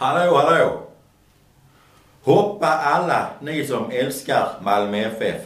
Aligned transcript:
Hallå, 0.00 0.36
hallå! 0.36 0.82
Hoppa 2.24 2.66
alla 2.66 3.30
ni 3.40 3.66
som 3.66 3.90
älskar 3.90 4.48
Malmö 4.62 4.96
FF. 4.96 5.42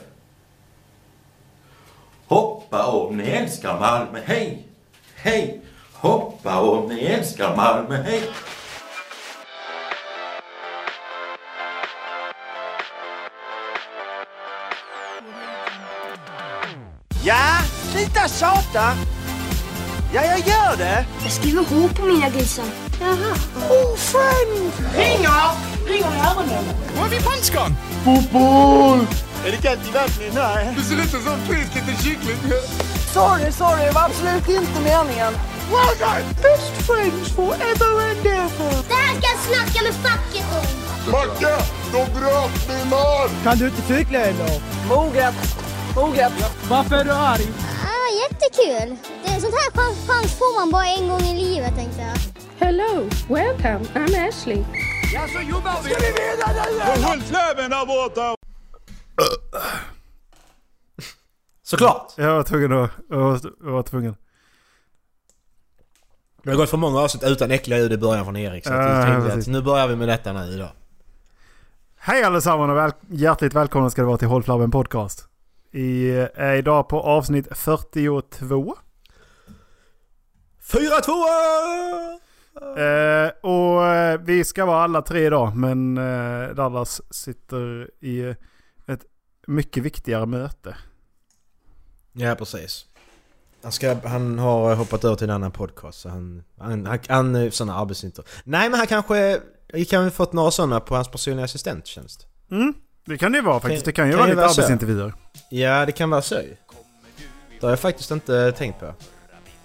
Hoppa 2.26 2.86
om 2.86 3.16
ni 3.16 3.30
älskar 3.30 3.80
Malmö, 3.80 4.20
hej! 4.24 4.66
Hej! 5.14 5.60
Hoppa 5.92 6.60
om 6.60 6.88
ni 6.88 7.04
älskar 7.04 7.56
Malmö, 7.56 7.96
hej! 7.96 8.22
Ja, 17.24 17.58
sluta 17.92 18.28
tjata! 18.28 18.96
Ja, 20.14 20.24
jag 20.24 20.38
gör 20.38 20.76
det! 20.76 21.06
Jag 21.22 21.32
skriver 21.32 21.64
H 21.64 21.88
på 21.96 22.06
mina 22.06 22.30
grisar. 22.30 22.83
Jaha. 23.00 23.34
Oh, 23.70 23.96
friend! 23.96 24.72
Ringer! 24.96 25.50
Ringer 25.86 26.16
i 26.16 26.20
öronen. 26.28 26.64
Var 26.96 27.04
är 27.06 27.10
vi 27.10 27.18
punchgun? 27.18 27.76
Fotboll! 28.04 29.06
Är 29.46 29.50
det 29.50 29.56
kallt 29.56 29.88
i 29.88 29.92
vattnet? 29.92 30.34
Nej. 30.34 30.74
Det 30.76 30.82
ser 30.82 30.94
ut 30.94 31.10
som 31.10 31.38
frisk 31.48 31.74
liten 31.74 31.96
kyckling. 31.96 32.36
Sorry, 33.12 33.52
sorry. 33.52 33.84
Det 33.84 33.92
var 33.92 34.02
absolut 34.02 34.48
inte 34.48 34.80
meningen. 34.80 35.32
Well 35.70 35.94
done! 35.98 36.24
Best 36.42 36.72
friends 36.86 37.28
forever 37.36 37.92
and 38.10 38.26
ever. 38.26 38.72
Det 38.88 38.94
här 38.94 39.14
ska 39.18 39.28
jag 39.32 39.38
snacka 39.48 39.84
med 39.84 39.94
facket 39.94 40.46
om. 40.60 40.84
Macke, 41.12 41.54
de 41.92 42.04
bröt 42.18 42.68
min 42.68 42.92
arm! 42.92 43.30
Kan 43.44 43.58
du 43.58 43.66
inte 43.66 43.82
cykla 43.82 44.18
eller? 44.18 44.60
Moget. 44.88 45.34
Moget. 45.96 46.32
Varför 46.68 46.96
är 46.96 47.04
du 47.04 47.12
arg? 47.12 47.46
Ah, 47.84 48.08
jättekul. 48.22 48.96
Det 49.24 49.30
är 49.30 49.40
sånt 49.40 49.54
här 49.54 49.70
chans 50.06 50.32
får 50.38 50.60
man 50.60 50.70
bara 50.70 50.86
en 50.86 51.08
gång 51.08 51.22
i 51.22 51.44
livet 51.44 51.74
tänkte 51.76 52.00
jag. 52.00 52.33
Hello, 52.58 53.08
welcome, 53.28 53.84
I'm 53.94 54.28
Ashley. 54.28 54.64
Ja, 55.14 55.26
så 55.28 55.40
jobbar 55.50 55.82
vi. 55.84 55.90
Ska 55.90 56.00
vi 56.00 56.06
vinna 56.06 56.60
eller? 56.60 57.02
Håll 57.08 57.20
fläven 57.20 57.70
där 57.70 57.86
borta! 57.86 58.36
Såklart! 61.62 62.12
Jag 62.16 62.34
var 62.34 62.42
tvungen 62.42 62.72
att... 62.72 62.90
Jag 63.10 63.18
var, 63.18 63.40
jag 63.64 63.70
var 63.70 63.82
tvungen. 63.82 64.16
Det 66.42 66.50
har 66.50 66.56
gått 66.56 66.70
för 66.70 66.76
många 66.76 66.98
avsnitt 67.00 67.24
utan 67.24 67.50
äckliga 67.50 67.78
ljud 67.78 67.92
i 67.92 67.96
början 67.98 68.24
från 68.24 68.36
Erik. 68.36 68.66
Så 68.66 68.72
Ja, 68.72 68.78
att 68.78 69.46
nu 69.46 69.62
börjar 69.62 69.88
vi 69.88 69.96
med 69.96 70.08
detta 70.08 70.32
nu 70.32 70.52
idag. 70.52 70.70
Hej 71.96 72.22
allesammans 72.22 72.70
och 72.70 72.76
väl, 72.76 72.92
hjärtligt 73.08 73.54
välkomna 73.54 73.90
ska 73.90 74.02
det 74.02 74.06
vara 74.06 74.18
till 74.18 74.28
Håll 74.28 74.42
Flabben 74.42 74.70
Podcast. 74.70 75.28
I, 75.72 76.10
är 76.34 76.54
idag 76.54 76.88
på 76.88 77.00
avsnitt 77.00 77.48
42. 77.58 78.22
4-2! 80.62 82.23
Eh, 82.60 83.50
och 83.50 83.86
eh, 83.86 84.20
vi 84.20 84.44
ska 84.44 84.64
vara 84.64 84.84
alla 84.84 85.02
tre 85.02 85.26
idag 85.26 85.56
men 85.56 85.98
eh, 85.98 86.54
Dallas 86.54 87.02
sitter 87.10 87.90
i 88.00 88.34
ett 88.86 89.04
mycket 89.46 89.82
viktigare 89.82 90.26
möte. 90.26 90.76
Ja, 92.12 92.34
precis. 92.34 92.86
Han, 93.62 93.72
ska, 93.72 93.96
han 94.04 94.38
har 94.38 94.74
hoppat 94.74 95.04
över 95.04 95.16
till 95.16 95.30
en 95.30 95.34
annan 95.34 95.52
podcast 95.52 96.00
så 96.00 96.08
han... 96.08 96.44
Han, 96.58 96.86
han, 96.86 96.98
han 97.08 97.50
sådana 97.50 97.74
arbetsinter. 97.74 98.24
Nej 98.44 98.70
men 98.70 98.78
han 98.78 98.86
kanske... 98.86 99.40
Vi 99.72 99.84
kan 99.84 100.04
ha 100.04 100.10
fått 100.10 100.32
några 100.32 100.50
sådana 100.50 100.80
på 100.80 100.94
hans 100.94 101.08
personliga 101.08 101.44
assistenttjänst. 101.44 102.26
Mm, 102.50 102.74
det 103.04 103.18
kan 103.18 103.32
det 103.32 103.38
ju 103.38 103.44
vara 103.44 103.60
faktiskt. 103.60 103.84
Det 103.84 103.92
kan 103.92 104.06
ju 104.06 104.12
kan 104.12 104.20
vara 104.20 104.30
lite 104.30 104.44
arbetsintervjuer. 104.46 105.14
Ja, 105.50 105.86
det 105.86 105.92
kan 105.92 106.10
vara 106.10 106.22
så. 106.22 106.34
Det 106.34 107.62
har 107.62 107.70
jag 107.70 107.80
faktiskt 107.80 108.10
inte 108.10 108.52
tänkt 108.52 108.80
på. 108.80 108.94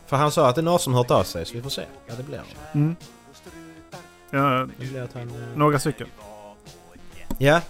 För 0.09 0.17
han 0.17 0.31
sa 0.31 0.49
att 0.49 0.55
det 0.55 0.61
är 0.61 0.63
några 0.63 0.79
som 0.79 0.93
hört 0.93 1.11
av 1.11 1.23
sig 1.23 1.45
så 1.45 1.53
vi 1.53 1.61
får 1.61 1.69
se 1.69 1.85
vad 2.09 2.17
det 2.17 2.23
blir. 2.23 2.43
Mm. 2.73 2.95
Ja, 4.31 4.67
Det 4.79 4.85
blir 4.89 5.01
att 5.01 5.13
han... 5.13 5.29
eh, 5.29 5.57
några 5.57 5.79
stycken. 5.79 6.07
Ja, 7.37 7.61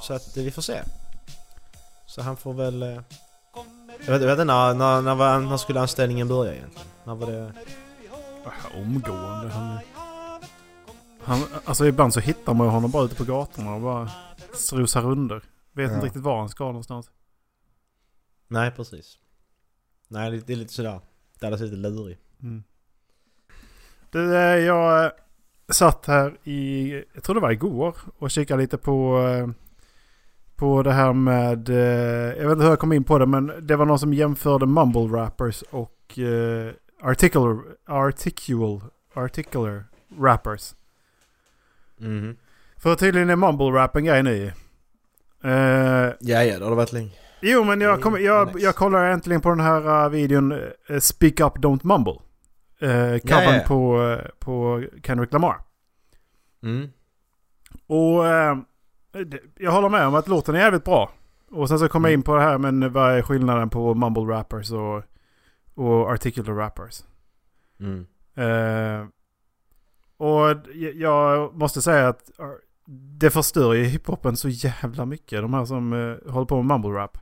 så 0.00 0.14
att 0.14 0.36
eh, 0.36 0.42
vi 0.42 0.50
får 0.50 0.62
se. 0.62 0.82
Så 2.06 2.22
han 2.22 2.36
får 2.36 2.52
väl... 2.54 2.82
eh, 2.82 2.88
Jag 2.88 2.98
vet, 3.98 4.06
jag 4.06 4.18
vet 4.18 4.30
inte 4.30 4.44
när, 4.44 4.74
när, 4.74 5.02
när, 5.02 5.40
när 5.40 5.56
skulle 5.56 5.80
anställningen 5.80 6.28
börja 6.28 6.54
egentligen? 6.54 6.86
När 7.04 7.14
var 7.14 7.26
det... 7.32 7.52
Omgående. 8.74 9.48
Han, 9.48 9.78
han, 11.22 11.40
alltså 11.64 11.86
ibland 11.86 12.14
så 12.14 12.20
hittar 12.20 12.54
man 12.54 12.68
honom 12.68 12.90
bara 12.90 13.04
ute 13.04 13.14
på 13.14 13.24
gatorna 13.24 13.74
och 13.74 13.80
bara 13.80 14.10
strosar 14.54 15.02
runder. 15.02 15.42
Vet 15.72 15.88
Ja. 15.90 15.94
inte 15.94 16.06
riktigt 16.06 16.22
var 16.22 16.38
han 16.38 16.48
ska 16.48 16.64
någonstans. 16.64 17.10
Nej, 18.48 18.70
precis. 18.70 19.18
Nej, 20.08 20.30
det, 20.30 20.40
det 20.40 20.52
är 20.52 20.56
lite 20.56 20.72
sådär. 20.72 21.00
Dallas 21.40 21.60
är 21.60 21.64
lite 21.64 21.76
lurig. 21.76 22.18
Mm. 22.42 22.62
Du, 24.10 24.36
eh, 24.36 24.40
jag 24.58 25.04
eh, 25.04 25.10
satt 25.68 26.06
här 26.06 26.36
i, 26.44 26.92
jag 27.14 27.22
tror 27.24 27.34
det 27.34 27.40
var 27.40 27.50
igår, 27.50 27.96
och 28.18 28.30
kikade 28.30 28.62
lite 28.62 28.78
på, 28.78 29.18
eh, 29.28 29.48
på 30.56 30.82
det 30.82 30.92
här 30.92 31.12
med, 31.12 31.68
jag 32.38 32.48
vet 32.48 32.52
inte 32.52 32.62
hur 32.64 32.70
jag 32.70 32.78
kom 32.78 32.92
in 32.92 33.04
på 33.04 33.18
det, 33.18 33.26
men 33.26 33.52
det 33.66 33.76
var 33.76 33.86
någon 33.86 33.98
som 33.98 34.14
jämförde 34.14 34.66
mumble 34.66 35.00
rappers 35.18 35.62
och 35.70 36.18
eh, 36.18 36.72
articular, 37.02 37.58
articual, 37.86 38.80
articular 39.14 39.84
rappers. 40.20 40.74
Mhm. 41.96 42.36
För 42.76 42.94
tydligen 42.94 43.30
är 43.30 43.36
mumble 43.36 43.66
rap 43.66 43.96
en 43.96 44.04
grej 44.04 44.22
nu. 44.22 44.46
Eh, 45.42 46.14
Ja, 46.20 46.42
ja, 46.44 46.58
det 46.58 46.64
har 46.64 46.70
det 46.70 46.76
varit 46.76 46.92
länge. 46.92 47.12
Jo 47.48 47.64
men 47.64 47.80
jag, 47.80 47.90
Mm, 47.90 48.02
kom, 48.02 48.20
jag, 48.22 48.60
jag 48.60 48.74
kollar 48.74 49.04
äntligen 49.10 49.40
på 49.40 49.48
den 49.48 49.60
här 49.60 50.04
uh, 50.04 50.10
videon 50.10 50.52
uh, 50.52 50.98
Speak 51.00 51.40
Up 51.40 51.56
Don't 51.56 51.80
Mumble. 51.86 52.12
Uh, 52.82 53.18
covern 53.18 53.54
ja. 53.54 53.62
På, 53.66 54.00
uh, 54.02 54.18
på 54.38 54.84
Kendrick 55.02 55.32
Lamar. 55.32 55.56
Mm. 56.62 56.88
Och 57.86 58.20
uh, 58.24 58.56
det- 59.24 59.40
jag 59.56 59.70
håller 59.72 59.88
med 59.88 60.06
om 60.06 60.14
att 60.14 60.28
låten 60.28 60.54
är 60.54 60.58
jävligt 60.58 60.84
bra. 60.84 61.10
Och 61.50 61.68
sen 61.68 61.78
så 61.78 61.88
kom 61.88 62.04
jag 62.04 62.10
Mm. 62.10 62.18
in 62.20 62.22
på 62.22 62.34
det 62.36 62.42
här 62.42 62.58
men 62.58 62.92
vad 62.92 63.12
är 63.12 63.22
skillnaden 63.22 63.70
på 63.70 63.94
mumble 63.94 64.22
rappers 64.34 64.70
och, 64.72 65.02
och 65.74 66.10
articular 66.10 66.54
rappers. 66.54 67.04
Mm. 67.80 68.06
Eh, 68.34 69.06
och 70.16 70.48
jag- 70.74 70.94
jag 70.94 71.54
måste 71.54 71.82
säga 71.82 72.08
att 72.08 72.30
uh, 72.40 72.46
det 73.18 73.30
förstör 73.30 73.74
ju 73.74 73.84
hiphopen 73.84 74.36
så 74.36 74.48
jävla 74.48 75.06
mycket. 75.06 75.42
De 75.42 75.54
här 75.54 75.64
som 75.64 75.92
uh, 75.92 76.30
håller 76.30 76.46
på 76.46 76.62
med 76.62 76.64
mumble 76.80 77.00
rap. 77.00 77.18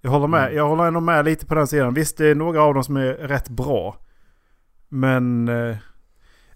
Jag 0.00 0.10
håller 0.10 0.26
med. 0.26 0.42
Mm. 0.42 0.56
Jag 0.56 0.68
håller 0.68 0.84
ändå 0.84 1.00
med 1.00 1.24
lite 1.24 1.46
på 1.46 1.54
den 1.54 1.66
sidan. 1.66 1.94
Visst, 1.94 2.16
det 2.16 2.26
är 2.26 2.34
några 2.34 2.62
av 2.62 2.74
dem 2.74 2.84
som 2.84 2.96
är 2.96 3.12
rätt 3.14 3.48
bra. 3.48 3.96
Men 4.88 5.48
eh, 5.48 5.76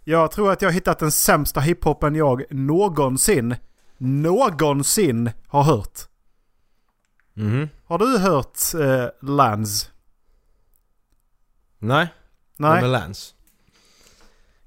jag 0.05 0.31
tror 0.31 0.53
att 0.53 0.63
jag 0.63 0.69
har 0.69 0.75
hittat 0.75 0.99
den 0.99 1.13
sämsta 1.13 1.61
hiphopen 1.61 2.15
jag 2.15 2.45
någonsin, 2.51 3.57
någonsin 3.99 5.31
har 5.47 5.63
hört. 5.63 5.99
Mhm. 7.35 7.69
Har 7.85 7.99
du 7.99 8.19
hört 8.19 8.59
eh, 8.75 9.29
Lans? 9.29 9.91
Nej. 11.79 12.09
Nej? 12.57 12.75
Vem 12.75 12.85
är 12.85 12.89
Lance? 12.89 13.35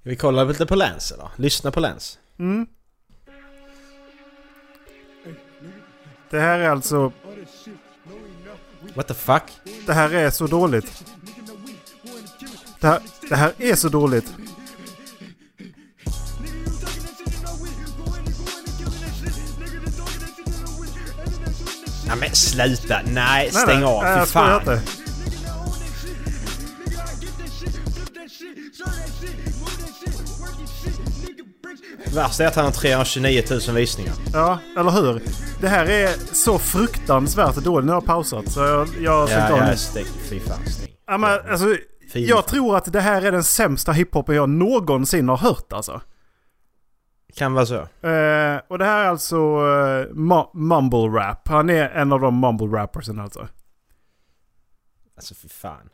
Vi 0.02 0.16
kollar 0.16 0.46
lite 0.46 0.66
på 0.66 0.76
Lance 0.76 1.16
då. 1.18 1.32
Lyssna 1.36 1.72
på 1.72 1.80
Lance. 1.80 2.20
Mm. 2.38 2.68
Det 6.30 6.40
här 6.40 6.60
är 6.60 6.70
alltså... 6.70 7.12
What 8.94 9.08
the 9.08 9.14
fuck? 9.14 9.44
Det 9.86 9.94
här 9.94 10.14
är 10.14 10.30
så 10.30 10.48
dåligt. 10.48 11.04
Det 12.80 12.88
här, 12.88 13.00
det 13.30 13.36
här 13.36 13.54
är 13.58 13.76
så 13.76 13.90
dåligt. 13.90 14.34
Nej 22.08 22.18
men 22.20 22.36
sluta! 22.36 23.00
Nej, 23.06 23.14
Nej, 23.14 23.52
stäng 23.52 23.80
nej, 23.80 23.84
av! 23.84 24.04
nej, 24.04 24.26
Fy 24.26 24.32
fan! 24.32 24.60
inte. 24.60 24.82
Värst 32.16 32.40
är 32.40 32.48
att 32.48 32.56
han 32.56 32.66
har 32.66 32.72
329 32.72 33.44
000 33.68 33.76
visningar. 33.76 34.14
Ja, 34.34 34.60
eller 34.78 34.92
hur? 34.92 35.22
Det 35.62 35.68
här 35.68 35.86
är 35.86 36.08
så 36.36 36.60
fruktansvärt 36.60 37.56
dåligt. 37.56 37.86
Nu 37.86 37.92
har 37.92 37.98
jag 38.02 38.06
pausat 38.06 38.52
så 38.52 38.60
jag, 38.60 38.88
jag 39.02 39.12
har 39.12 39.28
stängt 39.28 39.50
Ja, 39.50 39.62
av 39.64 39.68
ja, 39.70 39.76
stäng. 39.76 40.06
Fy 40.30 40.40
fan, 40.40 40.66
stäng. 40.66 40.90
Ja, 41.08 41.18
men, 41.18 41.40
alltså, 41.50 41.66
Fy 42.14 42.26
jag 42.26 42.40
fan. 42.40 42.50
tror 42.50 42.78
att 42.78 42.94
det 42.94 43.02
här 43.02 43.22
är 43.22 43.32
den 43.32 43.44
sämsta 43.44 43.92
hiphopen 43.92 44.36
jag 44.36 44.50
någonsin 44.50 45.30
har 45.30 45.38
hört 45.38 45.74
alltså. 45.74 46.02
Kan 47.36 47.54
vara 47.54 47.66
så. 47.66 47.76
Eh, 47.76 48.60
och 48.70 48.78
det 48.78 48.86
här 48.86 49.04
är 49.04 49.08
alltså 49.08 49.36
mu- 49.36 50.50
mumble 50.54 51.20
rap. 51.20 51.48
Han 51.48 51.70
är 51.70 51.90
en 51.90 52.14
av 52.14 52.20
de 52.20 52.40
mumble 52.40 52.68
rappersen 52.78 53.20
alltså. 53.20 53.48
Alltså 55.18 55.36
fy 55.36 55.48
fan. 55.50 55.90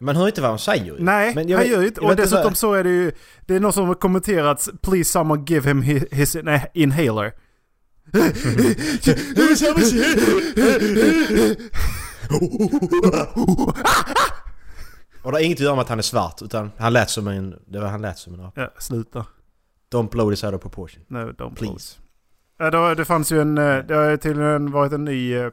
Man 0.00 0.16
hör 0.16 0.26
inte 0.26 0.40
vad 0.40 0.50
han 0.50 0.58
säger. 0.58 0.96
Nej, 0.98 1.26
han 1.26 1.34
vet- 1.34 1.48
gör 1.48 1.80
ju 1.80 1.86
inte. 1.86 2.00
Och 2.00 2.16
dessutom 2.16 2.44
vad- 2.44 2.56
så 2.56 2.72
är 2.72 2.84
det 2.84 2.90
ju... 2.90 3.12
Det 3.46 3.54
är 3.56 3.60
någon 3.60 3.72
som 3.72 3.88
har 3.88 3.94
kommenterat 3.94 4.68
“Please 4.82 5.10
someone 5.10 5.44
give 5.46 5.68
him 5.70 5.82
his, 5.82 6.04
his 6.10 6.36
in- 6.36 6.60
inhaler”. 6.74 7.32
Och 15.22 15.32
det 15.32 15.36
har 15.38 15.44
inget 15.44 15.56
att 15.56 15.60
göra 15.64 15.74
med 15.74 15.82
att 15.82 15.88
han 15.88 15.98
är 15.98 16.02
svart 16.02 16.42
utan 16.42 16.70
han 16.78 16.92
lät 16.92 17.10
som 17.10 17.28
en... 17.28 17.54
Det 17.66 17.80
var 17.80 17.88
han 17.88 18.02
lät 18.02 18.18
som 18.18 18.34
en 18.34 18.40
apa. 18.40 18.60
ja, 18.60 18.70
sluta. 18.78 19.26
Don't 19.94 20.10
blow 20.10 20.30
this 20.30 20.44
out 20.44 20.54
of 20.54 20.60
proportion. 20.62 21.02
No, 21.08 21.18
don't 21.18 21.54
Please. 21.54 21.98
Ja, 22.58 22.70
det, 22.70 22.94
det 22.94 23.04
fanns 23.04 23.32
ju 23.32 23.40
en... 23.40 23.58
eh, 23.58 23.78
Det 23.78 23.94
har 23.94 24.16
tydligen 24.16 24.70
varit 24.70 24.92
en 24.92 25.04
ny... 25.04 25.34
eh, 25.34 25.50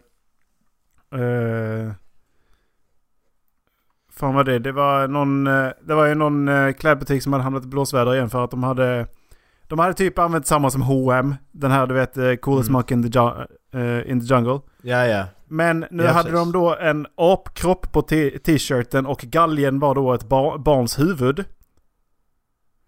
fan 4.18 4.34
vad 4.36 4.46
det 4.46 4.60
Det 4.60 4.72
var 4.72 5.08
någon... 5.08 5.48
eh, 5.48 5.68
Det 5.82 5.94
var 5.96 6.06
ju 6.06 6.16
någon 6.16 6.48
eh, 6.48 6.72
klädbutik 6.74 7.24
som 7.24 7.34
hade 7.34 7.44
hamnat 7.44 7.64
i 7.64 7.68
blåsväder 7.68 8.16
igen 8.16 8.30
för 8.30 8.44
att 8.44 8.52
de 8.52 8.64
hade... 8.64 9.08
De 9.68 9.80
hade 9.80 9.94
typ 9.94 10.20
använt 10.20 10.48
samma 10.48 10.70
som 10.70 10.82
H&M 10.82 11.36
Den 11.52 11.72
här 11.72 11.88
du 11.88 11.94
vet, 11.94 12.18
uh, 12.18 12.36
Coolest 12.36 12.70
Mm. 12.70 12.84
In 12.90 13.12
the, 13.12 13.20
eh, 13.74 14.12
in 14.12 14.20
the 14.28 14.34
Jungle. 14.34 14.60
Ja, 14.82 15.06
ja. 15.06 15.26
Men 15.48 15.86
nu 15.92 16.04
Ja, 16.04 16.10
hade 16.12 16.30
precis. 16.30 16.40
de 16.46 16.52
då 16.52 16.76
en 16.76 17.08
apkropp 17.18 17.92
på 17.92 18.02
t-shirten 18.02 19.06
och 19.06 19.18
galgen 19.20 19.80
var 19.80 19.96
då 19.96 20.14
ett 20.14 20.24
ba- 20.30 20.58
barns 20.58 21.00
huvud. 21.00 21.46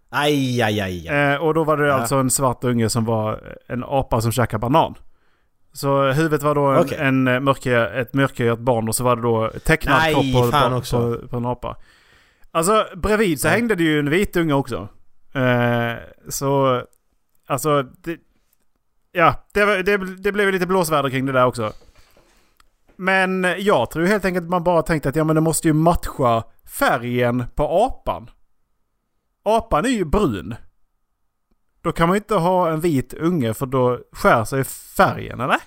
Aj, 0.09 0.61
aj, 0.61 0.79
aj. 0.81 1.07
aj. 1.09 1.33
Eh, 1.33 1.41
och 1.41 1.53
då 1.53 1.63
var 1.63 1.77
det 1.77 1.87
Ja. 1.87 1.93
alltså 1.93 2.15
en 2.15 2.29
svart 2.29 2.63
unge 2.63 2.89
som 2.89 3.05
var 3.05 3.57
en 3.67 3.83
apa 3.83 4.21
som 4.21 4.31
käkade 4.31 4.59
banan. 4.61 4.95
Så 5.73 6.11
huvudet 6.11 6.43
var 6.43 6.55
då 6.55 6.65
en, 6.67 6.79
Okej. 6.79 6.97
en 7.01 7.27
eh, 7.27 7.39
mörkhyad- 7.39 7.93
ett 8.01 8.13
mörkhyat 8.13 8.59
barn 8.59 8.87
och 8.89 8.95
så 8.95 9.03
var 9.03 9.15
det 9.15 9.21
då 9.21 9.51
tecknad 9.65 9.97
Nej, 9.99 10.13
kropp 10.13 10.51
på, 10.51 10.51
på, 11.21 11.27
på, 11.27 11.37
en 11.37 11.45
apa. 11.45 11.77
Alltså 12.51 12.85
bredvid 12.95 13.39
så 13.39 13.47
Ja. 13.47 13.51
hängde 13.51 13.75
det 13.75 13.83
ju 13.83 13.99
en 13.99 14.09
vit 14.09 14.35
unge 14.37 14.53
också. 14.53 14.87
Eh, 15.33 15.93
så, 16.29 16.81
alltså, 17.47 17.83
det, 17.83 18.17
ja, 19.11 19.35
det, 19.53 19.83
det, 19.83 19.97
det 19.97 20.31
blev 20.31 20.51
lite 20.51 20.67
blåsväder 20.67 21.09
kring 21.09 21.25
det 21.25 21.31
där 21.31 21.45
också. 21.45 21.71
Men 22.95 23.47
jag 23.57 23.91
tror 23.91 24.05
helt 24.05 24.25
enkelt 24.25 24.43
att 24.43 24.49
man 24.49 24.63
bara 24.63 24.81
tänkte 24.81 25.09
att 25.09 25.15
ja 25.15 25.23
men 25.23 25.35
det 25.35 25.41
måste 25.41 25.67
ju 25.67 25.73
matcha 25.73 26.43
färgen 26.79 27.43
på 27.55 27.63
apan. 27.85 28.29
Apan 29.43 29.85
är 29.85 29.89
ju 29.89 30.05
brun. 30.05 30.55
Då 31.81 31.91
kan 31.91 32.07
man 32.07 32.15
ju 32.15 32.17
inte 32.17 32.35
ha 32.35 32.69
en 32.71 32.79
vit 32.81 33.13
unge 33.13 33.53
för 33.53 33.65
då 33.65 33.99
skär 34.11 34.45
sig 34.45 34.63
färgen, 34.63 35.39
eller? 35.39 35.57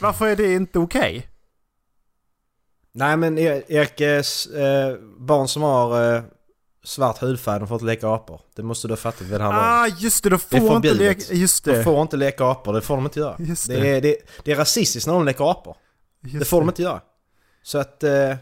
Varför 0.00 0.26
är 0.26 0.36
det 0.36 0.52
inte 0.54 0.78
okej? 0.78 1.28
Nej 2.92 3.16
men 3.16 3.38
E- 3.38 3.62
Erik, 3.68 4.00
eh, 4.00 4.96
barn 5.18 5.48
som 5.48 5.62
har 5.62 6.14
eh, 6.16 6.22
svart 6.84 7.18
hudfärg, 7.22 7.58
de 7.58 7.68
får 7.68 7.74
inte 7.74 7.84
leka 7.84 8.08
apor. 8.08 8.40
Det 8.54 8.62
måste 8.62 8.88
du 8.88 8.92
ha 8.92 8.96
fattat 8.96 9.20
vid 9.22 9.40
det 9.40 9.44
här. 9.44 9.82
Ah, 9.84 9.86
just 9.98 10.22
det. 10.24 10.30
Det 10.30 10.34
är 10.34 10.38
får 10.38 10.58
inte 10.76 10.88
förbjudet. 10.88 11.18
leka... 11.18 11.34
Just 11.34 11.64
De 11.64 11.72
det. 11.72 11.84
får 11.84 12.02
inte 12.02 12.16
leka 12.16 12.44
apor, 12.44 12.72
det 12.72 12.80
får 12.80 12.96
de 12.96 13.04
inte 13.04 13.20
göra. 13.20 13.36
Just 13.38 13.68
Det 13.68 13.80
det. 13.80 13.88
är, 13.88 14.00
det, 14.00 14.16
det 14.44 14.52
är 14.52 14.56
rasistiskt 14.56 15.06
när 15.06 15.14
de 15.14 15.24
leker 15.24 15.50
apor. 15.50 15.76
Just 16.20 16.38
det 16.38 16.44
får 16.44 16.60
de 16.60 16.68
inte 16.68 16.82
göra. 16.82 17.00
Så 17.62 17.78
att, 17.78 18.02
eh, 18.02 18.34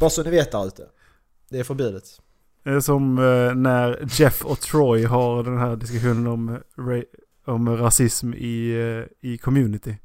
bara 0.00 0.10
så 0.10 0.22
ni 0.22 0.30
vet 0.30 0.52
där 0.52 0.66
ute. 0.66 0.86
Det 1.48 1.58
är 1.58 1.64
förbjudet. 1.64 2.20
Är 2.66 2.80
som 2.80 3.18
eh, 3.18 3.54
när 3.54 4.04
Jeff 4.20 4.44
och 4.44 4.60
Troy 4.60 5.04
har 5.04 5.42
den 5.44 5.58
här 5.58 5.76
diskussionen 5.76 6.26
om, 6.26 6.48
eh, 6.48 7.02
om 7.54 7.76
rasism 7.76 8.34
i, 8.34 8.70
eh, 8.70 9.30
i 9.30 9.38
community. 9.38 9.96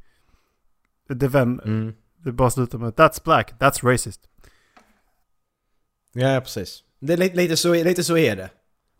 Det, 1.09 1.27
vän, 1.27 1.61
Mm. 1.65 1.93
det 2.17 2.31
bara 2.31 2.49
slutar 2.49 2.77
med 2.77 2.93
That's 2.93 3.23
black, 3.23 3.53
that's 3.59 3.85
racist. 3.91 4.21
Ja, 6.13 6.41
precis. 6.43 6.83
Det 6.99 7.13
är 7.13 7.17
lite, 7.17 7.35
lite, 7.35 7.57
så, 7.57 7.73
lite 7.73 8.03
så 8.03 8.17
är 8.17 8.35
det. 8.35 8.49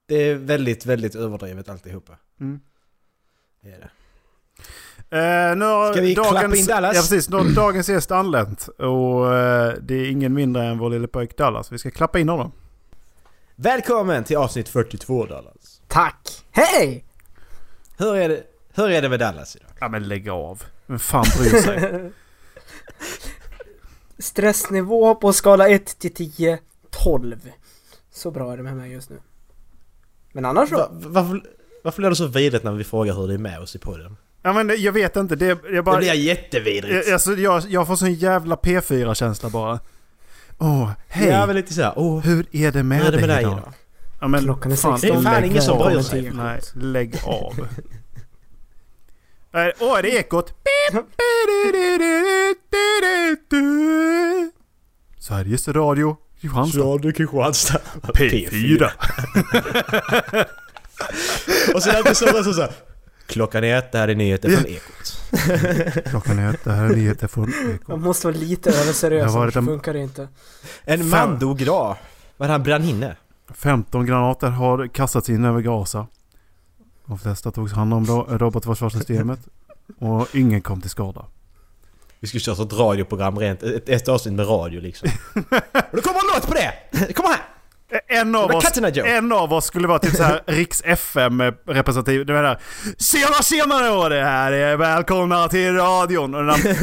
Det 0.06 0.16
är 0.16 0.36
väldigt, 0.36 0.86
väldigt 0.86 1.16
överdrivet 1.16 1.70
alltihopa. 1.70 2.18
Mm. 2.40 2.60
Det 3.62 3.70
är 3.72 3.80
det. 3.80 3.90
Eh, 5.18 5.56
nu 5.58 5.66
har 5.66 5.92
Ska 5.94 6.02
vi 6.02 6.14
dagens, 6.16 6.40
klappa 6.40 6.56
in 6.56 6.66
Dallas? 6.66 6.96
Ja 6.96 7.02
precis, 7.02 7.30
nu 7.30 7.38
dagens 7.44 7.90
gäst 7.90 8.12
anlänt. 8.12 8.68
Och 8.68 9.36
eh, 9.36 9.74
det 9.82 9.96
är 9.96 10.10
ingen 10.12 10.34
mindre 10.34 10.66
än 10.66 10.78
vår 10.78 10.90
lille 10.90 11.08
pojk 11.08 11.38
Dallas. 11.38 11.72
Vi 11.72 11.78
ska 11.78 11.92
klappa 11.92 12.20
in 12.20 12.30
honom. 12.30 12.52
Välkommen 13.64 14.24
till 14.24 14.38
avsnitt 14.38 14.70
42 14.70 15.26
Dallas. 15.26 15.82
Tack! 15.88 16.44
Hej! 16.52 17.06
Hur 17.98 18.16
är 18.16 18.30
det, 18.30 18.44
hur 18.74 18.90
är 18.90 19.02
det 19.02 19.10
med 19.10 19.20
Dallas 19.20 19.56
idag? 19.56 19.70
Ja 19.80 19.90
men 19.90 20.08
lägg 20.08 20.30
av. 20.30 20.64
Vem 20.86 21.00
fan 21.00 21.26
bryr 21.40 21.62
sig? 21.62 22.12
Stressnivå 24.20 25.16
på 25.16 25.34
skala 25.34 25.70
1 25.70 26.00
till 26.00 26.14
10, 26.14 26.60
12. 26.90 27.50
Så 28.12 28.32
bra 28.32 28.54
är 28.54 28.58
det 28.58 28.64
med 28.64 28.78
mig 28.78 28.92
just 28.92 29.10
nu. 29.10 29.18
Men 30.32 30.46
annars 30.46 30.70
så. 30.70 30.76
Va, 30.76 30.90
varför, 30.92 31.42
varför 31.84 32.02
blir 32.02 32.10
det 32.10 32.16
så 32.16 32.28
vidrigt 32.28 32.64
när 32.64 32.72
vi 32.72 32.84
frågar 32.84 33.14
hur 33.14 33.28
det 33.28 33.34
är 33.34 33.38
med 33.38 33.60
oss 33.60 33.76
i 33.76 33.80
podden? 33.80 34.18
ja 34.42 34.54
men 34.54 34.68
det- 34.68 34.76
jag 34.76 34.92
vet 34.94 35.16
inte. 35.16 35.36
Det, 35.36 35.60
jag 35.72 35.86
bara... 35.86 35.96
Det 35.96 36.02
blir 36.02 36.14
jättevidrigt. 36.14 37.06
jag, 37.08 37.14
alltså, 37.14 37.34
jag, 37.34 37.64
jag 37.68 37.88
får 37.88 37.96
sån 37.96 38.14
jävla 38.14 38.56
P4-känsla 38.56 39.50
bara. 39.50 39.80
Åh, 40.64 40.90
hej! 41.08 41.28
Ja, 41.30 41.46
men 41.46 41.56
lite 41.56 41.74
såhär, 41.74 41.94
åh, 41.96 42.20
Hur 42.20 42.46
är 42.52 42.72
det 42.72 42.84
med, 42.84 43.00
hur 43.00 43.08
är 43.08 43.12
det 43.12 43.18
med 43.18 43.30
dig 43.30 43.36
dig 43.36 43.42
idag? 43.42 43.58
idag? 43.58 43.74
Ja, 44.22 44.28
men 44.28 44.42
Klockan 44.42 44.72
är 44.72 44.76
fan, 44.76 45.00
16. 45.00 45.24
Det 45.24 45.30
är 45.30 45.34
fan 45.34 45.44
ingen 45.46 45.62
som 45.62 45.78
bryr 45.78 46.02
sig. 46.02 46.32
Nej, 46.34 46.62
lägg 46.74 47.16
av. 47.26 47.68
Åh, 49.80 49.98
är 49.98 50.02
det 50.02 50.10
ekot? 50.10 50.54
Sveriges 55.20 55.68
Radio 55.68 56.18
Kristianstad. 56.42 56.80
Radio 56.80 57.12
Kristianstad. 57.12 57.82
P4. 58.02 58.90
Och 61.76 61.84
sen 61.84 61.96
alltid 61.96 62.18
så 62.18 62.44
så 62.44 62.54
såhär. 62.54 62.72
Klockan 63.32 63.64
är 63.64 63.78
ett, 63.78 63.92
det 63.92 63.98
här 63.98 64.08
är 64.08 64.16
nyheter 64.16 64.50
från 64.50 64.66
Ekot. 64.68 66.04
Klockan 66.10 66.40
är 66.40 66.54
ett, 66.54 66.64
det 66.64 66.72
här 66.72 66.86
är 66.86 66.90
nyheter 66.96 67.28
från 67.28 67.50
Ekot. 67.74 67.88
Man 67.88 68.02
måste 68.02 68.28
vara 68.28 68.38
lite 68.38 68.70
över 68.70 68.94
seriös 68.94 69.26
Det 69.26 69.32
har 69.32 69.40
varit 69.40 69.56
annars 69.56 69.68
en- 69.68 69.74
funkar 69.74 69.94
det 69.94 70.00
inte. 70.00 70.28
En 70.84 71.10
man 71.10 71.40
dog 71.40 71.62
idag. 71.62 71.98
Vad 72.38 72.50
han 72.50 72.64
brann 72.64 72.84
inne. 72.84 73.16
15 73.54 74.06
granater 74.06 74.48
har 74.48 74.88
kastats 74.88 75.30
in 75.30 75.46
över 75.46 75.62
Gaza. 75.62 76.08
De 77.06 77.20
flesta 77.20 77.52
togs 77.52 77.74
hand 77.74 77.94
om 77.94 78.06
ro- 78.06 78.28
robotförsvarssystemet. 78.30 79.40
Och 80.00 80.36
ingen 80.36 80.62
kom 80.62 80.82
till 80.82 80.90
skada. 80.90 81.26
Vi 82.20 82.28
skulle 82.28 82.42
köra 82.42 82.64
ett 82.66 82.74
radioprogram 82.74 83.40
rent, 83.40 83.64
ett, 83.64 83.90
ett 83.90 84.08
avsnitt 84.08 84.34
med 84.34 84.48
radio 84.50 84.82
liksom. 84.82 85.10
Och 85.34 85.96
det 85.96 86.02
kommer 86.02 86.20
en 86.20 86.36
låt 86.36 86.48
på 86.48 86.54
det! 86.54 87.14
Kom 87.14 87.26
här! 87.26 87.42
En 88.08 88.36
av, 88.36 88.52
oss, 88.56 88.64
en 89.06 89.32
av 89.32 89.54
oss 89.54 89.66
skulle 89.66 89.88
vara 89.88 90.00
typ 90.00 90.16
så 90.16 90.24
här 90.24 90.42
Riks 90.48 90.82
FM 90.86 91.42
representativ. 91.68 92.26
Det 92.26 92.34
var 92.34 92.44
där. 92.44 92.60
Tjena 92.98 93.34
tjena 93.44 93.88
då 93.96 94.10
det 94.10 94.24
här 94.24 94.52
är 94.52 94.78
välkomna 94.78 95.48
till 95.48 95.76
radion. 95.76 96.36
Och 96.36 96.46
den 96.46 96.76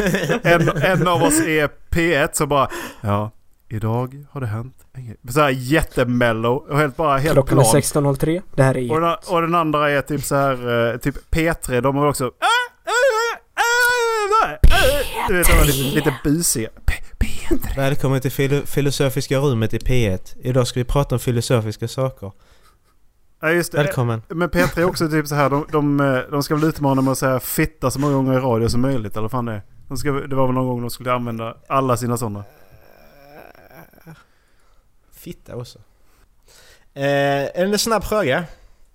en, 0.42 0.68
en 0.82 1.08
av 1.08 1.22
oss 1.22 1.40
är 1.40 1.68
P1 1.90 2.28
så 2.32 2.46
bara 2.46 2.68
ja, 3.00 3.30
idag 3.68 4.24
har 4.30 4.40
det 4.40 4.46
hänt 4.46 4.74
en 4.92 5.06
grej. 5.06 5.16
Så 5.28 5.40
här 5.40 5.48
jättemellow 5.50 6.56
och 6.70 6.78
helt 6.78 6.96
bara 6.96 7.18
helt 7.18 7.32
Klockan 7.34 7.58
är 7.58 7.62
plan. 7.62 8.14
16.03. 8.14 8.42
Det 8.54 8.62
här 8.62 8.76
är 8.76 8.92
Och 8.92 9.00
den, 9.00 9.16
och 9.26 9.40
den 9.40 9.54
andra 9.54 9.90
är 9.90 10.02
typ 10.02 10.24
så 10.24 10.34
här, 10.34 10.90
eh, 10.92 10.96
typ 10.98 11.14
P3, 11.34 11.80
de 11.80 11.96
har 11.96 12.06
också... 12.08 12.26
"Ah, 12.26 12.58
Du 15.28 15.36
vet, 15.38 15.46
de 15.46 15.52
är 15.52 15.64
lite, 15.64 15.94
lite 15.94 16.14
busiga. 16.24 16.68
P- 16.86 16.94
P3. 17.48 17.76
Välkommen 17.76 18.20
till 18.20 18.30
filo- 18.30 18.66
filosofiska 18.66 19.38
rummet 19.38 19.74
i 19.74 19.78
P1. 19.78 20.36
Idag 20.40 20.66
ska 20.66 20.80
vi 20.80 20.84
prata 20.84 21.14
om 21.14 21.18
filosofiska 21.18 21.88
saker. 21.88 22.32
Ja 23.40 23.50
just 23.50 23.72
det. 23.72 23.78
Välkommen. 23.78 24.22
Men 24.28 24.48
P3 24.50 24.80
är 24.80 24.84
också 24.84 25.08
typ 25.08 25.26
så 25.26 25.34
här, 25.34 25.50
de, 25.50 25.66
de, 25.72 26.00
eh, 26.00 26.18
de 26.30 26.42
ska 26.42 26.54
väl 26.54 26.64
utmana 26.64 27.02
med 27.02 27.12
att 27.12 27.18
säga 27.18 27.40
fitta 27.40 27.90
så 27.90 28.00
många 28.00 28.14
gånger 28.14 28.34
i 28.34 28.36
radio 28.40 28.68
som 28.68 28.80
möjligt 28.80 29.16
eller 29.16 29.28
fan 29.28 29.44
det 29.44 29.52
är. 29.52 29.62
De 29.88 29.96
ska, 29.96 30.12
det 30.12 30.36
var 30.36 30.46
väl 30.46 30.54
någon 30.54 30.66
gång 30.66 30.80
de 30.80 30.90
skulle 30.90 31.12
använda 31.12 31.56
alla 31.68 31.96
sina 31.96 32.16
sådana. 32.16 32.44
Fitta 35.12 35.56
också. 35.56 35.78
Eh, 36.94 37.60
en 37.62 37.78
snabb 37.78 38.04
fråga. 38.04 38.44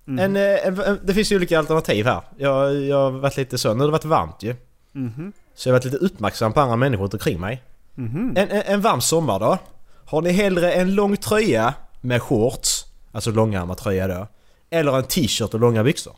Mm. 0.06 0.18
En, 0.24 0.36
eh, 0.36 0.66
en, 0.66 0.80
en, 0.80 0.98
det 1.04 1.14
finns 1.14 1.32
ju 1.32 1.36
olika 1.36 1.58
alternativ 1.58 2.06
här. 2.06 2.20
Jag, 2.36 2.74
jag 2.80 2.96
har 2.96 3.10
varit 3.10 3.36
lite 3.36 3.58
så, 3.58 3.74
nu 3.74 3.80
har 3.80 3.86
det 3.86 3.92
varit 3.92 4.04
varmt 4.04 4.42
ju. 4.42 4.54
Mhm. 4.92 5.32
Så 5.54 5.68
jag 5.68 5.74
har 5.74 5.78
varit 5.80 5.84
lite 5.92 5.96
uppmärksam 6.04 6.52
på 6.52 6.60
andra 6.60 6.76
människor 6.76 7.02
runt 7.02 7.14
omkring 7.14 7.40
mig. 7.40 7.62
Mhm. 7.94 8.34
En, 8.36 8.50
en, 8.50 8.62
en 8.66 8.80
varm 8.80 9.00
sommar 9.00 9.40
då. 9.40 9.58
Har 10.06 10.22
ni 10.22 10.30
hellre 10.30 10.72
en 10.72 10.94
lång 10.94 11.16
tröja 11.16 11.74
med 12.00 12.22
shorts, 12.22 12.84
alltså 13.12 13.30
långärmad 13.30 13.76
tröja 13.78 14.08
då. 14.08 14.26
Eller 14.70 14.96
en 14.98 15.04
t-shirt 15.04 15.54
och 15.54 15.60
långa 15.60 15.84
byxor? 15.84 16.16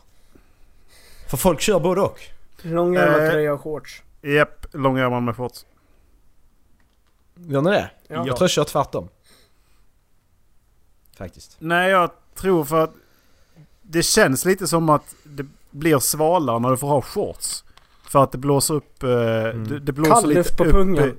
För 1.30 1.37
folk 1.37 1.61
kör 1.61 1.80
både 1.80 2.00
och. 2.00 2.21
Långärmad 2.62 3.25
Eh. 3.25 3.30
tröja 3.30 3.52
och 3.52 3.61
shorts. 3.61 4.02
Japp, 4.23 4.66
långärmad 4.73 5.23
med 5.23 5.37
shorts. 5.37 5.66
Gör 7.35 7.62
ni 7.62 7.71
det? 7.71 7.90
Ja. 8.09 8.16
Jag 8.16 8.25
tror 8.26 8.40
jag 8.42 8.50
kör 8.50 8.64
tvärtom. 8.64 9.09
Faktiskt. 11.16 11.56
Nej, 11.59 11.90
jag 11.90 12.11
tror 12.35 12.64
för 12.64 12.85
att 12.85 12.92
det 13.83 14.02
känns 14.02 14.45
lite 14.45 14.66
som 14.66 14.90
att 14.90 15.14
det 15.25 15.47
blir 15.71 15.99
svalare 15.99 16.59
när 16.59 16.71
du 16.71 16.76
får 16.76 16.88
ha 16.88 17.02
shorts. 17.02 17.64
För 18.09 18.23
att 18.23 18.33
det 18.33 18.38
blåser 18.38 18.75
upp... 18.75 19.02
Eh, 19.02 19.09
det, 19.09 19.78
det 19.80 19.92
blåser 19.92 20.12
Kall 20.12 20.28
lite 20.28 20.38
luft 20.38 20.56
på 20.56 20.64
upp, 20.64 20.73
pungen. 20.73 21.16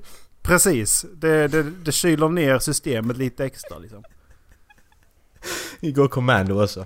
Precis. 0.47 1.05
Det, 1.15 1.47
det, 1.47 1.63
det 1.63 1.91
kyler 1.91 2.29
ner 2.29 2.59
systemet 2.59 3.17
lite 3.17 3.45
extra 3.45 3.77
liksom. 3.77 4.03
Igår 5.79 6.07
Commando 6.07 6.63
också. 6.63 6.85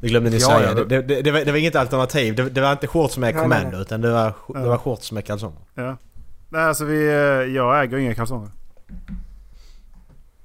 Det 0.00 0.08
glömde 0.08 0.30
ni 0.30 0.36
Ja, 0.38 0.46
säga. 0.46 0.68
ja, 0.68 0.74
det, 0.74 0.84
det- 0.84 1.02
det, 1.02 1.22
det, 1.22 1.30
var, 1.30 1.40
det 1.40 1.50
var 1.50 1.58
inget 1.58 1.76
alternativ. 1.76 2.34
Det, 2.34 2.48
det 2.50 2.60
var 2.60 2.72
inte 2.72 2.86
shorts 2.86 3.18
med 3.18 3.34
Nej, 3.34 3.42
Commando 3.42 3.64
nej, 3.64 3.72
nej. 3.72 3.80
utan 3.82 4.00
det 4.00 4.10
var, 4.12 4.32
Ja. 4.48 4.58
det 4.60 4.68
var 4.68 4.78
shorts 4.78 5.12
med 5.12 5.24
kalsonger. 5.26 5.60
Ja. 5.74 5.96
Nej, 6.48 6.62
alltså 6.64 6.84
vi... 6.84 7.06
eh, 7.08 7.14
Jag 7.54 7.82
äger 7.84 7.96
inga 7.98 8.14
kalsonger. 8.14 8.50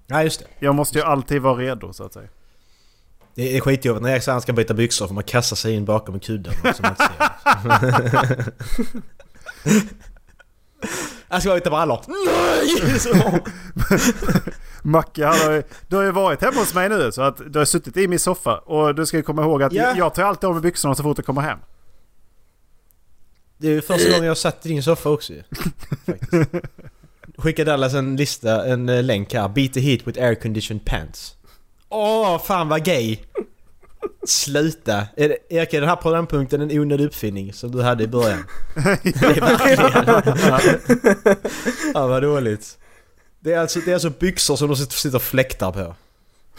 Ja 0.08 0.24
just 0.24 0.40
det. 0.40 0.46
Jag 0.60 0.76
måste 0.76 0.98
ju 0.98 1.04
alltid 1.04 1.42
vara 1.42 1.56
redo 1.56 1.94
så 1.94 2.04
att 2.04 2.14
säga. 2.14 2.28
Det 3.36 3.58
är 3.58 3.62
skitjobbigt 3.62 4.04
när 4.04 4.10
Erik 4.10 4.24
säger 4.24 4.34
att 4.34 4.36
han 4.36 4.42
ska 4.42 4.54
byta 4.54 4.74
byxor 4.74 5.08
för 5.08 5.14
man 5.14 5.24
kastar 5.24 5.56
sig 5.56 5.74
in 5.74 5.86
bakom 5.86 6.14
man 6.14 6.22
inte 6.26 6.54
ser. 6.54 8.44
Jag 11.34 11.42
ska 11.42 11.54
byta 11.56 11.70
brallor. 11.70 12.00
Nej! 12.08 13.00
Så. 13.00 13.40
Macke, 14.82 15.26
han 15.26 15.38
har 15.40 15.52
ju, 15.52 15.64
du 15.88 15.96
har 15.96 16.04
ju 16.04 16.12
varit 16.12 16.42
hemma 16.42 16.60
hos 16.60 16.74
mig 16.74 16.90
nu 16.90 17.12
så 17.12 17.22
att 17.22 17.42
du 17.54 17.60
har 17.60 17.66
suttit 17.66 17.98
i 17.98 18.08
min 18.08 18.20
soffa. 18.20 18.58
Och 18.58 18.96
du 18.96 19.06
ska 19.06 19.18
ju 19.18 19.24
komma 19.24 19.42
ihåg 19.42 19.64
att 19.64 19.74
Ja. 19.74 19.94
jag, 19.98 20.14
tar 20.16 20.24
alltid 20.24 20.48
av 20.48 20.54
mig 20.54 20.62
byxorna 20.62 20.96
så 20.96 21.04
fort 21.04 21.18
jag 21.18 21.26
kommer 21.26 21.42
hem. 21.42 21.60
Det 23.58 23.68
är 23.68 23.72
ju 23.72 23.82
första 23.82 24.10
gången 24.12 24.26
jag 24.26 24.38
satt 24.38 24.66
i 24.66 24.70
din 24.70 24.84
soffa 24.84 25.10
också 25.10 25.34
ju. 25.34 25.44
Faktiskt. 26.06 26.52
Skicka 27.38 27.64
Dallas 27.66 27.94
en 27.94 28.16
lista, 28.16 28.66
en 28.66 28.90
eh, 28.90 29.04
länk 29.04 29.34
här. 29.34 29.50
Beat 29.50 29.74
the 29.74 29.80
heat 29.80 30.08
with 30.08 30.22
air 30.22 30.36
conditioned 30.36 30.86
pants. 30.86 31.36
Åh, 31.90 32.40
fan 32.42 32.70
vad 32.70 32.86
gay! 32.86 33.20
Sluta! 34.28 35.08
Är 35.18 35.30
det, 35.30 35.38
Erik, 35.50 35.74
är 35.74 35.80
den 35.82 35.90
här 35.90 35.96
programpunkten 35.96 36.62
en 36.62 36.80
onödig 36.80 37.06
uppfinning 37.06 37.54
som 37.54 37.72
du 37.72 37.82
hade 37.82 38.04
i 38.04 38.08
början? 38.08 38.44
Det 39.04 39.16
är 39.16 39.42
verkligen. 39.42 41.38
ja, 41.94 42.08
vad 42.08 42.22
dåligt. 42.24 42.78
Det 43.40 43.54
är, 43.54 43.60
alltså, 43.60 43.80
det 43.80 43.92
är 43.92 43.94
alltså 43.94 44.10
byxor 44.10 44.56
som 44.56 44.68
de 44.68 44.78
sitter 44.78 44.94
sitter 44.96 45.16
och 45.16 45.22
fläktar 45.22 45.72
på. 45.72 45.96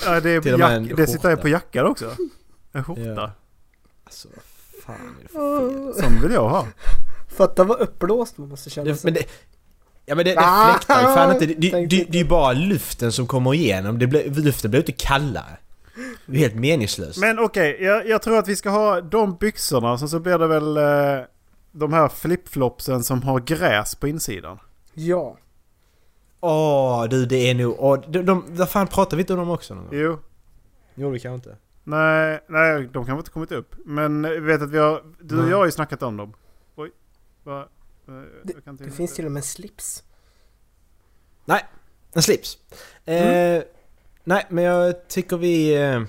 Ja, 0.04 0.20
det, 0.20 0.30
är 0.30 0.58
jack, 0.58 0.96
det 0.96 1.06
sitter 1.06 1.36
på 1.36 1.48
jackan 1.48 1.86
också. 1.86 2.16
En 2.72 2.84
skjorta. 2.84 3.00
Ja. 3.00 3.32
Alltså, 4.04 4.28
vad 4.34 4.96
fan 4.96 5.06
är 5.18 5.22
det 5.22 5.28
för 5.28 5.92
fel? 5.94 6.02
Sån 6.04 6.22
vill 6.22 6.32
jag 6.32 6.48
ha. 6.48 6.66
Fatta 7.36 7.64
vad 7.64 7.80
uppblåst 7.80 8.38
man 8.38 8.48
måste 8.48 8.70
känna 8.70 8.90
Det, 8.90 8.96
sig. 8.96 9.10
men 9.10 9.14
det, 9.14 9.26
ja 10.06 10.14
men 10.14 10.24
det, 10.24 10.30
det 10.30 10.40
Ah, 10.40 10.72
fläktar 10.74 11.00
ju 11.00 11.06
fan 11.14 11.32
inte. 11.32 11.46
Det, 11.46 11.54
det, 11.54 11.86
det, 11.86 12.04
det 12.08 12.18
är 12.18 12.22
ju 12.22 12.28
bara 12.28 12.52
luften 12.52 13.12
som 13.12 13.26
kommer 13.26 13.54
igenom. 13.54 13.98
Det 13.98 14.06
blir, 14.06 14.30
luften 14.30 14.70
blir 14.70 14.80
inte 14.80 14.92
kallare. 14.92 15.56
Det 16.26 16.36
är 16.36 16.40
helt 16.40 16.54
meningslöst. 16.54 17.18
Men 17.20 17.38
okej, 17.38 17.78
jag, 17.80 18.08
jag 18.08 18.22
tror 18.22 18.38
att 18.38 18.48
vi 18.48 18.56
ska 18.56 18.70
ha 18.70 19.00
de 19.00 19.36
byxorna. 19.36 19.98
Sen 19.98 20.08
så 20.08 20.20
blir 20.20 20.38
det 20.38 20.46
väl 20.46 20.76
eh, 20.76 21.26
de 21.72 21.92
här 21.92 22.08
flipflopsen 22.08 23.04
som 23.04 23.22
har 23.22 23.40
gräs 23.40 23.94
på 23.94 24.08
insidan. 24.08 24.58
Ja. 24.94 25.38
Åh 26.40 27.04
du 27.04 27.26
det 27.26 27.50
är 27.50 27.54
nog... 27.54 27.76
Åh, 27.78 28.00
de, 28.08 28.22
de, 28.22 28.44
vad 28.48 28.70
fan 28.70 28.86
pratar 28.86 29.16
vi 29.16 29.20
inte 29.22 29.32
om 29.32 29.38
dem 29.38 29.50
också 29.50 29.74
någon 29.74 29.84
gång? 29.84 29.94
Jo. 29.98 30.18
Jo 30.94 31.12
det 31.12 31.18
kanske 31.18 31.34
inte. 31.50 31.56
Nej, 31.84 32.40
nej, 32.48 32.82
de 32.92 33.06
kanske 33.06 33.18
inte 33.18 33.30
kommit 33.30 33.52
upp. 33.52 33.74
Men 33.84 34.22
vi 34.22 34.40
vet 34.40 34.62
att 34.62 34.70
vi 34.70 34.78
har... 34.78 35.02
Du 35.20 35.36
och 35.36 35.42
Nej. 35.42 35.50
jag 35.50 35.58
har 35.58 35.64
ju 35.64 35.70
snackat 35.70 36.02
om 36.02 36.16
dem. 36.16 36.34
Oj. 36.76 36.90
Va? 37.42 37.68
Eh, 38.08 38.14
Det, 38.42 38.52
jag 38.52 38.64
kan 38.64 38.76
det 38.76 38.90
finns 38.90 39.14
till 39.14 39.26
och 39.26 39.32
med 39.32 39.44
slips. 39.44 40.02
En 42.16 42.22
slips. 42.22 42.58
Eh, 43.04 43.62
nej 44.24 44.46
men 44.48 44.64
jag 44.64 45.08
tycker 45.08 45.36
vi... 45.36 45.82
Eh, 45.82 46.02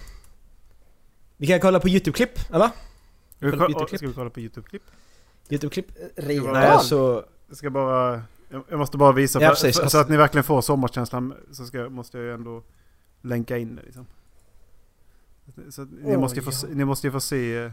vi 1.38 1.48
kan 1.48 1.60
kolla 1.60 1.80
på 1.80 1.88
YouTube-klipp, 1.90 2.40
eller? 2.54 2.68
Ska 3.38 3.46
vi, 3.46 3.52
kolla 3.52 3.66
på 3.66 3.72
YouTube-klipp? 3.72 3.98
ska 4.00 4.08
vi 4.08 4.14
kolla 4.14 4.30
på 4.30 4.40
YouTube-klipp? 4.40 4.84
YouTube-klipp? 5.50 5.88
Redan? 6.16 6.54
Nej 6.54 6.68
alltså... 6.68 7.26
Jag 7.48 7.58
ska 7.58 7.70
bara... 7.70 8.24
Jag 8.70 8.80
måste 8.80 8.98
bara 8.98 9.12
visa, 9.12 9.42
Ja, 9.42 9.56
för, 9.56 9.72
för, 9.72 9.88
så 9.88 9.98
att 9.98 10.10
ni 10.10 10.18
verkligen 10.18 10.44
får 10.44 10.62
sommarkänslan 10.62 11.34
så 11.52 11.66
ska, 11.66 11.90
måste 11.90 12.18
jag 12.18 12.26
ju 12.26 12.34
ändå 12.34 12.64
länka 13.22 13.58
in 13.58 13.76
det 13.76 13.82
liksom. 13.82 14.06
Så 15.72 15.82
ni, 15.86 16.12
Oj, 16.12 16.18
måste 16.18 16.42
få, 16.42 16.48
ja. 16.50 16.52
se- 16.56 16.68
ni 16.68 16.86
måste 16.86 17.08
ju 17.08 17.12
få 17.12 17.20
se... 17.20 17.58
eh, 17.58 17.72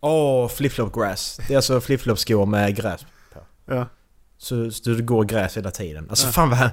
Åh, 0.00 0.48
flip-flop 0.48 0.92
grass. 0.94 1.40
Det 1.48 1.52
är 1.54 1.56
alltså 1.56 1.80
flip-flop-skor 1.80 2.46
med 2.46 2.76
gräs 2.76 3.06
på. 3.32 3.40
Ja. 3.66 3.86
Så, 4.38 4.70
så 4.70 4.90
det 4.90 5.02
går 5.02 5.24
gräs 5.24 5.56
hela 5.56 5.70
tiden. 5.70 6.06
Alltså 6.10 6.26
Ja. 6.26 6.32
fan 6.32 6.50
vad... 6.50 6.70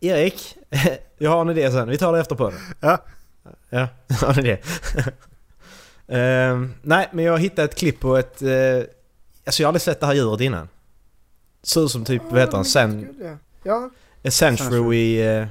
Erik, 0.00 0.56
jag 1.18 1.30
har 1.30 1.40
en 1.40 1.50
idé 1.50 1.70
sen. 1.70 1.88
Vi 1.88 1.98
tar 1.98 2.12
det 2.12 2.20
efter 2.20 2.34
på 2.34 2.50
det. 2.50 2.56
Ja. 2.80 3.04
Ja, 3.70 3.88
har 4.20 4.34
ni 4.34 4.42
det? 4.42 4.60
Ehm, 6.08 6.74
nej, 6.82 7.08
men 7.12 7.24
jag 7.24 7.38
hittade 7.38 7.64
ett 7.64 7.74
klipp 7.74 8.00
på 8.00 8.16
ett... 8.16 8.42
Uh, 8.42 8.84
alltså 9.46 9.62
jag 9.62 9.66
har 9.66 9.68
aldrig 9.68 9.82
sett 9.82 10.00
det 10.00 10.06
här 10.06 10.14
djuret 10.14 10.40
innan. 10.40 10.68
Ser 11.62 11.84
ut 11.84 11.90
som 11.90 12.04
typ, 12.04 12.22
vad 12.30 12.40
heter 12.40 12.56
han? 12.56 12.64
Sen, 12.64 13.16
jag. 13.62 13.90
Ja. 14.22 14.30
Sandshrew 14.30 14.96
i, 14.96 15.36
eh, 15.36 15.46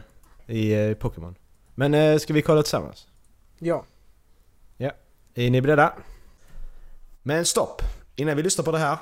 i 0.56 0.89
eh, 0.89 0.94
Pokémon. 0.94 1.36
Men 1.75 1.94
uh, 1.94 2.18
ska 2.18 2.34
vi 2.34 2.41
kolla 2.41 2.62
tillsammans? 2.63 3.08
Ja. 3.60 3.86
Är 5.34 5.50
ni 5.50 5.62
beredda? 5.62 5.94
Men 7.24 7.46
stopp! 7.46 7.82
Innan 8.15 8.38
vi 8.38 8.44
lyssnar 8.44 8.65
på 8.65 8.72
det 8.72 8.77
här, 8.77 8.98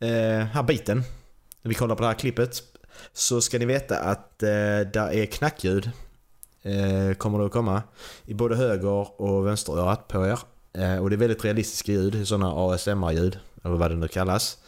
eh, 0.00 0.46
här 0.46 0.62
biten, 0.62 1.02
när 1.62 1.68
vi 1.68 1.74
kollar 1.74 1.94
på 1.94 2.02
det 2.02 2.08
här 2.08 2.14
klippet, 2.14 2.62
så 3.12 3.40
ska 3.40 3.58
ni 3.58 3.64
veta 3.64 3.98
att 3.98 4.42
eh, 4.42 4.48
där 4.92 5.12
är 5.12 5.26
knackljud. 5.26 5.90
Eh, 6.62 7.14
kommer 7.14 7.38
det 7.38 7.46
att 7.46 7.52
komma 7.52 7.82
i 8.24 8.34
både 8.34 8.56
höger 8.56 9.20
och 9.20 9.46
vänsterörat 9.46 10.08
på 10.08 10.26
er. 10.26 10.38
Eh, 10.72 10.98
och 10.98 11.10
det 11.10 11.16
är 11.16 11.18
väldigt 11.18 11.44
realistiska 11.44 11.92
ljud, 11.92 12.28
sådana 12.28 12.52
ASMR-ljud, 12.52 13.38
eller 13.64 13.76
vad 13.76 13.90
det 13.90 13.96
nu 13.96 14.08
kallas. 14.08 14.58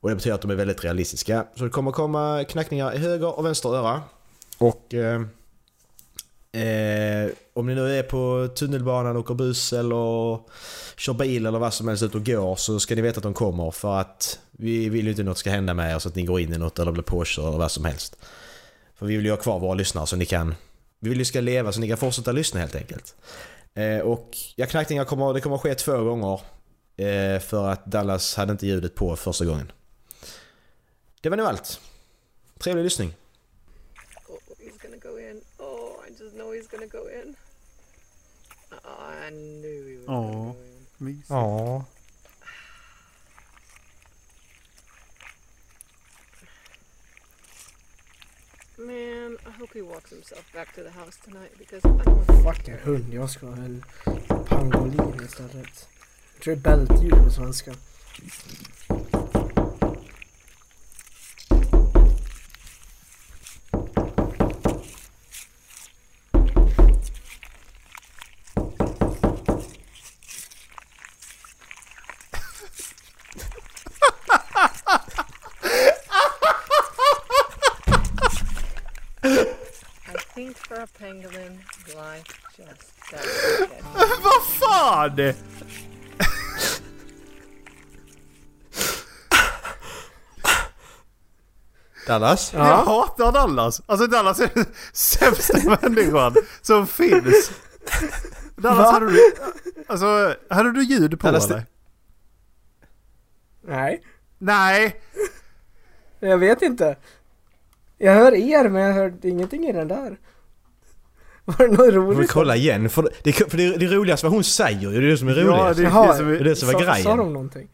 Och 0.00 0.08
det 0.08 0.16
betyder 0.16 0.34
att 0.34 0.42
de 0.42 0.50
är 0.50 0.54
väldigt 0.54 0.84
realistiska. 0.84 1.46
Så 1.54 1.64
det 1.64 1.70
kommer 1.70 1.92
komma 1.92 2.44
knackningar 2.44 2.94
i 2.94 2.98
höger 2.98 3.38
och 3.38 3.46
vänster 3.46 3.68
öra. 3.68 4.02
Och 4.58 4.94
eh, 4.94 5.22
eh, 6.56 7.30
om 7.52 7.66
ni 7.66 7.74
nu 7.74 7.98
är 7.98 8.02
på 8.02 8.48
tunnelbanan, 8.54 9.16
åker 9.16 9.34
buss 9.34 9.72
eller 9.72 10.38
kör 10.96 11.14
bil 11.14 11.46
eller 11.46 11.58
vad 11.58 11.74
som 11.74 11.88
helst 11.88 12.02
ut 12.02 12.14
och 12.14 12.26
går 12.26 12.56
så 12.56 12.80
ska 12.80 12.94
ni 12.94 13.00
veta 13.00 13.18
att 13.18 13.22
de 13.22 13.34
kommer 13.34 13.70
för 13.70 14.00
att 14.00 14.38
vi 14.50 14.88
vill 14.88 15.04
ju 15.04 15.10
inte 15.10 15.22
att 15.22 15.26
något 15.26 15.38
ska 15.38 15.50
hända 15.50 15.74
med 15.74 15.94
er 15.94 15.98
så 15.98 16.08
att 16.08 16.14
ni 16.14 16.22
går 16.22 16.40
in 16.40 16.52
i 16.52 16.58
något 16.58 16.78
eller 16.78 16.92
blir 16.92 17.02
påkörda 17.02 17.48
eller 17.48 17.58
vad 17.58 17.70
som 17.70 17.84
helst. 17.84 18.18
För 18.94 19.06
vi 19.06 19.16
vill 19.16 19.24
ju 19.24 19.30
ha 19.30 19.36
kvar 19.36 19.58
våra 19.58 19.74
lyssnare 19.74 20.06
så 20.06 20.16
ni 20.16 20.26
kan... 20.26 20.54
Vi 21.00 21.08
vill 21.08 21.18
ju 21.18 21.24
ska 21.24 21.40
leva 21.40 21.72
så 21.72 21.80
ni 21.80 21.88
kan 21.88 21.96
fortsätta 21.96 22.32
lyssna 22.32 22.60
helt 22.60 22.74
enkelt. 22.74 23.14
Eh, 23.74 23.98
och 23.98 24.36
ja, 24.56 24.66
knackningar 24.66 25.04
kommer, 25.04 25.34
det 25.34 25.40
kommer 25.40 25.56
att 25.56 25.62
ske 25.62 25.74
två 25.74 26.04
gånger. 26.04 26.40
Eh, 26.96 27.40
för 27.40 27.68
att 27.68 27.86
Dallas 27.86 28.34
hade 28.34 28.52
inte 28.52 28.66
ljudet 28.66 28.94
på 28.94 29.16
första 29.16 29.44
gången. 29.44 29.72
Det 31.20 31.28
var 31.28 31.36
nu 31.36 31.46
allt. 31.46 31.80
Trevlig 32.58 32.84
lyssning. 32.84 33.14
I 36.06 36.10
just 36.10 36.36
know 36.36 36.52
he's 36.52 36.68
gonna 36.68 36.86
go 36.86 37.06
in. 37.06 37.36
Oh, 38.72 38.78
I 39.26 39.30
knew 39.30 39.84
he 39.86 39.96
was 39.96 40.08
Aw. 40.08 40.12
gonna 40.22 40.52
go 40.52 40.56
in. 40.60 41.06
Mysigt. 41.06 41.30
Ja. 41.30 41.84
Man, 48.78 49.36
I 49.46 49.50
hope 49.58 49.72
he 49.72 49.80
walks 49.82 50.10
himself 50.10 50.44
back 50.52 50.74
to 50.74 50.82
the 50.82 50.90
house 50.90 51.16
tonight 51.24 51.50
because 51.58 51.84
I 51.84 51.88
don't 51.88 52.06
want 52.06 52.26
to 52.26 52.32
Fuck 52.42 52.68
en 52.68 52.78
hund. 52.78 53.14
Jag 53.14 53.30
ska 53.30 53.46
ha 53.46 53.56
en 53.56 53.84
pangolin 54.48 55.24
istället. 55.24 55.88
Jag 56.34 56.42
tror 56.42 56.54
det 56.56 56.70
är 56.70 56.76
bältdjur 56.76 57.10
på 57.24 57.30
svenska. 57.30 57.74
Vad 84.22 84.42
fan! 84.60 85.34
Dallas? 92.06 92.52
Jag 92.54 92.76
hatar 92.76 93.32
Dallas. 93.32 93.82
Alltså 93.86 94.06
Dallas 94.06 94.40
är 94.40 94.50
den 94.54 94.66
sämsta 94.92 95.58
människan 95.82 96.34
som 96.62 96.86
finns. 96.86 97.50
Dallas, 98.56 98.78
Va? 98.78 98.92
hade 98.92 99.06
du... 99.06 99.32
Alltså, 99.86 100.34
hade 100.50 100.72
du 100.72 100.82
ljud 100.84 101.20
på 101.20 101.26
Dallas, 101.26 101.50
eller? 101.50 101.66
Nej. 103.62 104.02
Nej! 104.38 105.00
Jag 106.20 106.38
vet 106.38 106.62
inte. 106.62 106.96
Jag 107.98 108.14
hör 108.14 108.34
er 108.34 108.68
men 108.68 108.82
jag 108.82 108.94
hörde 108.94 109.28
ingenting 109.28 109.66
i 109.66 109.72
den 109.72 109.88
där. 109.88 110.18
Var 111.58 111.68
det 111.68 111.76
något 111.76 111.94
roligt? 111.94 112.30
kolla 112.30 112.56
igen? 112.56 112.88
För 112.90 113.08
det, 113.22 113.32
för 113.32 113.56
det, 113.56 113.76
det 113.76 113.86
roligaste 113.86 114.26
vad 114.26 114.32
hon 114.32 114.44
säger 114.44 114.80
ju, 114.80 114.90
det 114.90 115.06
är 115.06 115.10
det 115.10 115.18
som 115.18 115.28
är 115.28 115.34
roligast. 115.34 115.80
Ja, 115.80 116.06
Ja, 116.06 116.12
det 116.16 116.24
det... 116.24 116.36
är 116.36 116.36
det 116.36 116.36
som 116.36 116.38
är 116.38 116.40
är... 116.40 116.44
det 116.44 116.56
som 116.56 116.66
var 116.66 116.72
sa, 116.72 116.78
grejen. 116.78 117.04
Sa 117.04 117.16
de 117.16 117.32
någonting? 117.32 117.68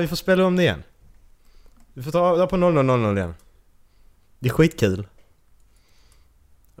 vi 0.00 0.06
får 0.08 0.16
spela 0.16 0.44
om 0.46 0.56
det 0.56 0.62
igen. 0.62 0.82
Vi 1.94 2.02
får 2.02 2.10
ta 2.10 2.36
ta 2.36 2.46
på 2.46 2.56
0000 2.56 3.16
igen. 3.18 3.34
Det 4.38 4.48
är 4.48 4.52
skitkul. 4.52 5.06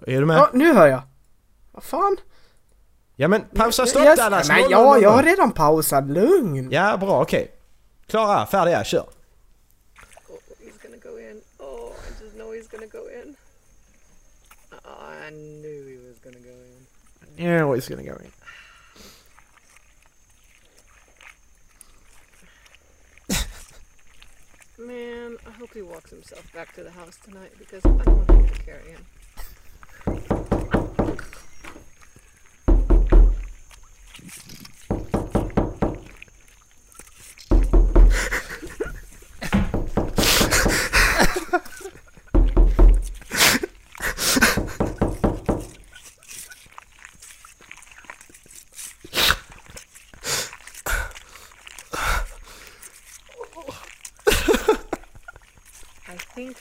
Är 0.06 0.20
du 0.20 0.26
med? 0.26 0.36
Ja, 0.36 0.40
Ja, 0.52 0.58
nu 0.58 0.74
hör 0.74 0.86
jag. 0.86 1.02
Vad 1.72 1.82
fan? 1.84 2.16
men 3.28 3.44
pausa 3.54 3.86
stopp 3.86 4.02
Yes. 4.02 4.18
Dallas! 4.18 4.48
Nej, 4.48 4.62
0000. 4.62 4.70
ja, 4.70 4.98
jag 4.98 5.10
har 5.10 5.22
redan 5.22 5.52
pausat. 5.52 6.06
Lugn. 6.10 6.68
Ja, 6.70 6.96
bra, 6.96 7.22
okej. 7.22 7.50
Klara, 8.06 8.46
färdiga, 8.46 8.84
kör! 8.84 9.04
I 15.26 15.30
just 15.30 15.40
know 15.40 15.68
he's 16.08 16.18
gonna 16.20 16.36
go 16.36 16.50
in. 16.50 16.86
I 17.20 17.26
knew 17.36 17.42
he 17.42 17.64
was 17.64 17.66
gonna 17.66 17.66
go 17.66 17.66
in. 17.66 17.66
Yeah, 17.66 17.74
he's 17.74 17.88
gonna 17.88 18.04
go 18.04 18.16
in. 24.78 24.86
Man, 24.86 25.36
I 25.44 25.50
hope 25.50 25.74
he 25.74 25.82
walks 25.82 26.10
himself 26.10 26.52
back 26.52 26.74
to 26.74 26.84
the 26.84 26.92
house 26.92 27.18
tonight 27.24 27.50
because 27.58 27.84
I 27.84 27.88
don't 27.88 28.06
want 28.06 28.28
to 28.28 28.34
have 28.36 28.52
to 28.52 28.62
carry 28.62 28.90
him. 28.90 29.04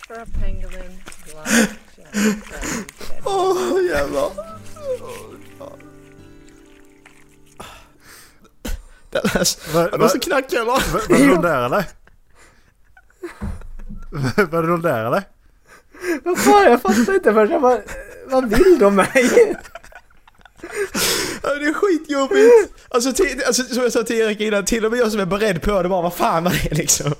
For 0.07 0.13
a 0.13 0.25
pangolin, 0.39 1.01
Åh 3.25 3.83
jävlar. 3.89 4.31
Va- 9.11 9.21
Var 9.73 9.83
det 9.83 9.91
va- 9.91 9.97
någon 9.97 10.09
som 10.09 10.19
knackade 10.19 10.61
eller? 10.61 10.65
Va- 10.65 10.81
Var 11.09 11.17
det 11.17 11.25
någon 11.25 11.41
där 11.41 11.65
eller? 11.65 11.83
Var 14.51 14.61
det 14.61 14.67
någon 14.67 14.81
där 14.81 15.05
eller? 15.05 15.23
Vad 16.23 16.39
fan, 16.39 16.63
jag 16.71 16.81
fattar 16.81 17.13
inte 17.15 17.33
först. 17.33 17.61
Bara, 17.61 17.81
vad 18.27 18.49
vill 18.49 18.79
de 18.79 18.95
mig? 18.95 19.29
Det 21.41 21.47
är 21.65 21.73
skitjobbigt! 21.73 22.73
Alltså, 22.89 23.13
till, 23.13 23.43
alltså 23.47 23.63
som 23.63 23.83
jag 23.83 23.91
sa 23.91 24.03
till 24.03 24.15
Erik 24.15 24.39
innan, 24.41 24.65
till 24.65 24.85
och 24.85 24.91
med 24.91 24.99
jag 25.01 25.11
som 25.11 25.19
är 25.21 25.25
beredd 25.25 25.61
på 25.61 25.83
det 25.83 25.89
bara 25.89 26.01
vad 26.01 26.13
fan 26.13 26.43
var 26.43 26.51
det 26.51 26.75
liksom? 26.77 27.13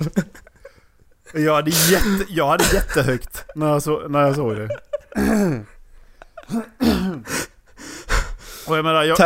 Jag 1.38 1.56
hade, 1.56 1.70
jätte, 1.72 2.26
jag 2.30 2.48
hade 2.48 2.64
jättehögt 2.74 3.44
när 3.56 3.68
jag, 3.70 3.84
så, 3.84 4.08
när 4.08 4.22
jag 4.22 4.36
såg 4.36 4.56
det. 4.56 4.70
Och 8.68 8.78
jag 8.78 8.86
menar, 8.86 9.04
jag 9.04 9.18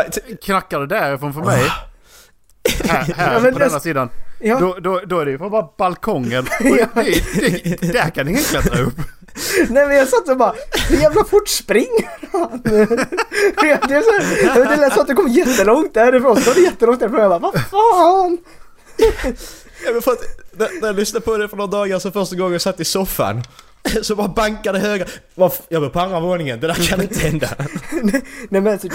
knackade 0.41 0.87
därifrån 0.87 1.33
för 1.33 1.41
mig. 1.41 1.63
Här, 2.83 3.13
här 3.13 3.33
Ja, 3.33 3.39
på 3.39 3.45
det- 3.45 3.51
denna 3.51 3.79
sidan. 3.79 4.09
Ja. 4.39 4.59
Då, 4.59 4.77
då, 4.79 5.01
då 5.05 5.19
är 5.19 5.25
det 5.25 5.31
ju 5.31 5.37
från 5.37 5.51
bara 5.51 5.67
balkongen. 5.77 6.47
Och 6.59 6.65
det, 6.65 6.89
det, 7.39 7.77
det, 7.81 7.93
där 7.93 8.09
kan 8.09 8.27
ingen 8.27 8.43
klättra 8.43 8.79
upp. 8.81 8.93
Nej 9.69 9.87
men 9.87 9.95
jag 9.97 10.07
satt 10.07 10.29
och 10.29 10.37
bara, 10.37 10.53
hur 10.89 10.97
jävla 10.97 11.23
fort 11.23 11.47
springer 11.47 12.09
han? 12.31 12.61
det, 12.63 12.79
är 13.93 14.01
så 14.01 14.49
här, 14.53 14.69
det 14.69 14.75
lät 14.77 14.93
som 14.93 15.01
att 15.01 15.07
det 15.07 15.13
kom 15.13 15.27
jättelångt 15.27 15.93
därifrån, 15.93 16.41
så 16.41 16.49
var 16.49 16.55
det 16.55 16.61
jättelångt 16.61 16.99
därifrån. 16.99 17.19
Jag 17.21 17.41
bara, 17.41 17.51
vad 17.51 17.61
fan? 17.69 18.37
Ja, 19.85 19.91
men 19.91 20.01
för 20.01 20.11
att, 20.11 20.21
när, 20.51 20.81
när 20.81 20.87
jag 20.87 20.95
lyssnade 20.95 21.25
på 21.25 21.37
det 21.37 21.47
för 21.49 21.57
några 21.57 21.71
dagar 21.71 21.99
så 21.99 22.11
första 22.11 22.35
gången 22.35 22.51
jag 22.51 22.61
satt 22.61 22.79
i 22.79 22.85
soffan 22.85 23.43
så 24.01 24.15
bara 24.15 24.27
bankade 24.27 24.79
f- 25.47 25.61
Jag 25.69 25.81
var 25.81 25.89
på 25.89 25.99
andra 25.99 26.19
våningen, 26.19 26.59
det 26.59 26.67
där 26.67 26.73
kan 26.87 27.01
inte 27.01 27.19
hända. 27.19 27.49
Nej 28.49 28.61
men 28.61 28.67
alltså, 28.67 28.87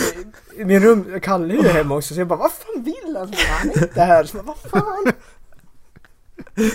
min 0.56 0.82
rum, 0.82 1.20
Kalle 1.22 1.54
är 1.54 1.62
ju 1.62 1.68
hemma 1.68 1.94
också 1.96 2.14
så 2.14 2.20
jag 2.20 2.26
bara, 2.28 2.38
vad 2.38 2.52
fan 2.52 2.82
vill 2.84 3.16
han? 3.16 3.34
Han 3.48 3.70
är 3.70 3.82
inte 3.82 4.00
här. 4.02 4.24
Så 4.24 4.38
vad 4.42 4.56
fan? 4.70 5.12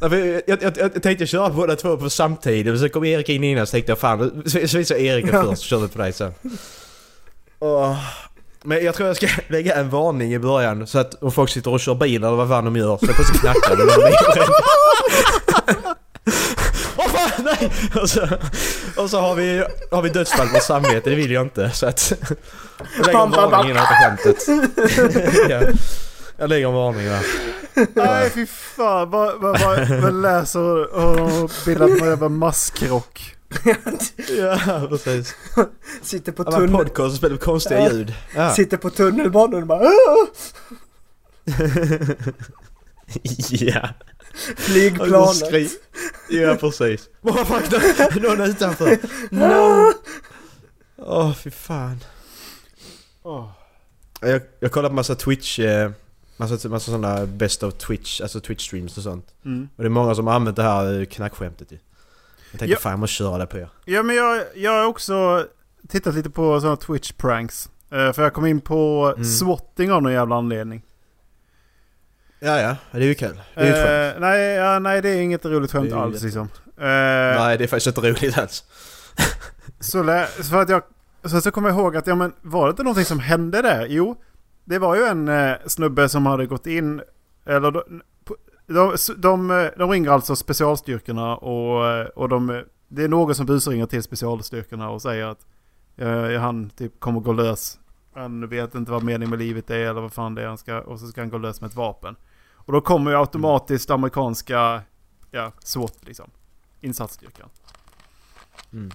För 0.00 0.14
Jag, 0.16 0.42
jag, 0.46 0.62
jag, 0.62 0.78
jag 0.94 1.02
tänkte 1.02 1.26
köra 1.26 1.50
båda 1.50 1.76
två 1.76 1.96
på 1.96 2.10
samtidigt, 2.10 2.66
men 2.66 2.78
så 2.78 2.88
kom 2.88 3.04
Erik 3.04 3.28
in 3.28 3.44
innan 3.44 3.66
så 3.66 3.70
tänkte 3.70 3.92
jag 3.92 3.98
fan, 3.98 4.42
så, 4.46 4.58
visade 4.78 5.00
Erik 5.00 5.26
först 5.30 5.48
och 5.48 5.58
körde 5.58 5.88
på 5.88 5.98
dig 5.98 6.12
sen. 6.12 6.32
Åh. 7.58 7.98
Men 8.66 8.84
jag 8.84 8.94
tror 8.94 9.06
jag 9.08 9.16
ska 9.16 9.26
lägga 9.48 9.74
en 9.74 9.90
varning 9.90 10.34
i 10.34 10.38
början 10.38 10.86
så 10.86 10.98
att 10.98 11.22
om 11.22 11.32
folk 11.32 11.50
sitter 11.50 11.70
och 11.70 11.80
kör 11.80 11.94
bil 11.94 12.24
eller 12.24 12.36
vad 12.36 12.48
fan 12.48 12.64
de 12.64 12.76
gör 12.76 12.98
så 12.98 13.06
plötsligt 13.06 13.40
knackar 13.40 13.76
det. 13.76 13.82
Åh 16.96 17.08
fan 17.08 17.44
nej! 17.44 17.72
Och 18.02 18.10
så, 18.10 18.28
och 18.96 19.10
så 19.10 19.20
har 19.20 19.34
vi, 19.34 19.64
har 19.90 20.02
vi 20.02 20.08
dödsfall 20.08 20.48
på 20.48 20.60
samvete, 20.60 21.10
det 21.10 21.16
vill 21.16 21.30
jag 21.30 21.42
inte 21.42 21.70
så 21.70 21.86
att... 21.86 22.12
Jag 22.96 23.06
lägger 23.06 23.22
en 23.22 23.30
varning 23.30 23.70
innan 23.70 23.82
jag 23.82 23.88
tar 23.88 24.16
skämtet. 24.16 25.48
ja. 25.50 25.62
Jag 26.36 26.48
lägger 26.48 26.68
en 26.68 26.74
varning 26.74 27.06
där. 27.06 27.20
Nej 27.94 28.30
fy 28.30 28.46
fan. 28.46 29.10
Vad, 29.10 29.40
vad, 29.40 29.60
vad, 29.60 29.88
vad 29.88 30.14
läser 30.14 30.94
och 30.96 31.50
bildat 31.66 31.90
någon 31.90 32.38
maskrock. 32.38 33.33
Ja, 34.38 34.86
precis. 34.88 35.34
Sitter 36.02 36.32
på, 36.32 36.42
Ja, 36.46 36.50
tunnel, 36.52 36.70
podcast 36.70 37.10
och 37.12 37.16
spelar 37.16 37.36
konstiga 37.36 37.80
Ja. 37.80 37.92
ljud. 37.92 38.14
Ja. 38.34 38.54
sitter 38.54 38.76
på 38.76 38.90
tunnelbanan 38.90 39.60
och 39.62 39.66
bara, 39.66 39.84
ja. 43.50 43.88
Flygplanet. 44.56 45.72
Ja, 46.30 46.56
precis. 46.60 47.08
Vad 47.20 47.46
fan, 47.46 47.62
någon 48.22 48.40
är 48.40 48.48
utanför. 48.48 48.98
No! 49.30 49.92
Åh, 50.96 51.32
fy 51.34 51.50
fan. 51.50 51.98
Jag, 54.20 54.42
jag 54.60 54.72
kollar 54.72 54.88
på 54.88 54.94
massa 54.94 55.14
Twitch, 55.14 55.58
eh, 55.58 55.90
massa, 56.36 56.68
massa 56.68 56.90
sådana 56.90 57.26
Best 57.26 57.62
of 57.62 57.74
Twitch, 57.74 58.20
alltså 58.20 58.40
Twitch 58.40 58.66
streams 58.66 58.96
och 58.96 59.02
sånt. 59.02 59.26
Mm. 59.44 59.68
Och 59.76 59.82
det 59.82 59.88
är 59.88 59.90
många 59.90 60.14
som 60.14 60.26
har 60.26 60.34
använt 60.34 60.56
det 60.56 60.62
här 60.62 61.04
knackskämtet 61.04 61.72
ju. 61.72 61.78
Jag 62.54 62.58
tänkte 62.58 62.72
Ja. 62.74 62.78
fan 62.80 62.90
jag 62.92 62.98
måste 62.98 63.14
köra 63.14 63.38
det 63.38 63.46
på 63.46 63.58
er. 63.58 63.68
Ja 63.84 64.02
men 64.02 64.16
jag, 64.16 64.42
jag 64.54 64.72
har 64.72 64.84
också 64.86 65.46
tittat 65.88 66.14
lite 66.14 66.30
på 66.30 66.60
sådana 66.60 66.76
Twitch 66.76 67.12
pranks. 67.12 67.68
Eh, 67.90 68.12
för 68.12 68.22
jag 68.22 68.32
kom 68.34 68.46
in 68.46 68.60
på 68.60 69.12
Mm. 69.16 69.24
swatting 69.24 69.92
av 69.92 70.02
någon 70.02 70.12
jävla 70.12 70.36
anledning. 70.36 70.82
Ja, 72.40 72.60
ja. 72.60 72.76
Det 72.90 72.98
är 72.98 73.02
ju 73.02 73.14
kul. 73.14 73.40
Det 73.54 73.60
är 73.60 73.64
ju 73.64 73.70
ett 73.72 73.86
skämt. 73.86 74.16
Eh, 74.16 74.20
nej, 74.20 74.40
ja, 74.54 74.78
nej 74.78 75.02
det 75.02 75.08
är 75.08 75.20
inget 75.20 75.44
roligt 75.44 75.72
skämt 75.72 75.92
alls 75.92 76.22
liksom. 76.22 76.48
Eh, 76.76 76.84
Nej, 76.86 77.58
det 77.58 77.64
är 77.64 77.68
faktiskt 77.68 77.86
inte 77.86 78.00
roligt 78.00 78.38
alls. 78.38 78.64
Så, 79.80 80.02
lä- 80.02 80.26
för 80.26 80.62
att 80.62 80.68
jag, 80.68 80.82
så, 81.24 81.40
så 81.40 81.50
kommer 81.50 81.68
jag 81.68 81.78
ihåg 81.78 81.96
att 81.96 82.06
ja, 82.06 82.14
men 82.14 82.32
var 82.42 82.66
det 82.66 82.70
inte 82.70 82.82
någonting 82.82 83.04
som 83.04 83.18
hände 83.20 83.62
där? 83.62 83.86
Jo, 83.86 84.16
det 84.64 84.78
var 84.78 84.94
ju 84.96 85.04
en 85.04 85.28
eh, 85.28 85.54
snubbe 85.66 86.08
som 86.08 86.26
hade 86.26 86.46
gått 86.46 86.66
in, 86.66 87.02
eller 87.46 87.82
de, 88.66 88.96
de, 89.16 89.48
de, 89.48 89.70
de 89.76 89.90
ringer 89.90 90.10
alltså 90.10 90.36
specialstyrkorna 90.36 91.36
och, 91.36 91.86
eh, 91.86 92.06
och 92.06 92.28
de, 92.28 92.64
det 92.88 93.04
är 93.04 93.08
någon 93.08 93.34
som 93.34 93.46
busringer 93.46 93.86
till 93.86 94.02
specialstyrkorna 94.02 94.90
och 94.90 95.02
säger 95.02 95.26
att 95.26 95.46
eh, 95.96 96.40
han 96.40 96.70
typ 96.70 97.00
kommer 97.00 97.20
gå 97.20 97.32
lös. 97.32 97.78
Han 98.14 98.48
vet 98.48 98.74
inte 98.74 98.90
vad 98.90 99.02
meningen 99.02 99.30
med 99.30 99.38
livet 99.38 99.70
är 99.70 99.76
eller 99.76 100.00
vad 100.00 100.12
fan 100.12 100.34
det 100.34 100.42
är 100.42 100.46
han 100.46 100.58
ska, 100.58 100.80
och 100.80 101.00
så 101.00 101.06
ska 101.06 101.20
han 101.20 101.30
gå 101.30 101.38
lös 101.38 101.60
med 101.60 101.68
ett 101.68 101.76
vapen. 101.76 102.16
Och 102.54 102.72
då 102.72 102.80
kommer 102.80 103.10
ju 103.10 103.16
automatiskt 103.16 103.90
amerikanska, 103.90 104.82
ja, 105.30 105.52
SWAT 105.58 105.98
liksom. 106.00 106.30
Insatsstyrkan. 106.80 107.48
Mm. 108.72 108.90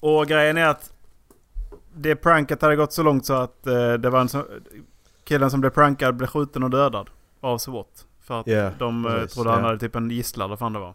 Och 0.00 0.26
grejen 0.26 0.56
är 0.56 0.66
att 0.66 0.92
det 1.94 2.16
pranket 2.16 2.62
hade 2.62 2.76
gått 2.76 2.92
så 2.92 3.02
långt 3.02 3.26
så 3.26 3.34
att 3.34 3.66
eh, 3.66 3.92
det 3.92 4.10
var 4.10 4.20
en 4.20 4.28
så, 4.28 4.46
killen 5.24 5.50
som 5.50 5.60
blev 5.60 5.70
prankad 5.70 6.16
blev 6.16 6.26
skjuten 6.26 6.62
och 6.62 6.70
dödad 6.70 7.10
av 7.40 7.58
SWAT. 7.58 8.06
För 8.22 8.40
att 8.40 8.46
Ja, 8.46 8.70
de 8.78 9.06
eh, 9.06 9.12
precis, 9.12 9.34
trodde 9.34 9.50
han 9.50 9.60
ja. 9.60 9.66
hade 9.66 9.78
typ 9.78 9.96
en 9.96 10.10
gisslan 10.10 10.50
vad 10.50 10.58
fan 10.58 10.72
det 10.72 10.78
var. 10.78 10.94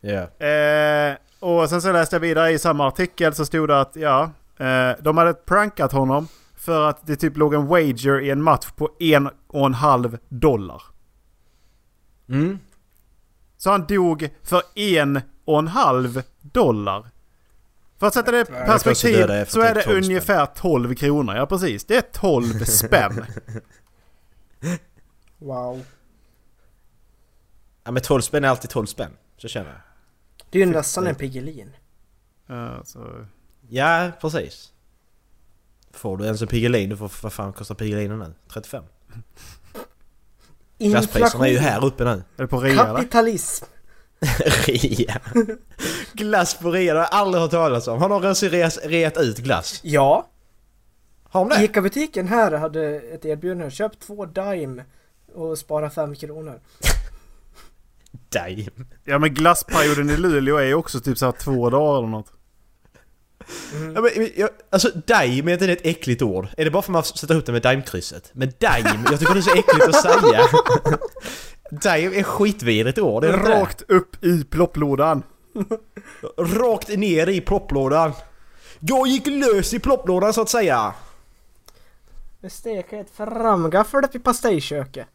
Ja. 0.00 0.46
Eh, 0.46 1.16
och 1.40 1.68
sen 1.68 1.82
så 1.82 1.92
läste 1.92 2.16
jag 2.16 2.20
vidare 2.20 2.50
i 2.50 2.58
samma 2.58 2.88
artikel 2.88 3.34
så 3.34 3.46
stod 3.46 3.68
det 3.68 3.80
att 3.80 3.96
ja, 3.96 4.30
eh, 4.58 4.90
de 5.00 5.18
hade 5.18 5.34
prankat 5.34 5.92
honom 5.92 6.28
för 6.56 6.88
att 6.88 7.06
det 7.06 7.16
typ 7.16 7.36
låg 7.36 7.54
en 7.54 7.66
wager 7.66 8.20
i 8.20 8.30
en 8.30 8.42
match 8.42 8.70
på 8.76 8.90
en 8.98 9.30
och 9.46 9.66
en 9.66 9.74
halv 9.74 10.18
dollar. 10.28 10.82
Mm. 12.28 12.58
Så 13.56 13.70
han 13.70 13.86
dog 13.86 14.28
för 14.42 14.62
en 14.74 15.20
och 15.44 15.58
en 15.58 15.68
halv 15.68 16.22
dollar. 16.40 17.06
För 17.98 18.06
att 18.06 18.14
sätta 18.14 18.30
det 18.30 18.40
i 18.40 18.44
perspektiv 18.44 19.30
är 19.30 19.44
för 19.44 19.52
så 19.52 19.60
är 19.60 19.74
typ 19.74 19.74
det 19.74 19.82
12 19.82 20.02
spänn. 20.02 20.04
ungefär 20.04 20.46
12 20.46 20.94
kronor. 20.94 21.34
Ja 21.36 21.46
precis, 21.46 21.84
det 21.84 21.96
är 21.96 22.00
12 22.00 22.64
spänn. 22.64 23.24
Wow. 25.42 25.84
Ja 27.84 27.90
men 27.90 28.02
12 28.02 28.20
spänn 28.20 28.44
är 28.44 28.48
alltid 28.48 28.70
12 28.70 28.86
spänn. 28.86 29.10
Så 29.36 29.48
känner 29.48 29.70
jag. 29.70 29.80
Det 30.50 30.62
är 30.62 30.66
ju 30.66 30.72
nästan 30.72 31.06
en 31.06 31.14
Piggelin. 31.14 31.70
Eh, 32.48 32.82
så, 32.84 33.26
Ja, 33.68 34.10
precis. 34.20 34.72
Får 35.90 36.16
du 36.16 36.24
ens 36.24 36.42
en 36.42 36.48
Piggelin, 36.48 36.90
du 36.90 36.96
får, 36.96 37.12
vad 37.22 37.32
fan 37.32 37.52
kostar 37.52 37.74
Piggelinen 37.74 38.18
nu? 38.18 38.34
35? 38.48 38.84
Glasspriserna 40.78 41.46
är 41.48 41.52
ju 41.52 41.58
här 41.58 41.84
uppe 41.84 42.04
nu. 42.04 42.10
är 42.10 42.22
det 42.36 42.46
på 42.46 42.60
rea? 42.60 42.84
Kapitalism. 42.84 43.64
Rea. 44.66 45.20
Glass 46.12 46.58
på 46.58 46.70
rea, 46.70 46.94
det 46.94 47.00
har 47.00 47.08
jag 47.12 47.14
aldrig 47.14 47.42
hört 47.42 47.50
talas 47.50 47.88
om. 47.88 48.00
Har 48.00 48.08
någon 48.08 48.22
någonsin 48.22 48.50
reat, 48.50 48.78
reat 48.84 49.16
ut 49.16 49.38
glass? 49.38 49.80
Ja. 49.84 50.28
Har 51.22 51.48
de 51.48 51.56
det? 51.56 51.64
Ica-butiken 51.64 52.28
här 52.28 52.52
hade 52.52 53.00
ett 53.00 53.24
erbjudande. 53.24 53.70
Köp 53.70 54.00
två 54.00 54.26
Dime 54.26 54.84
och 55.34 55.58
spara 55.58 55.90
fem 55.90 56.14
kronor. 56.14 56.60
Dime. 58.28 58.70
Ja 59.04 59.18
men 59.18 59.34
glassperioden 59.34 60.10
i 60.10 60.16
Luleå 60.16 60.56
är 60.56 60.64
ju 60.64 60.74
också 60.74 61.00
typ 61.00 61.18
så 61.18 61.24
här 61.24 61.32
två 61.32 61.70
dagar 61.70 61.98
eller 61.98 62.08
något. 62.08 62.32
Ja, 63.94 64.00
men, 64.00 64.30
jag, 64.36 64.50
alltså 64.70 64.90
daim 65.06 65.48
är 65.48 65.52
inte 65.52 65.72
ett 65.72 65.86
äckligt 65.86 66.22
ord? 66.22 66.48
Är 66.56 66.64
det 66.64 66.70
bara 66.70 66.82
för 66.82 66.90
att 66.90 66.92
man 66.92 67.04
sätter 67.04 67.34
ihop 67.34 67.46
det 67.46 67.52
med 67.52 67.62
daimkrysset? 67.62 68.30
Men 68.32 68.52
daim, 68.58 69.06
jag 69.10 69.20
tycker 69.20 69.34
det 69.34 69.40
är 69.40 69.42
så 69.42 69.54
äckligt 69.54 69.88
att 69.88 70.02
säga. 70.02 70.40
daim 71.70 72.12
är 72.12 72.22
skitvidrigt 72.22 72.98
ord, 72.98 73.24
är 73.24 73.28
det 73.28 73.34
inte 73.34 73.48
det? 73.48 73.60
Rakt 73.60 73.82
upp 73.88 74.24
i 74.24 74.44
plopplådan. 74.44 75.22
Rakt 76.38 76.88
ner 76.88 77.28
i 77.28 77.40
plopplådan. 77.40 78.12
Jag 78.80 79.08
gick 79.08 79.26
lös 79.26 79.74
i 79.74 79.78
plopplådan 79.78 80.32
så 80.32 80.42
att 80.42 80.48
säga. 80.48 80.94
Nu 82.40 82.50
steker 82.50 82.96
jag 82.96 83.06
ett 83.06 83.16
framgaffel 83.16 84.04
upp 84.04 84.14
i 84.14 84.18
pastejköket. 84.18 85.06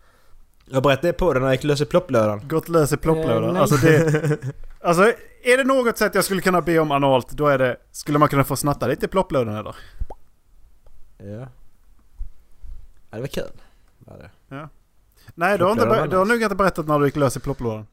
Jag 0.70 0.84
berättade 0.84 1.14
på 1.14 1.34
det 1.34 1.40
när 1.40 1.48
jag 1.48 1.54
gick 1.54 1.64
lös 1.64 1.82
i 1.82 1.86
plopplådan. 1.86 2.48
Gått 2.48 2.70
lös 2.70 2.94
i 2.94 2.98
plopplådan. 2.98 3.44
Eh, 3.44 3.52
nej. 3.52 3.62
alltså 3.62 3.76
det... 3.76 4.38
Alltså 4.82 5.04
är 5.44 5.58
det 5.58 5.64
något 5.64 5.98
sätt 5.98 6.16
jag 6.16 6.24
skulle 6.24 6.42
kunna 6.42 6.62
be 6.62 6.80
om 6.80 6.92
analt 6.92 7.30
då 7.30 7.48
är 7.48 7.58
det... 7.58 7.78
Skulle 7.92 8.18
man 8.20 8.30
kunna 8.30 8.44
få 8.44 8.56
snatta 8.56 8.88
lite 8.88 9.06
i 9.06 9.10
plopplådan 9.10 9.56
eller? 9.56 9.76
Ja. 11.18 11.48
Ja, 13.10 13.16
det 13.16 13.20
var 13.20 13.28
kul. 13.28 13.44
Var 14.00 14.18
det. 14.18 14.70
Nej 15.36 15.58
du 15.58 15.64
har, 15.64 15.72
inte, 15.72 15.86
ber- 15.86 16.08
du 16.08 16.18
har 16.18 16.26
nog 16.26 16.42
inte 16.44 16.56
berättat 16.56 16.88
när 16.88 17.00
du 17.00 17.06
gick 17.06 17.16
lös 17.16 17.38
i 17.38 17.40
plopplådan. 17.40 17.88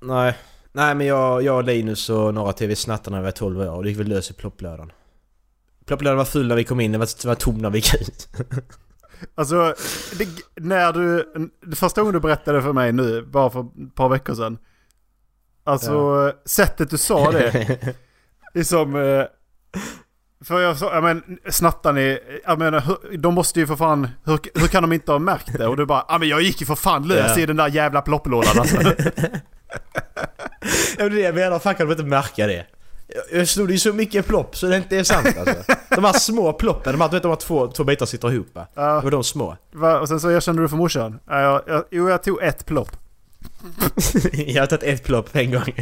Nej. 0.00 0.38
Nej 0.72 0.94
men 0.94 1.06
jag, 1.06 1.42
jag 1.42 1.56
och 1.56 1.64
Linus 1.64 2.10
och 2.10 2.34
några 2.34 2.52
till 2.52 2.68
vi 2.68 2.76
snattade 2.76 3.16
när 3.16 3.22
vi 3.22 3.24
var 3.24 3.30
12 3.32 3.60
år 3.60 3.70
och 3.70 3.82
det 3.82 3.88
gick 3.88 3.98
vi 3.98 4.04
lös 4.04 4.30
i 4.30 4.34
plopplådan. 4.34 4.92
Plopplådan 5.84 6.18
var 6.18 6.24
full 6.24 6.48
när 6.48 6.56
vi 6.56 6.64
kom 6.64 6.80
in, 6.80 6.92
den 6.92 7.00
var, 7.00 7.26
var 7.26 7.34
tom 7.34 7.58
när 7.58 7.70
vi 7.70 7.78
gick 7.78 7.94
ut. 7.94 8.28
Alltså, 9.34 9.74
det, 10.18 10.28
när 10.56 10.92
du... 10.92 11.32
Det 11.66 11.76
första 11.76 12.00
gången 12.00 12.14
du 12.14 12.20
berättade 12.20 12.62
för 12.62 12.72
mig 12.72 12.92
nu, 12.92 13.22
bara 13.22 13.50
för 13.50 13.60
ett 13.60 13.94
par 13.94 14.08
veckor 14.08 14.34
sedan. 14.34 14.58
Alltså, 15.64 16.32
sättet 16.44 16.90
du 16.90 16.98
sa 16.98 17.30
det. 17.30 17.50
Det 18.54 18.60
är 18.60 18.64
som... 18.64 18.96
eh, 18.96 19.24
För 20.44 20.60
jag 20.60 20.76
sa, 20.76 20.94
ja 20.94 21.00
men 21.00 21.38
snattar 21.50 21.92
ni, 21.92 22.18
jag 22.44 22.58
menar, 22.58 22.82
de 23.18 23.34
måste 23.34 23.60
ju 23.60 23.66
för 23.66 23.76
fan, 23.76 24.08
hur, 24.24 24.38
hur 24.60 24.66
kan 24.68 24.82
de 24.82 24.92
inte 24.92 25.12
ha 25.12 25.18
märkt 25.18 25.58
det? 25.58 25.66
Och 25.66 25.76
du 25.76 25.86
bara, 25.86 26.04
ja 26.08 26.18
men 26.18 26.28
jag 26.28 26.42
gick 26.42 26.60
ju 26.60 26.66
för 26.66 26.74
fan 26.74 27.08
lös 27.08 27.36
Ja. 27.36 27.42
i 27.42 27.46
den 27.46 27.56
där 27.56 27.68
jävla 27.68 28.02
plopplådan 28.02 28.58
alltså. 28.58 28.76
Ja 30.98 31.04
men 31.04 31.10
det 31.10 31.16
är 31.16 31.16
det 31.16 31.20
jag 31.20 31.34
menar, 31.34 31.58
fan 31.58 31.74
kan 31.74 31.86
de 31.86 31.92
inte 31.92 32.04
märka 32.04 32.46
det? 32.46 32.66
Jag- 33.14 33.40
Jag 33.40 33.48
slog 33.48 33.66
det 33.68 33.72
ju 33.72 33.78
så 33.78 33.92
mycket 33.92 34.26
plopp 34.26 34.56
så 34.56 34.66
det 34.66 34.76
inte 34.76 34.96
är 34.96 35.04
sant 35.04 35.26
alltså. 35.38 35.72
De 35.88 36.04
här 36.04 36.12
små 36.12 36.52
ploppen, 36.52 36.92
de 36.92 37.00
här, 37.00 37.08
du 37.08 37.16
vet 37.16 37.22
de 37.22 37.28
här 37.28 37.36
två, 37.36 37.68
två 37.68 37.84
bitar 37.84 38.06
sitter 38.06 38.32
ihop 38.32 38.54
va? 38.54 38.66
Det 38.74 38.80
Ja, 38.80 39.00
var 39.00 39.10
de 39.10 39.24
små. 39.24 39.56
va, 39.72 40.00
och 40.00 40.08
sen 40.08 40.20
så 40.20 40.30
erkände 40.30 40.62
du 40.62 40.68
för 40.68 40.76
morsan. 40.76 41.20
Ja, 41.26 41.40
jag, 41.40 41.62
jag, 41.66 41.84
jo 41.90 42.08
jag 42.08 42.22
tog 42.22 42.42
ett 42.42 42.66
plopp. 42.66 42.90
jag 44.32 44.62
har 44.62 44.66
tagit 44.66 44.82
ett 44.82 45.04
plopp 45.04 45.28
en 45.36 45.50
gång. 45.52 45.74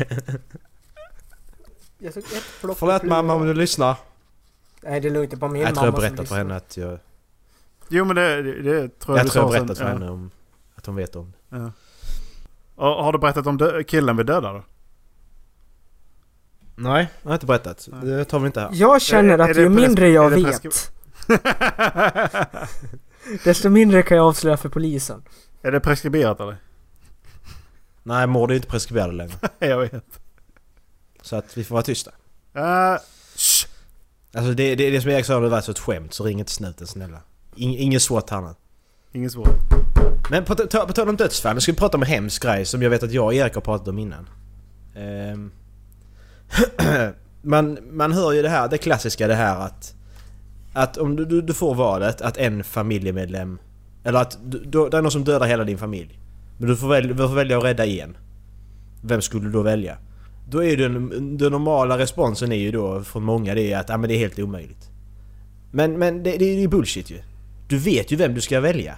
Jag 1.98 2.14
tog 2.14 2.22
ett 2.22 2.44
plopp 2.60 2.78
Förlåt 2.78 3.02
mamma 3.02 3.34
om 3.34 3.46
du 3.46 3.54
lyssnar. 3.54 3.96
Nej 4.82 5.00
det 5.00 5.08
är 5.08 5.12
lugnt, 5.12 5.30
det 5.30 5.34
är 5.34 5.38
bara 5.38 5.50
min 5.50 5.62
Jag 5.62 5.74
tror 5.74 5.86
jag 5.86 5.92
mamma 5.92 6.06
som 6.06 6.10
berättat 6.16 6.28
för 6.28 6.36
henne 6.36 6.56
att 6.56 6.76
jag... 6.76 6.98
Jo 7.88 8.04
men 8.04 8.16
det, 8.16 8.42
det, 8.42 8.52
det 8.62 8.98
tror 8.98 9.16
jag, 9.16 9.18
Jag 9.18 9.26
du 9.26 9.30
tror 9.30 9.44
jag 9.44 9.50
berättat 9.52 9.76
sen. 9.76 9.86
för 9.86 9.92
Ja. 9.92 9.98
henne 9.98 10.10
om... 10.10 10.30
Att 10.74 10.86
hon 10.86 10.96
vet 10.96 11.16
om 11.16 11.32
det. 11.48 11.56
Ja. 11.56 11.72
Och 12.74 13.04
har 13.04 13.12
du 13.12 13.18
berättat 13.18 13.46
om 13.46 13.82
killen 13.86 14.16
vi 14.16 14.22
dödade? 14.24 14.62
Nej, 16.80 17.08
jag 17.22 17.28
har 17.30 17.34
inte 17.34 17.46
berättat. 17.46 17.88
Det 18.02 18.24
tar 18.24 18.38
vi 18.38 18.46
inte 18.46 18.60
här. 18.60 18.70
Jag 18.72 19.02
känner 19.02 19.34
Är- 19.34 19.38
är 19.38 19.48
att 19.48 19.54
det 19.54 19.60
ju 19.62 19.68
mindre 19.68 20.08
jag 20.08 20.32
är 20.32 20.44
vet, 20.44 20.92
desto 23.44 23.70
mindre 23.70 24.02
kan 24.02 24.16
jag 24.16 24.26
avslöja 24.26 24.56
för 24.56 24.68
polisen. 24.68 25.22
Är 25.62 25.72
det 25.72 25.80
preskriberat 25.80 26.40
eller? 26.40 26.56
Nej, 28.02 28.26
mord 28.26 28.50
är 28.50 28.54
ju 28.54 28.56
inte 28.56 28.68
preskriberade 28.68 29.12
längre. 29.12 29.34
jag 29.58 29.78
vet. 29.78 30.04
Så 31.22 31.36
att 31.36 31.56
vi 31.56 31.64
får 31.64 31.74
vara 31.74 31.82
tysta. 31.82 32.10
Uh. 32.56 32.98
Alltså 34.34 34.52
det, 34.54 34.74
det, 34.74 34.90
det 34.90 35.00
som 35.00 35.10
Erik 35.10 35.26
sa 35.26 35.36
om 35.36 35.42
det 35.42 35.48
var 35.48 35.60
så 35.60 35.70
ett 35.70 35.78
skämt, 35.78 36.14
så 36.14 36.24
ring 36.24 36.38
inte 36.38 36.52
snuten 36.52 36.86
snälla. 36.86 37.18
In, 37.54 37.70
ingen 37.70 38.00
SWAT 38.00 38.30
här 38.30 38.40
nu. 38.40 38.54
Ingen 39.12 39.30
svår. 39.30 39.48
Men 40.30 40.44
på, 40.44 40.54
ta- 40.54 40.86
på 40.86 40.92
tal 40.92 41.08
om 41.08 41.16
dödsfall, 41.16 41.54
nu 41.54 41.60
ska 41.60 41.72
vi 41.72 41.78
prata 41.78 41.96
om 41.96 42.02
en 42.02 42.08
hemsk 42.08 42.42
grej 42.42 42.64
som 42.64 42.82
jag 42.82 42.90
vet 42.90 43.02
att 43.02 43.12
jag 43.12 43.24
och 43.24 43.34
Erik 43.34 43.54
har 43.54 43.60
pratat 43.60 43.88
om 43.88 43.98
innan. 43.98 44.28
Ehm. 44.96 45.52
man, 47.42 47.78
man 47.90 48.12
hör 48.12 48.32
ju 48.32 48.42
det 48.42 48.48
här, 48.48 48.68
det 48.68 48.78
klassiska 48.78 49.26
det 49.26 49.34
här 49.34 49.60
att... 49.60 49.94
Att 50.72 50.96
om 50.96 51.16
du, 51.16 51.40
du, 51.42 51.54
får 51.54 51.74
valet 51.74 52.20
att 52.20 52.36
en 52.36 52.64
familjemedlem... 52.64 53.58
Eller 54.04 54.20
att 54.20 54.38
du, 54.44 54.88
det 54.88 54.96
är 54.96 55.02
någon 55.02 55.10
som 55.10 55.24
dödar 55.24 55.46
hela 55.46 55.64
din 55.64 55.78
familj. 55.78 56.18
Men 56.58 56.68
du 56.68 56.76
får, 56.76 56.88
välja, 56.88 57.12
du 57.12 57.28
får 57.28 57.34
välja 57.34 57.58
att 57.58 57.64
rädda 57.64 57.86
en. 57.86 58.16
Vem 59.02 59.22
skulle 59.22 59.44
du 59.44 59.52
då 59.52 59.62
välja? 59.62 59.98
Då 60.48 60.64
är 60.64 60.70
ju 60.70 60.76
den, 60.76 61.38
den 61.38 61.52
normala 61.52 61.98
responsen 61.98 62.52
är 62.52 62.56
ju 62.56 62.70
då 62.70 63.02
från 63.02 63.22
många 63.22 63.54
det 63.54 63.72
är 63.72 63.78
att 63.78 63.90
ah, 63.90 63.96
men 63.96 64.08
det 64.08 64.14
är 64.14 64.18
helt 64.18 64.38
omöjligt. 64.38 64.90
Men, 65.70 65.98
men 65.98 66.22
det, 66.22 66.36
det 66.36 66.44
är 66.44 66.60
ju 66.60 66.68
bullshit 66.68 67.10
ju. 67.10 67.18
Du 67.68 67.78
vet 67.78 68.12
ju 68.12 68.16
vem 68.16 68.34
du 68.34 68.40
ska 68.40 68.60
välja. 68.60 68.96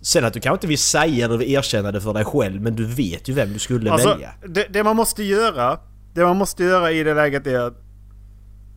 Sen 0.00 0.24
att 0.24 0.32
du 0.32 0.40
kanske 0.40 0.56
inte 0.56 0.66
vill 0.66 0.78
säga 0.78 1.24
eller 1.24 1.42
erkänna 1.42 1.92
det 1.92 2.00
för 2.00 2.14
dig 2.14 2.24
själv 2.24 2.62
men 2.62 2.76
du 2.76 2.84
vet 2.84 3.28
ju 3.28 3.32
vem 3.32 3.52
du 3.52 3.58
skulle 3.58 3.92
Alltså, 3.92 4.08
välja. 4.08 4.30
det, 4.48 4.66
det 4.70 4.84
man 4.84 4.96
måste 4.96 5.22
göra, 5.22 5.78
det 6.16 6.24
man 6.24 6.36
måste 6.36 6.64
göra 6.64 6.92
i 6.92 7.02
det 7.02 7.14
läget 7.14 7.46
är 7.46 7.58
att 7.58 7.74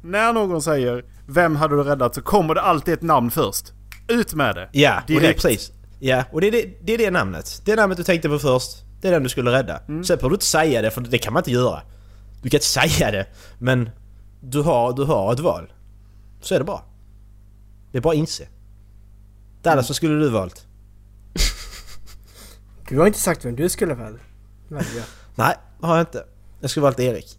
när 0.04 0.34
någon 0.34 0.62
säger 0.62 1.06
Vem 1.28 1.56
hade 1.56 1.76
du 1.76 1.84
räddat? 1.84 2.16
Så 2.16 2.22
kommer 2.22 2.56
det 2.56 2.62
alltid 2.62 2.94
ett 2.94 3.02
namn 3.02 3.32
först. 3.32 3.74
Ut 4.08 4.34
med 4.34 4.56
det! 4.56 4.70
Ja, 4.72 4.98
och 4.98 5.04
det 5.08 5.28
är 5.28 5.34
precis. 5.34 5.72
Ja, 6.00 6.24
och 6.32 6.42
det 6.42 6.48
är 6.48 6.52
det, 6.52 6.78
det 6.82 6.94
är 6.94 6.98
det 6.98 7.12
namnet. 7.12 7.62
Det 7.66 7.76
namnet 7.76 7.98
du 7.98 8.04
tänkte 8.04 8.30
på 8.30 8.40
först. 8.40 8.72
Det 9.02 9.08
är 9.08 9.12
den 9.12 9.24
du 9.24 9.30
skulle 9.30 9.52
rädda. 9.52 9.78
Mm. 9.88 10.04
Sen 10.04 10.18
behöver 10.18 10.30
du 10.30 10.36
inte 10.36 10.46
säga 10.46 10.82
det 10.82 10.92
för 10.92 11.02
det 11.02 11.18
kan 11.18 11.34
man 11.34 11.40
inte 11.40 11.52
göra. 11.52 11.82
Du 12.42 12.50
kan 12.50 12.58
inte 12.58 12.66
säga 12.90 13.12
det 13.12 13.26
men 13.60 13.90
du 14.42 14.62
har, 14.62 14.94
du 14.94 15.04
har 15.04 15.34
ett 15.34 15.40
val. 15.40 15.74
Så 16.42 16.56
är 16.56 16.60
det 16.60 16.66
bara. 16.66 16.82
Det 17.92 17.98
är 17.98 18.02
bara 18.02 18.14
att 18.14 18.18
inse. 18.18 18.48
Dallas, 19.62 19.90
vad 19.90 19.96
skulle 19.96 20.16
du 20.16 20.30
valt? 20.30 20.66
Du 22.90 23.00
har 23.00 23.08
inte 23.08 23.20
sagt 23.20 23.46
vem 23.46 23.56
du 23.56 23.70
skulle 23.70 23.94
väl 23.94 24.20
välja. 24.68 25.04
Nej, 25.36 25.56
har 25.82 25.98
jag 25.98 26.02
inte. 26.02 26.26
Jag 26.60 26.70
skulle 26.70 26.84
valt 26.84 27.00
Erik. 27.00 27.38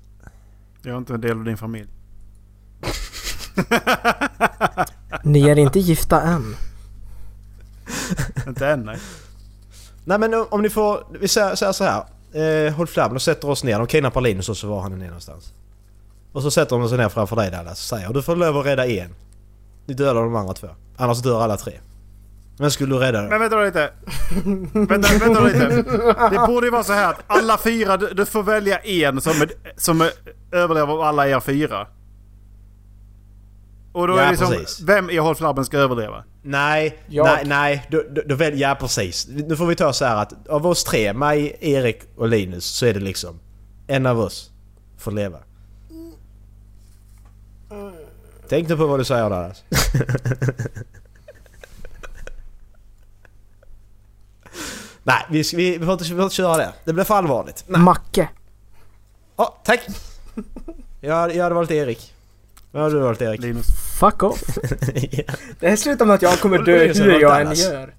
Jag 0.83 0.95
är 0.95 0.99
inte 0.99 1.15
en 1.15 1.21
del 1.21 1.39
av 1.39 1.45
din 1.45 1.57
familj. 1.57 1.89
Ni 5.25 5.49
är 5.49 5.59
inte 5.59 5.81
gifta 5.81 6.23
än. 6.23 6.57
inte 8.47 8.67
än 8.67 8.85
nej. 8.85 8.99
Nej 10.05 10.19
men 10.19 10.47
om, 10.51 10.63
ni 10.63 10.71
får, 10.71 11.07
vi 11.21 11.29
säger, 11.29 11.55
säger 11.55 11.73
så 11.73 11.85
här. 11.85 12.05
Eh, 12.33 12.73
håll 12.73 12.87
fram 12.87 13.13
och 13.13 13.23
sätter 13.23 13.51
oss 13.51 13.65
ner. 13.65 13.79
De 13.79 13.87
kidnappar 13.87 14.21
Linus 14.21 14.49
och 14.49 14.57
så 14.57 14.69
var 14.69 14.81
han 14.81 15.03
är 15.03 15.07
någonstans. 15.07 15.55
Och 16.33 16.43
så 16.43 16.51
sätter 16.51 16.79
de 16.79 16.89
sig 16.89 16.99
ner 16.99 17.09
framför 17.09 17.37
dig 17.37 17.51
Dallas 17.51 17.73
och 17.73 17.99
säger 17.99 18.13
du 18.13 18.23
får 18.23 18.37
lov 18.37 18.57
att 18.59 18.67
rädda 18.67 18.87
en. 18.87 19.15
Ni 19.87 19.95
dödar 19.95 20.15
de 20.15 20.37
andra 20.37 20.55
två. 20.55 20.69
Annars 20.97 21.23
dör 21.23 21.43
alla 21.43 21.57
tre. 21.57 21.73
Men 22.61 22.71
skulle 22.71 22.95
du 22.95 22.99
rädda 22.99 23.21
dem? 23.21 23.29
Men 23.31 23.41
vänta 23.41 23.61
lite. 23.65 23.91
vänta, 24.73 25.09
vänta 25.19 25.41
lite. 25.41 25.67
Det 26.31 26.47
borde 26.47 26.67
ju 26.67 26.71
vara 26.71 26.85
så 26.85 26.93
här 26.93 27.11
att 27.11 27.21
alla 27.27 27.59
fyra, 27.59 27.97
du, 27.97 28.09
du 28.15 28.27
får 28.27 28.43
välja 28.43 28.79
en 28.79 29.21
som, 29.21 29.43
är, 29.43 29.51
som 29.77 30.01
är, 30.01 30.11
överlever 30.53 30.93
av 30.93 31.01
alla 31.01 31.29
er 31.29 31.41
fyra. 31.41 31.87
Och 33.93 34.09
då 34.09 34.15
Ja, 34.15 34.21
är 34.21 34.25
det 34.25 34.31
liksom, 34.31 34.49
precis. 34.49 34.81
vem 34.81 35.11
i 35.11 35.17
Håll 35.17 35.35
Flabben 35.35 35.65
ska 35.65 35.79
överleva? 35.79 36.25
Nej, 36.43 36.99
Jag- 37.09 37.25
nej, 37.27 37.45
nej. 37.47 37.87
Då, 37.91 38.03
då, 38.11 38.23
då 38.27 38.35
väljer 38.35 38.69
jag 38.69 38.79
precis. 38.79 39.29
Nu 39.29 39.57
får 39.57 39.67
vi 39.67 39.77
ta 39.77 39.93
så 39.93 40.05
här 40.05 40.17
att 40.17 40.49
av 40.49 40.67
oss 40.67 40.85
tre, 40.85 41.13
mig, 41.13 41.57
Erik 41.61 42.03
och 42.17 42.29
Linus, 42.29 42.65
så 42.65 42.87
är 42.87 42.95
det 42.95 43.01
liksom 43.01 43.41
en 43.87 44.07
av 44.07 44.21
oss 44.21 44.51
får 44.99 45.11
leva. 45.13 45.39
Tänk 48.49 48.69
nu 48.69 48.77
på 48.77 48.87
vad 48.87 49.01
du 49.01 49.05
säger 49.05 49.31
Dallas. 49.31 49.65
nej, 55.03 55.27
vi, 55.31 55.43
vi, 55.55 55.79
vi, 55.79 55.85
får 55.85 55.93
inte, 55.93 56.05
vi 56.05 56.11
får 56.11 56.23
inte 56.23 56.35
köra 56.35 56.57
det. 56.57 56.73
Det 56.85 56.93
blir 56.93 57.05
för 57.05 57.15
allvarligt. 57.15 57.65
Nej. 57.67 57.81
Macke. 57.81 58.29
Ja, 59.37 59.61
tack! 59.65 59.81
Jag, 61.03 61.35
jag 61.37 61.43
hade 61.43 61.55
valt 61.55 61.71
Erik. 61.71 62.15
Vad 62.71 62.83
hade 62.83 62.95
du 62.95 63.01
valt 63.01 63.23
Erik? 63.23 63.41
Linus. 63.41 63.67
Fuck 64.01 64.23
off. 64.23 64.43
Ja. 65.11 65.23
Det 65.61 65.69
här 65.69 65.77
slutar 65.77 66.07
med 66.07 66.15
att 66.15 66.23
jag 66.23 66.39
kommer 66.41 66.59
dö 66.59 66.79
har 66.89 66.95
hur 66.95 67.21
jag 67.21 67.41
än 67.41 67.55
gör. 67.55 67.95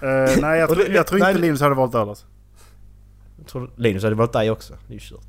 Eh, 0.00 0.36
nej, 0.40 0.58
jag, 0.60 0.76
det- 0.76 0.86
jag 0.88 1.06
tror 1.06 1.20
inte 1.28 1.40
Linus 1.40 1.60
hade 1.60 1.74
valt 1.74 1.92
Dallas. 1.92 2.24
Linus 3.76 4.02
hade 4.02 4.14
valt 4.16 4.32
dig 4.32 4.50
också. 4.50 4.72
Det 4.86 4.92
är 4.92 4.94
ju 4.94 5.00
kört. 5.00 5.20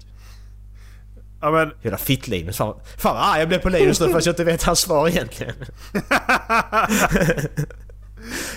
Ja 1.41 1.51
men, 1.51 1.71
Jävla 1.81 1.97
fitt-Linus. 1.97 2.57
Fan, 2.57 2.79
fan 2.97 3.15
vad 3.15 3.23
arg 3.23 3.39
jag 3.39 3.47
blev 3.47 3.59
på 3.59 3.69
Linus 3.69 3.99
nu 3.99 4.11
fast 4.13 4.25
jag 4.25 4.33
inte 4.33 4.43
vet 4.43 4.63
hans 4.63 4.79
svar 4.79 5.07
egentligen. 5.07 5.55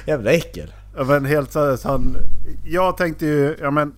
Jävla 0.07 0.31
äckel. 0.33 0.73
Ja, 0.97 1.05
men 1.05 1.25
helt 1.25 1.53
seriöst, 1.53 1.85
han... 1.85 2.17
Jag 2.65 2.97
tänkte 2.97 3.27
ju, 3.27 3.57
ja 3.61 3.71
men... 3.71 3.95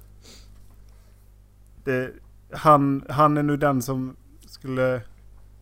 Det, 1.85 2.11
han, 2.53 3.05
han 3.09 3.37
är 3.37 3.43
nu 3.43 3.57
den 3.57 3.83
som 3.83 4.17
skulle... 4.47 5.03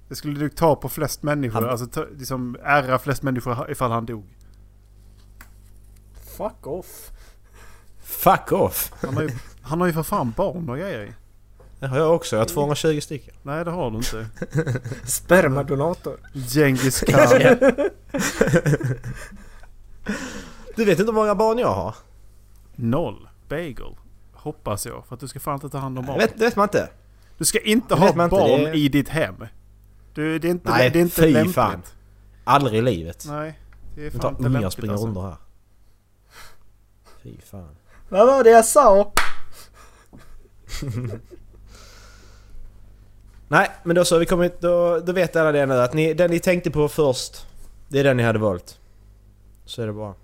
Det 0.09 0.15
skulle 0.17 0.41
nog 0.41 0.57
ta 0.57 0.77
på 0.77 0.89
flest 0.89 1.23
människor, 1.23 1.61
Han- 1.61 1.71
alltså 1.71 1.87
ta, 1.87 2.05
liksom 2.19 2.57
ära 2.63 2.99
flest 2.99 3.23
människor 3.23 3.71
ifall 3.71 3.91
han 3.91 4.07
dog. 4.07 4.25
Fuck 6.37 6.67
off. 6.67 7.11
Fuck 8.03 8.53
off. 8.53 8.93
Han 9.03 9.15
har 9.15 9.23
ju, 9.23 9.31
han 9.63 9.81
har 9.81 9.87
ju 9.87 9.93
för 9.93 10.03
fan 10.03 10.33
barn 10.37 10.69
och 10.69 10.77
grejer. 10.79 11.15
Det 11.81 11.87
har 11.87 11.99
jag 11.99 12.15
också. 12.15 12.37
Jag 12.37 12.41
har 12.41 12.49
220 12.49 13.01
stycken. 13.01 13.35
Nej 13.43 13.65
det 13.65 13.71
har 13.71 13.91
du 13.91 13.97
inte. 13.97 14.27
Spermadonator. 15.05 16.17
Genghis 16.35 17.01
khan. 17.01 17.41
Du 20.77 20.85
vet 20.85 20.99
inte 20.99 21.13
hur 21.13 21.17
många 21.17 21.35
barn 21.35 21.59
jag 21.59 21.75
har? 21.75 21.95
Noll. 22.77 23.29
Bagel. 23.49 23.97
Hoppas 24.33 24.87
jag. 24.87 25.07
För 25.07 25.15
att 25.15 25.21
du 25.21 25.29
ska 25.29 25.41
fan 25.41 25.55
inte 25.55 25.69
ta 25.69 25.79
hand 25.79 25.99
om 25.99 26.05
Det 26.05 26.09
barn. 26.09 26.19
vet, 26.19 26.39
det 26.39 26.45
vet 26.45 26.57
man 26.57 26.65
inte. 26.65 26.89
Du 27.39 27.45
ska 27.45 27.61
inte 27.61 27.95
ha 27.95 28.07
inte, 28.09 28.29
barn 28.29 28.65
det 28.65 28.73
i 28.75 28.89
ditt 28.89 29.09
hem. 29.09 29.35
Du, 30.15 30.39
det 30.39 30.49
är 30.49 30.51
inte, 30.51 30.71
Nej, 30.71 30.91
det 30.91 30.99
är 30.99 31.03
inte 31.03 31.15
fy 31.23 31.31
lämpligt. 31.33 31.55
fan. 31.55 31.83
Aldrig 32.45 32.79
i 32.79 32.83
livet. 32.83 33.25
Nej, 33.29 33.59
det 33.95 34.07
är 34.07 34.11
fan 34.11 34.21
tar 34.21 34.31
inte 34.31 34.43
lämpligt 34.43 34.73
springer 34.73 34.93
alltså. 34.93 35.07
runder 35.07 35.21
här. 35.23 35.37
Fy 37.23 37.41
fan. 37.41 37.77
Vad 38.09 38.27
var 38.27 38.45
det 38.45 38.51
jag 38.51 38.65
sa? 38.65 39.13
Nej, 43.49 43.71
men 43.83 43.97
då 43.97 44.05
så. 44.05 44.19
Vi 44.19 44.27
kommer, 44.27 44.51
då, 44.61 44.99
då 45.01 45.13
vet 45.13 45.37
alla 45.37 45.53
det 45.53 45.67
nu 45.67 45.75
att 45.75 45.95
ni, 45.95 46.15
den 46.15 46.31
ni 46.31 46.41
tänkte 46.41 46.71
på 46.71 46.89
först, 46.89 47.47
det 47.89 48.01
är 48.01 48.05
den 48.05 48.17
ni 48.17 48.23
hade 48.23 48.39
valt. 48.39 48.79
Så 49.65 49.83
är 49.83 49.87
det 49.87 49.93
bara. 49.93 50.15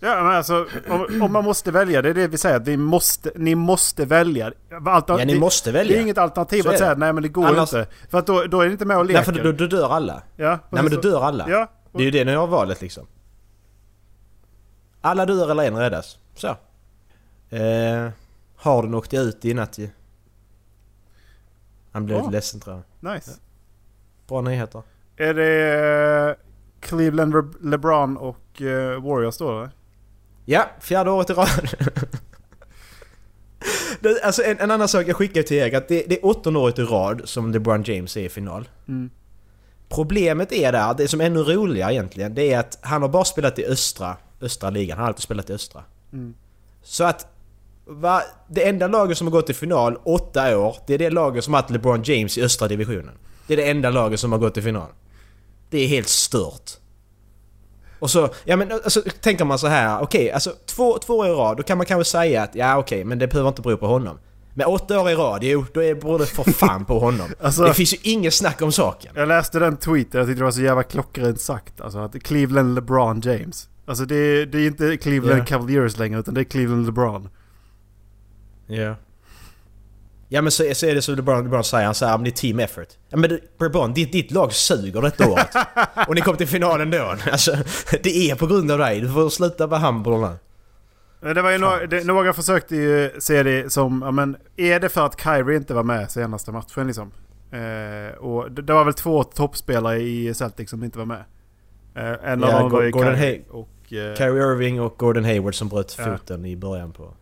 Ja 0.00 0.22
men 0.22 0.32
alltså 0.32 0.66
om, 0.88 1.22
om 1.22 1.32
man 1.32 1.44
måste 1.44 1.70
välja. 1.70 2.02
Det 2.02 2.08
är 2.08 2.14
det 2.14 2.28
vi 2.28 2.38
säger. 2.38 2.60
Vi 2.60 2.76
måste, 2.76 3.30
ni 3.36 3.54
måste 3.54 4.04
välja. 4.04 4.46
Alternativ, 4.86 5.18
Ja, 5.18 5.24
ni 5.34 5.40
måste 5.40 5.72
välja. 5.72 5.92
Det 5.92 5.98
är 5.98 6.02
inget 6.02 6.18
alternativ 6.18 6.66
är 6.66 6.70
att 6.72 6.78
säga 6.78 6.94
nej 6.94 7.12
men 7.12 7.22
det 7.22 7.28
går 7.28 7.46
Annars- 7.46 7.74
inte. 7.74 7.86
För 8.10 8.18
att 8.18 8.26
då, 8.26 8.44
då 8.44 8.60
är 8.60 8.66
det 8.66 8.72
inte 8.72 8.84
med 8.84 8.96
och 8.98 9.04
leker. 9.04 9.14
Nej, 9.18 9.24
för 9.24 9.44
då, 9.44 9.52
då 9.52 9.66
dör 9.66 9.90
alla. 9.90 10.22
Ja, 10.36 10.58
Nej 10.70 10.82
men 10.82 10.92
då 10.92 11.00
dör 11.00 11.22
alla. 11.22 11.46
Ja. 11.48 11.70
Det 11.92 11.98
är 11.98 12.04
ju 12.04 12.10
det 12.10 12.24
ni 12.24 12.34
har 12.34 12.46
valet 12.46 12.80
liksom. 12.80 13.06
Alla 15.00 15.26
dör 15.26 15.50
eller 15.50 15.64
en 15.64 15.76
räddas. 15.78 16.18
Så. 16.34 16.46
Eh, 17.56 18.08
har 18.56 18.82
den 18.82 18.94
åkte 18.94 19.16
ut 19.16 19.44
i 19.44 19.54
natt 19.54 19.78
ju. 19.78 19.88
Han 21.92 22.04
blev 22.06 22.18
Ja. 22.18 22.22
lite 22.22 22.32
ledsen 22.32 22.60
tror 22.60 22.82
jag. 23.00 23.14
Nice. 23.14 23.30
Bra 24.28 24.40
nyheter. 24.40 24.82
Är 25.16 25.34
det 25.34 26.28
eh, 26.30 26.34
Cleveland 26.80 27.32
Le- 27.34 27.70
LeBron 27.70 28.16
och 28.16 28.62
eh, 28.62 29.02
Warriors 29.02 29.38
då 29.38 29.50
eller? 29.58 29.70
Ja, 30.50 30.70
fjärde 30.80 31.10
året 31.10 31.30
i 31.30 31.32
rad. 31.32 31.68
det, 34.00 34.22
alltså 34.22 34.42
en, 34.42 34.58
en 34.58 34.70
annan 34.70 34.88
sak 34.88 35.08
jag 35.08 35.16
skickade 35.16 35.46
till 35.46 35.56
er 35.56 35.76
att 35.76 35.88
det, 35.88 36.04
det 36.08 36.18
är 36.18 36.26
åttonde 36.26 36.58
året 36.58 36.78
i 36.78 36.82
rad 36.82 37.22
som 37.24 37.52
LeBron 37.52 37.82
James 37.82 38.16
är 38.16 38.20
i 38.20 38.28
final. 38.28 38.68
Mm. 38.88 39.10
Problemet 39.88 40.52
är 40.52 40.72
där, 40.72 40.94
det 40.94 41.08
som 41.08 41.20
är 41.20 41.24
ännu 41.24 41.42
roligare 41.42 41.92
egentligen, 41.92 42.34
det 42.34 42.52
är 42.52 42.58
att 42.58 42.78
han 42.82 43.02
har 43.02 43.08
bara 43.08 43.24
spelat 43.24 43.58
i 43.58 43.64
östra, 43.64 44.16
östra 44.40 44.70
ligan. 44.70 44.96
Han 44.98 45.02
har 45.02 45.08
alltid 45.08 45.22
spelat 45.22 45.50
i 45.50 45.52
östra. 45.52 45.82
Mm. 46.12 46.34
Så 46.82 47.04
att 47.04 47.26
va, 47.84 48.22
det 48.48 48.68
enda 48.68 48.86
laget 48.86 49.18
som 49.18 49.26
har 49.26 49.32
gått 49.32 49.46
till 49.46 49.54
final 49.54 49.98
åtta 50.04 50.58
år, 50.58 50.76
det 50.86 50.94
är 50.94 50.98
det 50.98 51.10
laget 51.10 51.44
som 51.44 51.54
har 51.54 51.60
haft 51.60 51.70
LeBron 51.70 52.02
James 52.02 52.38
i 52.38 52.42
östra 52.42 52.68
divisionen. 52.68 53.14
Det 53.46 53.52
är 53.52 53.56
det 53.56 53.70
enda 53.70 53.90
laget 53.90 54.20
som 54.20 54.32
har 54.32 54.38
gått 54.38 54.54
till 54.54 54.62
final. 54.62 54.88
Det 55.70 55.78
är 55.78 55.88
helt 55.88 56.08
stört. 56.08 56.70
Och 57.98 58.10
så, 58.10 58.28
ja 58.44 58.56
men 58.56 58.72
alltså 58.72 59.02
tänker 59.20 59.44
man 59.44 59.58
så 59.58 59.66
här, 59.66 60.00
okej 60.02 60.30
alltså 60.32 60.52
två, 60.66 60.98
två 60.98 61.14
år 61.18 61.26
i 61.26 61.30
rad, 61.30 61.56
då 61.56 61.62
kan 61.62 61.76
man 61.78 61.86
kanske 61.86 62.10
säga 62.10 62.42
att 62.42 62.54
ja 62.54 62.78
okej, 62.78 63.04
men 63.04 63.18
det 63.18 63.26
behöver 63.28 63.48
inte 63.48 63.62
bero 63.62 63.76
på 63.76 63.86
honom. 63.86 64.18
Men 64.54 64.66
åtta 64.66 65.00
år 65.00 65.10
i 65.10 65.14
rad, 65.14 65.44
jo 65.44 65.64
då 65.74 65.82
är- 65.82 65.94
beror 65.94 66.18
det 66.18 66.26
för 66.26 66.44
fan 66.52 66.84
på 66.84 66.98
honom. 66.98 67.28
Alltså- 67.40 67.64
det 67.64 67.74
finns 67.74 67.94
ju 67.94 67.98
inget 68.02 68.34
snack 68.34 68.62
om 68.62 68.72
saken. 68.72 69.12
Jag 69.14 69.28
läste 69.28 69.58
den 69.58 69.76
tweeten, 69.76 70.18
jag 70.18 70.28
tyckte 70.28 70.40
det 70.40 70.44
var 70.44 70.50
så 70.50 70.60
jävla 70.60 70.82
klockrent 70.82 71.40
sagt. 71.40 71.80
Alltså 71.80 71.98
att 71.98 72.22
Cleveland 72.22 72.74
LeBron 72.74 73.20
James. 73.20 73.68
Alltså 73.86 74.04
det 74.04 74.16
är, 74.16 74.46
det 74.46 74.58
är 74.58 74.66
inte 74.66 74.96
Cleveland 74.96 75.40
Ja. 75.40 75.44
Cavaliers 75.44 75.98
längre 75.98 76.20
utan 76.20 76.34
det 76.34 76.40
är 76.40 76.44
Cleveland 76.44 76.86
LeBron. 76.86 77.28
Ja. 78.66 78.94
Ja 80.28 80.42
men 80.42 80.52
så, 80.52 80.74
så 80.74 80.86
är 80.86 80.94
det 80.94 81.02
som 81.02 81.14
LeBron, 81.14 81.42
LeBron 81.44 81.64
säger, 81.64 81.84
han 81.84 81.94
säger 81.94 82.14
att 82.14 82.24
det 82.24 82.30
är 82.30 82.32
team 82.32 82.60
effort. 82.60 82.88
Ja 83.08 83.16
men 83.16 83.38
LeBron, 83.60 83.92
ditt, 83.94 84.12
ditt 84.12 84.30
lag 84.30 84.52
suger 84.52 85.02
detta 85.02 85.28
året. 85.30 85.48
Och 86.08 86.14
ni 86.14 86.20
kom 86.20 86.36
till 86.36 86.48
finalen 86.48 86.90
då. 86.90 87.14
Alltså, 87.32 87.56
det 88.02 88.30
är 88.30 88.34
på 88.34 88.46
grund 88.46 88.70
av 88.70 88.78
dig. 88.78 89.00
Du 89.00 89.08
får 89.12 89.28
sluta 89.28 89.66
vara 89.66 89.80
hamburgarna. 89.80 90.36
Men 91.20 91.34
Det 91.34 91.42
var 91.42 91.50
ju 91.50 91.58
några, 91.58 91.86
det, 91.86 92.04
några 92.06 92.32
försökte 92.32 92.76
ju 92.76 93.10
se 93.18 93.42
det 93.42 93.72
som, 93.72 94.02
ja 94.04 94.10
men 94.10 94.36
är 94.56 94.80
det 94.80 94.88
för 94.88 95.06
att 95.06 95.20
Kyrie 95.22 95.56
inte 95.56 95.74
var 95.74 95.82
med 95.82 96.10
senaste 96.10 96.52
matchen 96.52 96.86
liksom? 96.86 97.12
Eh, 97.52 98.16
och 98.18 98.50
det, 98.52 98.62
det 98.62 98.72
var 98.72 98.84
väl 98.84 98.94
två 98.94 99.22
toppspelare 99.24 100.00
i 100.00 100.34
Celtic 100.34 100.70
som 100.70 100.84
inte 100.84 100.98
var 100.98 101.06
med. 101.06 101.24
Eh, 101.94 102.30
en 102.32 102.44
av 102.44 102.50
Ja, 102.50 102.58
dem 102.58 102.70
var 102.70 102.82
ju 102.82 102.90
Gordon 102.90 103.14
Kyrie 103.16 103.42
och... 103.50 103.92
Eh, 103.92 104.14
Kyrie 104.16 104.52
Irving 104.52 104.80
och 104.80 104.94
Gordon 104.98 105.24
Hayward 105.24 105.54
som 105.54 105.68
bröt 105.68 105.96
Ja. 105.98 106.04
foten 106.04 106.44
i 106.44 106.56
början 106.56 106.92
på... 106.92 107.14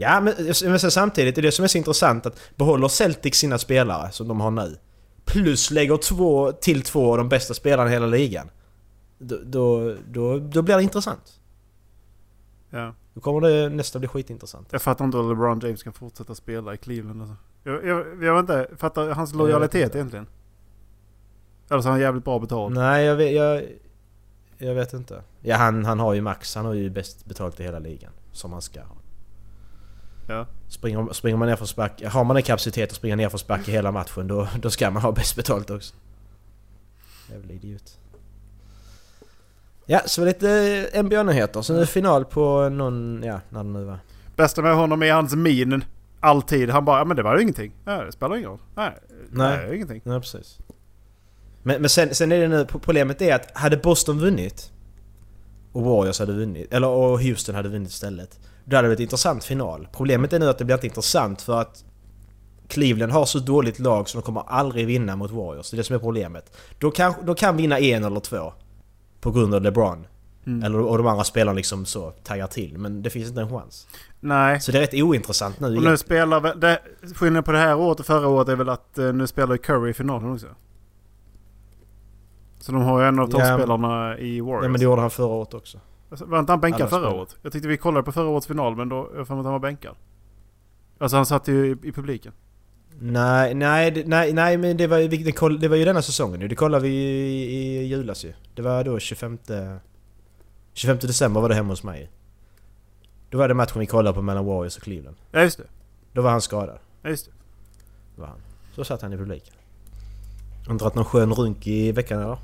Ja 0.00 0.20
men, 0.20 0.34
men 0.64 0.80
sen 0.80 0.90
samtidigt, 0.90 1.34
det 1.34 1.40
är 1.40 1.42
det 1.42 1.52
som 1.52 1.64
är 1.64 1.68
så 1.68 1.78
intressant 1.78 2.26
att 2.26 2.40
behåller 2.56 2.88
Celtic 2.88 3.34
sina 3.34 3.58
spelare 3.58 4.12
som 4.12 4.28
de 4.28 4.40
har 4.40 4.50
nu 4.50 4.78
plus 5.24 5.70
lägger 5.70 5.96
två 5.96 6.52
till 6.52 6.82
två 6.82 7.10
av 7.12 7.18
de 7.18 7.28
bästa 7.28 7.54
spelarna 7.54 7.90
i 7.90 7.92
hela 7.92 8.06
ligan. 8.06 8.50
Då, 9.18 9.38
då, 9.44 9.94
då, 10.06 10.38
då 10.38 10.62
blir 10.62 10.76
det 10.76 10.82
intressant. 10.82 11.40
ja. 12.70 12.94
Då 13.14 13.20
kommer 13.20 13.40
det 13.40 13.68
nästa 13.68 13.98
bli 13.98 14.08
skitintressant. 14.08 14.68
Jag 14.70 14.82
fattar 14.82 15.04
inte 15.04 15.18
hur 15.18 15.28
LeBron 15.28 15.60
James 15.60 15.82
kan 15.82 15.92
fortsätta 15.92 16.34
spela 16.34 16.74
i 16.74 16.76
Cleveland 16.76 17.22
alltså. 17.22 17.36
jag, 17.64 17.86
jag, 17.86 18.24
jag 18.24 18.34
vet 18.34 18.40
inte, 18.40 18.68
fattar 18.76 19.10
hans 19.10 19.34
lojalitet 19.34 19.94
egentligen? 19.94 20.26
Eller 21.70 21.80
så 21.80 21.88
har 21.88 21.92
han 21.92 22.00
jävligt 22.00 22.24
bra 22.24 22.38
betalt. 22.38 22.74
Nej 22.74 23.04
jag 23.04 23.16
vet, 23.16 23.32
jag, 23.32 23.64
jag 24.58 24.74
vet 24.74 24.92
inte. 24.92 25.22
Ja 25.40 25.56
han, 25.56 25.84
han 25.84 26.00
har 26.00 26.14
ju 26.14 26.20
max, 26.20 26.54
han 26.54 26.64
har 26.64 26.74
ju 26.74 26.90
bäst 26.90 27.26
betalt 27.26 27.60
i 27.60 27.62
hela 27.62 27.78
ligan. 27.78 28.12
Som 28.32 28.52
han 28.52 28.62
ska 28.62 28.80
ha. 28.80 28.97
Ja. 30.28 30.46
Springer, 30.68 31.12
springer 31.12 31.36
man 31.36 31.48
ner 31.48 31.56
för 31.56 31.66
spark, 31.66 32.04
har 32.04 32.24
man 32.24 32.36
en 32.36 32.42
kapacitet 32.42 32.90
att 32.90 32.96
springa 32.96 33.16
ner 33.16 33.28
för 33.28 33.38
spark 33.38 33.68
i 33.68 33.72
hela 33.72 33.92
matchen 33.92 34.28
då, 34.28 34.48
då 34.60 34.70
ska 34.70 34.90
man 34.90 35.02
ha 35.02 35.12
bäst 35.12 35.36
betalt 35.36 35.70
också. 35.70 35.94
Jävla 37.30 37.52
idiot. 37.52 37.98
Ja, 39.86 40.00
så 40.06 40.24
lite 40.24 40.90
NBA-nyheter. 41.02 41.62
Så 41.62 41.72
nu 41.72 41.80
är 41.80 41.86
final 41.86 42.24
på 42.24 42.68
någon, 42.68 43.22
ja, 43.24 43.40
när 43.48 43.64
det 43.64 43.70
nu 43.70 43.84
var. 43.84 43.98
Bästa 44.36 44.62
med 44.62 44.74
honom 44.74 45.02
är 45.02 45.12
hans 45.12 45.34
min. 45.34 45.84
Alltid. 46.20 46.70
Han 46.70 46.84
bara, 46.84 46.98
ja 46.98 47.04
men 47.04 47.16
det 47.16 47.22
var 47.22 47.36
ju 47.36 47.42
ingenting. 47.42 47.72
Nej, 47.84 48.04
det 48.04 48.12
spelar 48.12 48.36
ingen 48.36 48.50
roll. 48.50 48.58
Nej, 48.74 48.92
Nej. 49.30 49.56
nej 49.56 49.76
ingenting. 49.76 50.00
Ja, 50.04 50.20
precis. 50.20 50.58
Men, 51.62 51.80
men 51.80 51.90
sen, 51.90 52.14
sen 52.14 52.32
är 52.32 52.40
det 52.40 52.48
nu, 52.48 52.66
problemet 52.66 53.22
är 53.22 53.34
att 53.34 53.56
hade 53.58 53.76
Boston 53.76 54.18
vunnit 54.18 54.72
och 55.72 55.82
Warriors 55.82 56.18
hade 56.18 56.32
vunnit, 56.32 56.72
eller 56.72 56.88
och 56.88 57.22
Houston 57.22 57.54
hade 57.54 57.68
vunnit 57.68 57.90
istället. 57.90 58.40
Då 58.68 58.76
hade 58.76 58.88
det 58.88 58.90
varit 58.90 58.98
en 58.98 59.02
intressant 59.02 59.44
final. 59.44 59.88
Problemet 59.92 60.32
är 60.32 60.38
nu 60.38 60.48
att 60.48 60.58
det 60.58 60.64
blir 60.64 60.74
inte 60.74 60.86
intressant 60.86 61.42
för 61.42 61.60
att 61.60 61.84
Cleveland 62.68 63.12
har 63.12 63.24
så 63.26 63.38
dåligt 63.38 63.78
lag 63.78 64.08
så 64.08 64.18
de 64.18 64.22
kommer 64.24 64.42
aldrig 64.46 64.86
vinna 64.86 65.16
mot 65.16 65.30
Warriors. 65.30 65.70
Det 65.70 65.74
är 65.74 65.76
det 65.78 65.84
som 65.84 65.96
är 65.96 66.00
problemet. 66.00 66.56
De 66.78 66.90
kan, 66.92 67.14
de 67.24 67.34
kan 67.34 67.56
vinna 67.56 67.78
en 67.78 68.04
eller 68.04 68.20
två. 68.20 68.52
På 69.20 69.30
grund 69.30 69.54
av 69.54 69.62
LeBron. 69.62 70.06
Mm. 70.46 70.62
Eller, 70.62 70.78
och 70.80 70.98
de 70.98 71.06
andra 71.06 71.24
spelarna 71.24 71.56
liksom 71.56 71.86
så 71.86 72.10
taggar 72.10 72.46
till. 72.46 72.78
Men 72.78 73.02
det 73.02 73.10
finns 73.10 73.28
inte 73.28 73.40
en 73.40 73.50
chans. 73.50 73.86
Nej. 74.20 74.60
Så 74.60 74.72
det 74.72 74.78
är 74.78 74.82
rätt 74.82 74.94
ointressant 74.94 75.60
nu 75.60 75.76
Och 75.76 75.82
nu 75.82 75.96
spelar 75.96 76.54
det- 76.54 76.80
Skillnaden 77.14 77.44
på 77.44 77.52
det 77.52 77.58
här 77.58 77.76
året 77.76 78.00
och 78.00 78.06
förra 78.06 78.28
året 78.28 78.48
är 78.48 78.56
väl 78.56 78.68
att 78.68 78.98
eh, 78.98 79.12
nu 79.12 79.26
spelar 79.26 79.56
Curry 79.56 79.90
i 79.90 79.94
finalen 79.94 80.32
också. 80.32 80.46
Så 82.60 82.72
de 82.72 82.82
har 82.82 83.00
ju 83.00 83.08
en 83.08 83.18
av 83.18 83.28
Ja, 83.32 83.38
toppspelarna 83.38 84.18
i 84.18 84.40
Warriors. 84.40 84.62
Ja 84.64 84.68
men 84.68 84.78
det 84.80 84.84
gjorde 84.84 85.00
han 85.00 85.10
förra 85.10 85.26
året 85.26 85.54
också. 85.54 85.78
Alltså, 86.10 86.26
var 86.26 86.38
inte 86.38 86.52
han 86.52 86.60
bänkad 86.60 86.80
Alla 86.80 86.90
förra 86.90 87.10
året? 87.14 87.36
Jag 87.42 87.52
tyckte 87.52 87.68
vi 87.68 87.76
kollade 87.76 88.02
på 88.04 88.12
förra 88.12 88.28
årets 88.28 88.46
final 88.46 88.76
men 88.76 88.88
då 88.88 89.10
jag 89.16 89.26
för 89.26 89.34
mig 89.34 89.40
att 89.40 89.44
han 89.46 89.52
var 89.52 89.58
bänkad. 89.60 89.94
Alltså 90.98 91.16
han 91.16 91.26
satt 91.26 91.48
ju 91.48 91.66
i, 91.66 91.88
i 91.88 91.92
publiken. 91.92 92.32
Nej, 93.00 93.54
nej, 93.54 94.04
nej, 94.06 94.32
nej 94.32 94.56
men 94.56 94.76
det 94.76 94.86
var, 94.86 94.98
ju- 94.98 95.08
det, 95.58 95.68
var 95.68 95.76
ju 95.76 95.84
denna 95.84 96.02
säsongen 96.02 96.40
ju. 96.40 96.48
Det 96.48 96.54
kollade 96.54 96.82
vi 96.82 96.88
ju 96.88 97.26
i, 97.28 97.56
i 97.78 97.86
julas 97.86 98.24
ju. 98.24 98.32
Det 98.54 98.62
var 98.62 98.84
då 98.84 98.98
25... 98.98 99.38
25 100.72 100.98
december 100.98 101.40
var 101.40 101.48
det 101.48 101.54
hemma 101.54 101.68
hos 101.72 101.82
mig. 101.82 102.10
Då 103.30 103.38
var 103.38 103.48
det 103.48 103.54
matchen 103.54 103.80
vi 103.80 103.86
kollade 103.86 104.14
på 104.14 104.22
mellan 104.22 104.44
Warriors 104.46 104.76
och 104.76 104.82
Cleveland. 104.82 105.16
Ja 105.30 105.40
just 105.42 105.58
det. 105.58 105.64
Då 106.12 106.22
var 106.22 106.30
han 106.30 106.40
skadad. 106.40 106.78
Ja 107.02 107.08
just 107.10 107.26
det. 107.26 107.32
Var 108.20 108.26
han. 108.26 108.38
Så 108.74 108.84
satt 108.84 109.02
han 109.02 109.12
i 109.12 109.16
publiken. 109.16 109.54
Har 110.66 110.72
inte 110.72 110.84
dragit 110.84 110.94
någon 110.94 111.04
skön 111.04 111.32
runk 111.34 111.66
i 111.66 111.92
veckan 111.92 112.20
eller? 112.22 112.38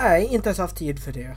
Nej, 0.00 0.28
inte 0.30 0.48
ens 0.48 0.58
haft 0.58 0.76
tid 0.76 1.02
för 1.02 1.12
det. 1.12 1.36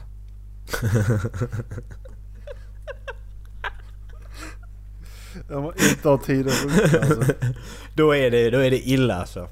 Jag 5.48 5.60
har 5.60 5.74
inte 5.90 6.08
har 6.08 6.18
tid 6.18 6.48
att 6.48 6.64
runka, 6.64 7.00
alltså. 7.00 7.32
då, 7.94 8.14
är 8.14 8.30
det, 8.30 8.50
då 8.50 8.58
är 8.58 8.70
det 8.70 8.88
illa 8.88 9.14
alltså. 9.14 9.48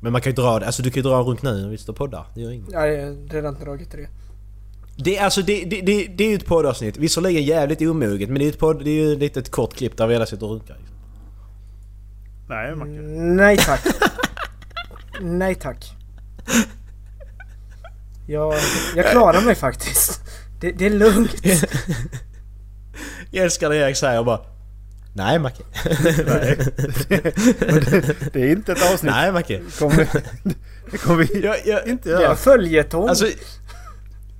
Men 0.00 0.12
man 0.12 0.20
kan 0.20 0.32
ju 0.32 0.36
dra 0.36 0.58
det. 0.58 0.66
Alltså 0.66 0.82
du 0.82 0.90
kan 0.90 1.02
ju 1.02 1.08
dra 1.08 1.18
en 1.18 1.24
runk 1.24 1.42
nu 1.42 1.62
när 1.62 1.68
vi 1.68 1.78
står 1.78 1.92
och 1.92 1.96
poddar. 1.96 2.26
Det 2.34 2.40
gör 2.40 2.50
inget. 2.50 2.72
Jag 2.72 2.80
har 2.80 3.28
redan 3.32 3.54
dragit 3.54 3.90
det. 3.90 4.08
Det, 4.96 5.16
är 5.16 5.24
alltså, 5.24 5.42
det, 5.42 5.64
det, 5.64 5.80
det, 5.80 6.06
det 6.06 6.24
är 6.24 6.28
ju 6.28 6.36
ett 6.36 6.46
poddavsnitt. 6.46 6.96
Visserligen 6.96 7.42
jävligt 7.44 7.80
omoget 7.80 8.28
men 8.28 8.38
det 8.38 8.44
är, 8.44 8.48
ett 8.48 8.58
podd, 8.58 8.84
det 8.84 8.90
är 8.90 9.04
ju 9.06 9.12
ett 9.12 9.18
litet 9.18 9.50
kort 9.50 9.74
klipp 9.74 9.96
där 9.96 10.06
vi 10.06 10.16
alla 10.16 10.26
sitter 10.26 10.46
och 10.46 10.52
runkar. 10.52 10.76
Liksom. 10.78 10.96
Nej 12.48 12.74
Macke. 12.74 12.90
Nej 12.90 13.56
tack. 13.56 13.86
Nej 15.20 15.54
tack. 15.54 15.96
Jag, 18.26 18.54
jag 18.96 19.10
klarar 19.10 19.40
mig 19.40 19.54
faktiskt. 19.54 20.20
Det, 20.60 20.72
det 20.72 20.86
är 20.86 20.90
lugnt. 20.90 21.34
Jag 23.30 23.44
älskar 23.44 23.70
det 23.70 23.76
Erik 23.76 23.96
säger 23.96 24.22
bara 24.24 24.40
Nej 25.16 25.38
Macke. 25.38 25.62
Nej. 26.26 26.58
det, 27.08 28.32
det 28.32 28.42
är 28.42 28.52
inte 28.52 28.72
ett 28.72 28.92
avsnitt. 28.92 29.12
Nej 29.12 29.32
Macke. 29.32 29.60
Kommer, 29.78 30.08
det 30.90 30.98
kommer 30.98 31.24
vi 31.24 31.40
Jag, 31.40 31.56
jag, 31.66 31.86
inte 31.86 32.08
Det 32.08 32.14
är 32.16 32.20
göra. 32.20 32.36
följetong. 32.36 33.08
Alltså, 33.08 33.26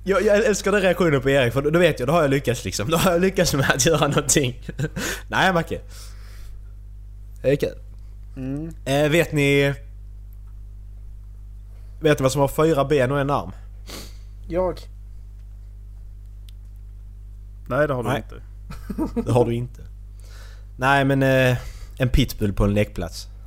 jag, 0.03 0.21
jag 0.25 0.45
älskar 0.45 0.71
den 0.71 0.81
reaktionen 0.81 1.21
på 1.21 1.29
Erik 1.29 1.53
för 1.53 1.61
då, 1.61 1.69
då 1.69 1.79
vet 1.79 1.99
jag, 1.99 2.07
då 2.09 2.13
har 2.13 2.21
jag 2.21 2.31
lyckats 2.31 2.65
liksom. 2.65 2.89
Då 2.89 2.97
har 2.97 3.11
jag 3.11 3.21
lyckats 3.21 3.53
med 3.53 3.69
att 3.71 3.85
göra 3.85 4.07
någonting. 4.07 4.63
Nej 5.27 5.53
Macke. 5.53 5.79
Det 7.41 7.51
är 7.51 7.55
kul. 7.55 7.77
Mm. 8.37 8.69
Eh, 8.85 9.09
vet 9.11 9.31
ni... 9.31 9.73
Vet 12.01 12.19
ni 12.19 12.23
vad 12.23 12.31
som 12.31 12.41
har 12.41 12.47
fyra 12.47 12.85
ben 12.85 13.11
och 13.11 13.19
en 13.19 13.29
arm? 13.29 13.51
Jag. 14.47 14.79
Nej 17.67 17.87
det 17.87 17.93
har 17.93 18.03
du 18.03 18.09
Nej. 18.09 18.23
inte. 18.23 18.41
Det 19.25 19.31
har 19.31 19.45
du 19.45 19.53
inte. 19.53 19.81
Nej 20.77 21.05
men 21.05 21.23
eh, 21.23 21.57
en 21.97 22.09
pitbull 22.09 22.53
på 22.53 22.63
en 22.63 22.73
lekplats. 22.73 23.27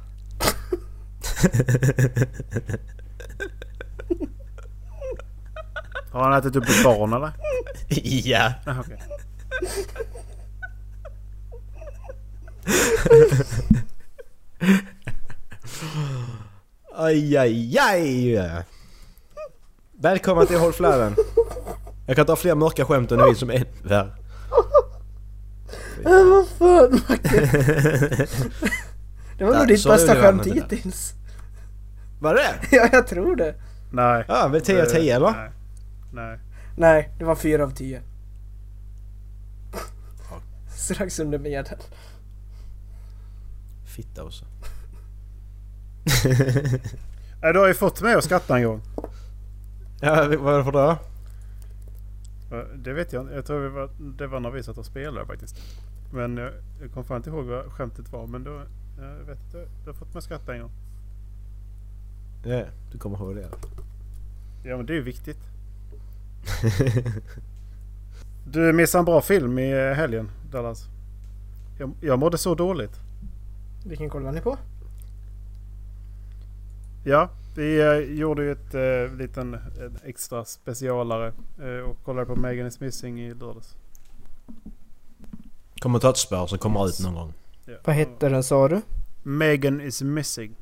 Har 6.11 6.31
han 6.31 6.39
ätit 6.39 6.57
upp 6.57 6.65
ett 6.65 6.85
barn 6.85 7.13
eller? 7.13 7.33
ja. 8.29 8.53
Ah. 8.67 8.83
Aj, 16.95 17.37
aj, 17.37 17.79
aj! 17.79 18.65
Välkommen 20.01 20.47
till 20.47 20.59
Håll 20.59 20.73
Flärren. 20.73 21.17
Jag 22.07 22.17
kan 22.17 22.27
ta 22.27 22.37
fler 22.37 22.55
mörka 22.55 22.85
skämt 22.85 23.13
om 23.13 23.19
du 23.19 23.25
vill 23.25 23.37
som 23.37 23.51
är 23.51 23.65
värre. 23.83 24.13
Äh, 26.05 26.25
vad 26.31 26.49
fan 26.49 27.01
Macke? 27.09 27.41
Det 29.39 29.45
var 29.45 29.53
Där, 29.53 29.59
nog 29.59 29.69
ditt 29.69 29.81
så 29.81 29.89
bästa 29.89 30.15
skämt 30.15 30.37
med 30.47 30.55
det 30.55 30.61
där. 30.61 30.77
hittills. 30.77 31.15
Var 32.21 32.35
det 32.35 32.77
Ja, 32.77 32.89
jag 32.93 33.07
tror 33.07 33.37
det. 33.37 33.55
Nej. 33.93 34.25
Ja, 34.29 34.49
väl 34.49 34.61
10 34.61 34.83
av 34.83 34.87
10 34.87 35.17
eller? 35.17 35.31
Nej. 35.33 35.51
Nej. 36.13 36.39
Nej, 36.77 37.11
det 37.19 37.25
var 37.25 37.35
fyra 37.35 37.65
av 37.65 37.71
tio. 37.71 38.03
Strax 40.77 41.19
under 41.19 41.39
medel. 41.39 41.77
Fitta 43.87 44.25
också. 44.25 44.45
Nej, 47.43 47.53
du 47.53 47.59
har 47.59 47.69
ju 47.69 47.75
fått 47.75 48.03
mig 48.03 48.15
att 48.15 48.25
skratta 48.25 48.57
en 48.59 48.65
gång. 48.65 48.81
Ja, 50.01 50.27
vad 50.29 50.39
var 50.39 50.59
det 50.59 50.65
för 50.65 50.73
då? 50.73 50.99
Ja, 52.51 52.65
Det 52.77 52.93
vet 52.93 53.13
jag 53.13 53.23
inte. 53.23 53.35
Jag 53.35 53.47
tror 53.47 53.63
det 53.63 53.69
var, 53.71 53.91
det 54.19 54.27
var 54.27 54.41
när 54.41 54.51
vi 54.51 54.63
satt 54.63 54.79
och 54.79 54.87
spelade 54.87 55.27
faktiskt. 55.27 55.57
Men 56.13 56.37
jag, 56.37 56.53
jag 56.81 56.93
kommer 56.93 57.05
fan 57.07 57.17
inte 57.17 57.31
ihåg 57.31 57.45
vad 57.45 57.73
skämtet 57.73 58.13
var. 58.13 58.27
Men 58.27 58.45
då, 58.45 58.63
jag 58.99 59.25
vet 59.27 59.41
inte. 59.45 59.59
Du 59.85 59.91
har 59.91 59.95
fått 59.95 60.15
mig 60.15 60.19
att 60.19 60.25
skratta 60.25 60.55
en 60.55 60.61
gång. 60.61 60.71
Ja, 62.45 62.65
du 62.93 62.99
kommer 62.99 63.17
ihåg 63.19 63.37
det. 63.37 63.49
Ja 64.65 64.77
men 64.77 64.87
det 64.87 64.93
är 64.93 64.97
ju 64.97 65.03
viktigt. 65.03 65.39
Du 68.51 68.73
missade 68.73 69.01
en 69.01 69.05
bra 69.05 69.21
film 69.21 69.59
i 69.59 69.71
eh, 69.71 69.93
helgen 69.93 70.31
Dallas. 70.51 70.89
Jag, 71.79 71.91
jag 72.01 72.19
mådde 72.19 72.39
så 72.39 72.55
dåligt. 72.55 73.01
Vilken 73.87 74.11
kollar 74.11 74.33
ni 74.33 74.41
på? 74.41 74.57
Ja, 77.05 77.31
vi 77.59 77.81
eh, 77.81 78.19
gjorde 78.19 78.43
ju 78.43 78.53
ett 78.53 78.75
eh, 78.75 79.17
liten 79.19 79.55
en 79.55 79.99
extra 80.05 80.45
specialare 80.45 81.33
eh, 81.63 81.91
och 81.91 82.05
kollade 82.05 82.27
på 82.27 82.37
Megan 82.37 82.67
is 82.67 82.81
missing 82.81 83.21
i 83.21 83.35
lördags. 83.35 83.77
Kommentatorspår 85.79 86.47
som 86.47 86.59
kommer 86.59 86.89
ut 86.89 87.01
någon 87.01 87.15
gång. 87.15 87.33
Ja. 87.67 87.75
Vad 87.85 87.97
hette 87.97 88.29
den 88.29 88.43
sa 88.43 88.69
du? 88.69 88.81
Megan 89.23 89.81
is 89.81 90.03
missing. 90.03 90.55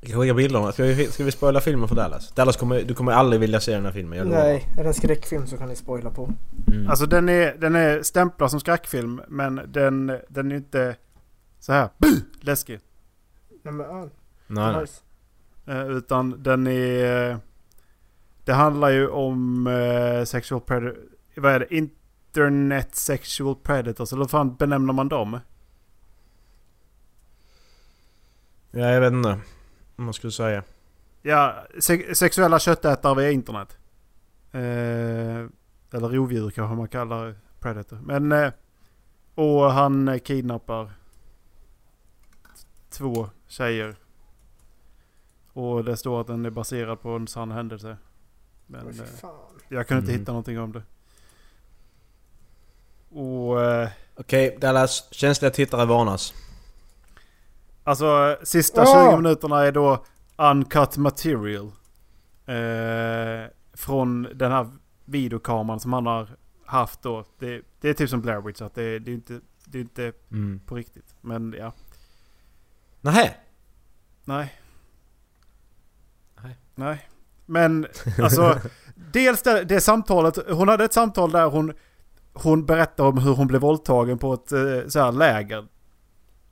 Jag 0.00 0.10
kan 0.10 0.20
skicka 0.20 0.34
bilderna. 0.34 0.72
Ska 0.72 0.82
vi, 0.82 1.06
ska 1.06 1.24
vi 1.24 1.32
spoila 1.32 1.60
filmen 1.60 1.88
för 1.88 1.96
Dallas? 1.96 2.32
Dallas 2.32 2.56
kommer, 2.56 2.82
du 2.82 2.94
kommer 2.94 3.12
aldrig 3.12 3.40
vilja 3.40 3.60
se 3.60 3.74
den 3.74 3.84
här 3.84 3.92
filmen. 3.92 4.18
Jag 4.18 4.26
lovar. 4.26 4.42
Nej, 4.42 4.68
är 4.78 4.82
det 4.82 4.88
en 4.88 4.94
skräckfilm 4.94 5.46
så 5.46 5.56
kan 5.56 5.68
ni 5.68 5.76
spoila 5.76 6.10
på. 6.10 6.32
Mm. 6.66 6.88
Alltså 6.88 7.06
den 7.06 7.28
är, 7.28 7.56
den 7.58 7.76
är 7.76 8.02
stämplad 8.02 8.50
som 8.50 8.60
skräckfilm 8.60 9.20
men 9.28 9.60
den, 9.68 10.18
den 10.28 10.52
är 10.52 10.56
inte 10.56 10.96
så 11.60 11.72
här 11.72 11.88
läskig. 12.40 12.80
Nej 13.62 13.74
men, 13.74 14.10
nej, 14.54 14.80
nice. 14.80 15.02
Eh, 15.66 15.86
utan 15.86 16.42
den 16.42 16.66
är... 16.66 17.38
Det 18.44 18.52
handlar 18.52 18.88
ju 18.88 19.08
om 19.08 19.66
eh, 19.66 20.24
sexual 20.24 20.60
predator... 20.60 21.02
Vad 21.36 21.52
är 21.52 21.60
det? 21.60 21.74
Internet 21.74 22.94
sexual 22.94 23.56
predators. 23.56 24.12
Eller 24.12 24.20
vad 24.20 24.30
fan 24.30 24.56
benämner 24.56 24.92
man 24.92 25.08
dem? 25.08 25.40
Ja, 28.70 28.80
jag 28.90 29.00
vet 29.00 29.12
inte. 29.12 29.38
Om 29.96 30.04
man 30.04 30.14
skulle 30.14 30.30
säga. 30.30 30.62
Ja, 31.22 31.66
se- 31.80 32.14
sexuella 32.14 32.58
köttätare 32.58 33.14
via 33.14 33.30
internet. 33.30 33.76
Eh, 34.52 35.46
eller 35.94 36.08
rovdjur 36.08 36.50
kanske 36.50 36.76
man 36.76 36.88
kallar 36.88 37.34
predator. 37.60 37.96
Men... 37.96 38.32
Eh, 38.32 38.52
och 39.34 39.72
han 39.72 40.20
kidnappar 40.20 40.90
två 42.90 43.28
tjejer. 43.46 43.96
Och 45.52 45.84
det 45.84 45.96
står 45.96 46.20
att 46.20 46.26
den 46.26 46.46
är 46.46 46.50
baserad 46.50 47.00
på 47.00 47.08
en 47.10 47.26
sann 47.28 47.50
händelse. 47.50 47.96
Men 48.66 48.86
Oj, 48.86 48.98
eh, 49.00 49.04
fan. 49.04 49.30
jag 49.68 49.88
kunde 49.88 50.00
inte 50.00 50.10
Mm. 50.12 50.20
hitta 50.20 50.32
någonting 50.32 50.60
om 50.60 50.72
det. 50.72 50.82
Och... 53.20 53.62
Eh, 53.62 53.88
Okej, 54.16 54.58
Dallas. 54.60 55.08
Känsliga 55.14 55.50
tittare 55.50 55.86
varnas. 55.86 56.34
Alltså 57.84 58.38
sista 58.42 58.80
Ja. 58.84 59.10
20 59.10 59.16
minuterna 59.22 59.60
är 59.64 59.72
då 59.72 60.04
uncut 60.36 60.96
material. 60.96 61.66
Eh, 62.46 63.50
från 63.72 64.22
den 64.34 64.52
här 64.52 64.70
videokameran 65.04 65.80
som 65.80 65.92
han 65.92 66.06
har 66.06 66.28
haft 66.66 67.02
då. 67.02 67.24
Det, 67.38 67.62
det 67.80 67.88
är 67.88 67.94
typ 67.94 68.10
som 68.10 68.20
Blair 68.20 68.40
Witch, 68.40 68.58
så 68.58 68.64
att 68.64 68.74
det, 68.74 68.98
det 68.98 69.10
är 69.10 69.14
inte, 69.14 69.40
det 69.64 69.78
är 69.78 69.82
inte 69.82 70.12
Mm. 70.30 70.60
på 70.66 70.74
riktigt. 70.74 71.14
Men 71.20 71.54
ja, 71.58 71.72
Nähä? 73.00 73.34
nej. 74.24 74.52
Nej. 76.74 77.08
Men 77.46 77.86
alltså, 78.22 78.58
dels 79.12 79.42
det, 79.42 79.64
det 79.64 79.80
samtalet. 79.80 80.38
Hon 80.50 80.68
hade 80.68 80.84
ett 80.84 80.92
samtal 80.92 81.30
där 81.30 81.46
hon, 81.46 81.72
hon 82.32 82.66
berättade 82.66 83.08
om 83.08 83.18
hur 83.18 83.34
hon 83.34 83.46
blev 83.46 83.60
våldtagen 83.60 84.18
på 84.18 84.34
ett 84.34 84.52
eh, 84.52 84.88
så 84.88 85.00
här 85.00 85.12
läger. 85.12 85.66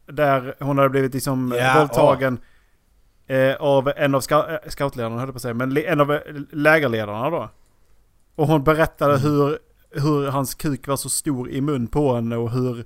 Där 0.07 0.55
hon 0.61 0.79
hade 0.79 0.91
blivit 0.91 1.15
liksom 1.15 1.55
Ja, 1.59 1.75
våldtagen 1.79 2.39
eh, 3.27 3.55
av 3.55 3.93
en 3.97 4.15
av 4.15 4.23
eh, 4.31 4.69
scoutledarna, 4.69 5.19
höll 5.19 5.33
på 5.33 5.37
att 5.37 5.43
säga. 5.43 5.55
Men 5.55 5.77
en 5.77 6.01
av 6.01 6.21
lägerledarna 6.53 7.31
då. 7.31 7.51
Och 8.35 8.47
hon 8.47 8.65
berättade 8.65 9.19
hur, 9.19 9.59
hur 9.91 10.29
hans 10.29 10.55
kuk 10.55 10.89
var 10.89 10.97
så 10.97 11.11
stor 11.11 11.51
i 11.51 11.61
mun 11.61 11.87
på 11.87 12.15
henne 12.15 12.37
och 12.37 12.51
hur 12.51 12.85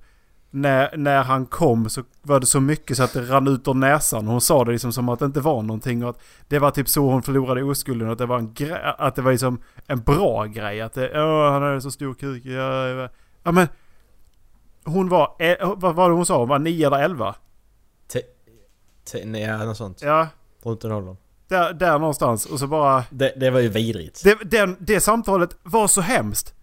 när, 0.55 0.97
när 0.97 1.23
han 1.23 1.47
kom 1.47 1.89
så 1.89 2.03
var 2.23 2.41
det 2.41 2.47
så 2.47 2.61
mycket 2.61 2.97
så 2.97 3.03
att 3.03 3.13
det 3.13 3.23
rann 3.23 3.49
ut 3.49 3.69
ur 3.69 3.75
näsan. 3.75 4.27
Hon 4.27 4.41
sa 4.41 4.65
det 4.65 4.73
liksom 4.73 4.93
som 4.93 5.09
att 5.09 5.19
det 5.19 5.25
inte 5.25 5.41
var 5.41 5.63
någonting 5.63 6.05
och 6.05 6.11
att 6.11 6.21
det 6.49 6.59
var 6.59 6.71
typ 6.71 6.89
så 6.89 7.11
hon 7.11 7.23
förlorade 7.23 7.63
oskulden. 7.63 8.11
Att 8.11 8.19
det 8.19 8.27
var 8.27 8.39
en 8.39 8.55
grej, 8.55 8.95
att 8.99 9.15
det 9.15 9.23
var 9.23 9.33
liksom 9.33 9.63
en 9.87 10.01
bra 10.01 10.45
grej. 10.45 10.81
Att 10.81 10.93
det, 10.93 11.11
Åh, 11.23 11.53
han 11.53 11.63
hade 11.63 11.81
så 11.81 11.91
stor 11.91 12.15
kuk. 12.15 12.45
Ja, 12.45 12.89
ja. 12.89 13.09
ja 13.43 13.53
men 13.53 13.69
hon 14.85 15.09
var, 15.09 15.37
eh, 15.39 15.75
vad 15.77 15.95
var 15.95 16.09
det 16.09 16.15
hon 16.15 16.27
sa? 16.27 16.39
Hon 16.39 16.49
var 16.49 16.59
9 16.59 16.87
eller 16.87 16.99
11? 17.03 17.35
Te- 19.13 19.25
nej, 19.25 19.43
ja, 19.43 19.65
något 19.65 19.77
sånt. 19.77 20.03
Ja, 20.03 20.29
Runt 20.63 20.81
den 20.81 20.93
åldern. 20.93 21.17
där, 21.49 21.73
där 21.73 21.99
någonstans. 21.99 22.47
Och 22.47 22.59
så 22.59 22.67
bara... 22.67 23.05
Det, 23.11 23.33
det 23.37 23.51
var 23.51 23.61
ju 23.61 23.69
vidrigt. 23.69 24.25
Det, 24.25 24.39
den, 24.45 24.77
det 24.81 25.01
samtalet 25.01 25.57
var 25.63 25.87
så 25.89 26.01
hemskt. 26.01 26.54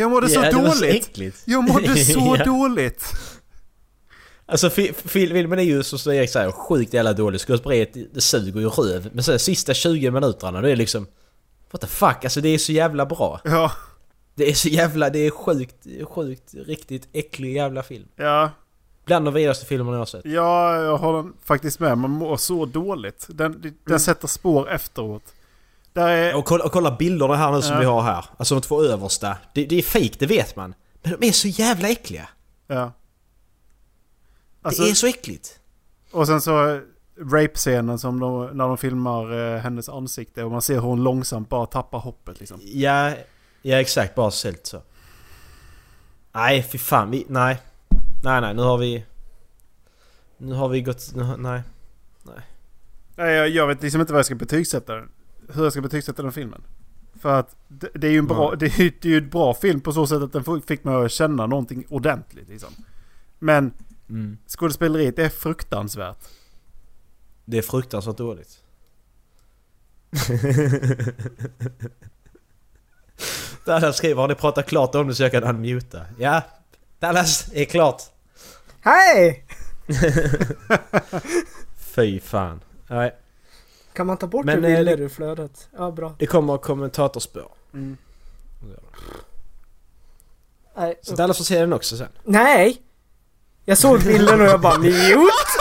Jag 0.00 0.10
mådde 0.10 0.28
så 0.28 0.34
Ja, 0.34 0.42
det 0.42 0.52
så 0.52 0.58
dåligt. 0.80 1.08
äckligt. 1.08 1.42
Jag 1.44 1.64
mådde 1.68 1.96
så 2.04 2.36
Ja. 2.38 2.44
dåligt. 2.44 3.04
Alltså 4.46 4.70
fi- 4.70 4.92
fi- 4.92 5.28
filmen 5.28 5.58
är 5.58 5.62
ju 5.62 5.82
så 5.82 5.98
som 5.98 6.12
Erik 6.12 6.30
säger 6.30 6.50
sjukt 6.52 6.94
jävla 6.94 7.12
dålig. 7.12 7.40
Skådespeleriet 7.40 7.94
det, 7.94 8.14
det 8.14 8.20
suger 8.20 8.60
ju 8.60 8.68
röv. 8.68 9.10
Men 9.12 9.24
så 9.24 9.30
här, 9.30 9.38
sista 9.38 9.74
20 9.74 10.10
minuterna 10.10 10.60
det 10.60 10.70
är 10.72 10.76
liksom... 10.76 11.06
What 11.70 11.80
the 11.80 11.86
fuck? 11.86 12.24
Alltså 12.24 12.40
det 12.40 12.48
är 12.48 12.58
så 12.58 12.72
jävla 12.72 13.06
bra. 13.06 13.40
Ja, 13.44 13.72
Det 14.34 14.50
är 14.50 14.54
så 14.54 14.68
jävla... 14.68 15.10
Det 15.10 15.18
är 15.18 15.30
sjukt, 15.30 15.86
sjukt, 16.04 16.54
riktigt 16.66 17.08
äcklig 17.12 17.54
jävla 17.56 17.82
film. 17.82 18.08
ja. 18.16 18.50
Bland 19.04 19.24
de 19.24 19.34
vidrigaste 19.34 19.66
filmerna 19.66 19.92
jag 19.92 19.98
har 20.00 20.06
sett. 20.06 20.24
Ja, 20.24 20.76
jag 20.82 20.96
håller 20.98 21.30
faktiskt 21.44 21.80
med. 21.80 21.98
Man 21.98 22.10
mår 22.10 22.36
så 22.36 22.66
dåligt. 22.66 23.26
Den, 23.28 23.60
den 23.60 23.74
Mm. 23.88 23.98
sätter 24.00 24.28
spår 24.28 24.70
efteråt. 24.70 25.22
Är... 25.94 26.34
Och 26.36 26.44
kolla, 26.44 26.64
och 26.64 26.72
kolla 26.72 26.96
bilderna 26.96 27.36
här 27.36 27.52
nu 27.52 27.62
som 27.62 27.72
Ja. 27.74 27.78
vi 27.80 27.84
har 27.86 28.02
här. 28.02 28.24
Alltså 28.36 28.54
de 28.54 28.60
två 28.60 28.82
översta. 28.84 29.36
Det, 29.54 29.64
det 29.66 29.78
är 29.78 29.82
fake, 29.82 30.14
det 30.18 30.26
vet 30.26 30.56
man. 30.56 30.74
Men 31.02 31.16
de 31.20 31.28
är 31.28 31.32
så 31.32 31.48
jävla 31.48 31.88
äckliga. 31.88 32.28
Ja. 32.66 32.92
Alltså, 34.62 34.82
det 34.82 34.90
är 34.90 34.94
så 34.94 35.06
äckligt. 35.06 35.60
Och 36.12 36.26
sen 36.26 36.40
så 36.40 36.80
rape-scenen 37.18 37.98
som 37.98 38.20
de, 38.20 38.46
när 38.46 38.68
de 38.68 38.78
filmar 38.78 39.54
eh, 39.54 39.60
hennes 39.60 39.88
ansikte 39.88 40.44
och 40.44 40.50
man 40.50 40.62
ser 40.62 40.74
hur 40.74 40.80
hon 40.80 41.02
långsamt 41.02 41.48
bara 41.48 41.66
tappar 41.66 41.98
hoppet 41.98 42.40
liksom. 42.40 42.60
Ja, 42.64 43.12
ja 43.62 43.80
exakt. 43.80 44.14
Bara 44.14 44.30
sällt 44.30 44.66
så. 44.66 44.82
Nej, 46.32 46.62
fy 46.62 46.78
fan. 46.78 47.10
Vi, 47.10 47.26
nej. 47.28 47.58
Nej, 48.24 48.40
nej. 48.40 48.54
Nu 48.54 48.62
har 48.62 48.78
vi... 48.78 49.04
Nu 50.38 50.54
har 50.54 50.68
vi 50.68 50.82
gått... 50.82 51.12
Nu, 51.14 51.22
har- 51.22 51.36
nej. 51.36 51.62
Nej, 53.16 53.34
jag, 53.34 53.48
jag 53.48 53.66
vet 53.66 53.82
liksom 53.82 54.00
inte 54.00 54.12
vad 54.12 54.18
jag 54.18 54.26
ska 54.26 54.34
betygsätta 54.34 54.94
den. 54.94 55.08
Hur 55.54 55.62
jag 55.62 55.72
ska 55.72 55.80
betygsätta 55.82 56.22
den 56.22 56.32
filmen. 56.32 56.62
För 57.20 57.38
att 57.40 57.56
det, 57.68 57.88
det 57.94 58.06
är 58.06 58.10
ju 58.10 58.18
en 58.18 58.26
bra, 58.26 58.54
det 58.54 58.66
är, 58.66 58.92
det 59.00 59.08
är 59.08 59.12
ju 59.12 59.18
en 59.18 59.28
bra 59.30 59.54
film 59.54 59.80
på 59.80 59.92
så 59.92 60.06
sätt 60.06 60.22
att 60.22 60.32
den 60.32 60.62
fick 60.62 60.84
mig 60.84 60.94
att 60.94 61.10
känna 61.12 61.46
någonting 61.46 61.84
ordentligt 61.88 62.48
liksom. 62.48 62.70
Men 63.38 63.72
Mm. 64.08 64.38
skådespeleriet 64.46 65.18
är 65.18 65.28
fruktansvärt. 65.28 66.18
Det 67.44 67.58
är 67.58 67.62
fruktansvärt 67.62 68.16
dåligt. 68.16 68.58
Dallas 73.64 73.96
skriver, 73.96 74.20
har 74.20 74.28
ni 74.28 74.34
pratat 74.34 74.66
klart 74.66 74.94
om 74.94 75.08
det 75.08 75.14
så 75.14 75.22
jag 75.22 75.32
kan 75.32 75.44
unmuta? 75.44 76.00
Ja, 76.18 76.42
Dallas 76.98 77.50
är 77.52 77.64
klart. 77.64 78.02
Hej! 78.80 79.44
Fy 81.78 82.20
fan. 82.20 82.60
Nej, 82.88 83.14
Kan 84.00 84.06
man 84.06 84.16
ta 84.16 84.26
bort 84.26 84.44
Men, 84.44 84.62
det 84.62 84.68
Wille 84.68 84.92
eh, 84.92 85.00
ur 85.00 85.08
flödet? 85.08 85.68
Ja, 85.76 85.90
bra. 85.90 86.14
det 86.18 86.26
kommer 86.26 86.58
kommentatorspår. 86.58 87.52
Nej, 90.76 90.98
Så 91.02 91.14
Dallas 91.14 91.36
får 91.36 91.44
se 91.44 91.60
den 91.60 91.72
också 91.72 91.96
sen. 91.96 92.08
Nej! 92.24 92.82
Jag 93.64 93.78
såg 93.78 94.02
bilden 94.02 94.40
och 94.40 94.46
jag 94.46 94.60
bara 94.60 94.78
mute! 94.78 94.94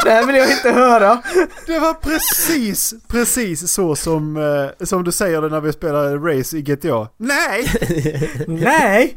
Det 0.03 0.09
här 0.09 0.25
vill 0.25 0.35
jag 0.35 0.51
inte 0.51 0.71
höra! 0.71 1.21
Det 1.65 1.79
var 1.79 1.93
precis, 1.93 2.93
precis 3.07 3.71
så 3.71 3.95
som, 3.95 4.37
eh, 4.37 4.85
som 4.85 5.03
du 5.03 5.11
säger 5.11 5.41
det 5.41 5.49
när 5.49 5.61
vi 5.61 5.73
spelar 5.73 6.17
Race 6.17 6.57
i 6.57 6.61
GTA. 6.61 7.07
Nej! 7.17 7.67
Nej! 8.47 9.15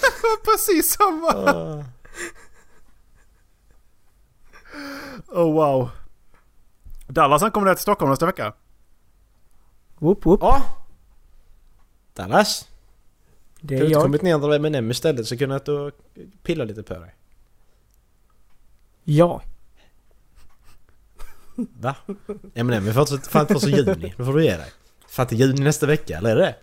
Det 0.00 0.22
var 0.22 0.52
precis 0.52 0.96
samma! 0.96 1.84
Oh 5.28 5.52
wow. 5.52 5.90
Dallas 7.18 7.42
han 7.42 7.50
kommer 7.50 7.66
ner 7.66 7.74
till 7.74 7.82
Stockholm 7.82 8.10
nästa 8.10 8.26
vecka. 8.26 8.52
Whoop 9.98 10.26
whoop. 10.26 10.40
Ja! 10.42 10.62
Dallas! 12.14 12.68
Det 13.60 13.66
Du 13.68 13.74
är 13.74 13.78
har 13.78 13.84
inte 13.84 13.92
jag. 13.92 14.02
kommit 14.02 14.22
ner 14.22 14.38
till 14.38 14.52
M&M 14.52 14.90
istället 14.90 15.26
så 15.26 15.36
kunde 15.36 15.60
jag 15.66 15.92
pilla 16.42 16.64
lite 16.64 16.82
på 16.82 16.94
dig. 16.94 17.14
Ja. 19.04 19.42
Va? 21.56 21.96
M&M 22.54 22.88
är 22.88 22.92
fan 22.92 23.06
fan 23.06 23.46
först 23.46 23.66
i 23.66 23.70
juni. 23.70 24.14
Då 24.16 24.24
får 24.24 24.32
du 24.32 24.44
ge 24.44 24.56
dig. 24.56 24.72
Fan 25.08 25.26
till 25.26 25.40
juni 25.40 25.60
nästa 25.60 25.86
vecka, 25.86 26.18
eller 26.18 26.30
är 26.30 26.36
det? 26.36 26.56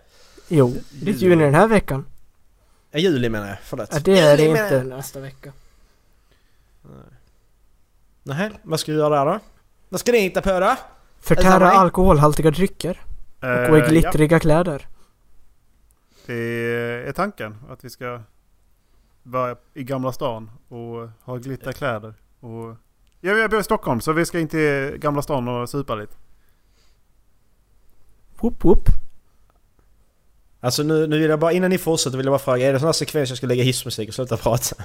Jo, 0.48 0.74
det 0.92 1.10
är 1.10 1.14
juni 1.14 1.44
den 1.44 1.54
här 1.54 1.68
veckan. 1.68 2.06
Ja, 2.90 2.98
juli 2.98 3.28
menar 3.28 3.48
jag. 3.48 3.58
Förlåt. 3.62 3.88
Ja, 3.92 4.00
det 4.00 4.18
är 4.18 4.36
det 4.36 4.44
inte 4.46 4.84
nästa 4.84 5.20
vecka. 5.20 5.52
Nej, 8.22 8.50
vad 8.62 8.80
ska 8.80 8.92
du 8.92 8.98
göra 8.98 9.24
där 9.24 9.32
då? 9.32 9.40
Vad 9.88 10.00
ska 10.00 10.12
ni 10.12 10.18
hitta 10.18 10.42
på 10.42 10.60
då? 10.60 10.76
Förtära 11.20 11.70
alkoholhaltiga 11.70 12.50
drycker. 12.50 13.00
Och 13.40 13.70
gå 13.70 13.76
i 13.76 13.80
Eh, 13.80 13.88
glittriga 13.88 14.40
kläder. 14.40 14.86
ja, 16.26 16.34
det 16.34 17.08
är 17.08 17.12
tanken 17.12 17.56
att 17.70 17.84
vi 17.84 17.90
ska 17.90 18.20
vara 19.22 19.56
i 19.74 19.84
Gamla 19.84 20.12
stan 20.12 20.50
och 20.68 21.08
ha 21.24 21.36
glitterkläder. 21.36 22.14
Och... 22.40 22.76
Ja, 23.20 23.32
jag 23.32 23.50
bor 23.50 23.60
i 23.60 23.64
Stockholm 23.64 24.00
så 24.00 24.12
vi 24.12 24.26
ska 24.26 24.38
in 24.38 24.48
till 24.48 24.96
Gamla 24.98 25.22
stan 25.22 25.48
och 25.48 25.68
supa 25.68 25.94
lite. 25.94 26.14
Whoop 28.40 28.64
whoop. 28.64 28.88
Alltså 30.60 30.82
nu, 30.82 31.06
nu 31.06 31.18
vill 31.18 31.30
jag 31.30 31.38
bara, 31.38 31.52
innan 31.52 31.70
ni 31.70 31.78
fortsätter 31.78 32.16
vill 32.16 32.26
jag 32.26 32.32
bara 32.32 32.38
fråga, 32.38 32.68
är 32.68 32.72
det 32.72 32.78
sån 32.78 32.86
här 32.86 32.92
sekvens 32.92 33.28
jag 33.28 33.38
ska 33.38 33.46
lägga 33.46 33.62
hissmusik 33.62 34.08
och 34.08 34.14
sluta 34.14 34.36
prata? 34.36 34.76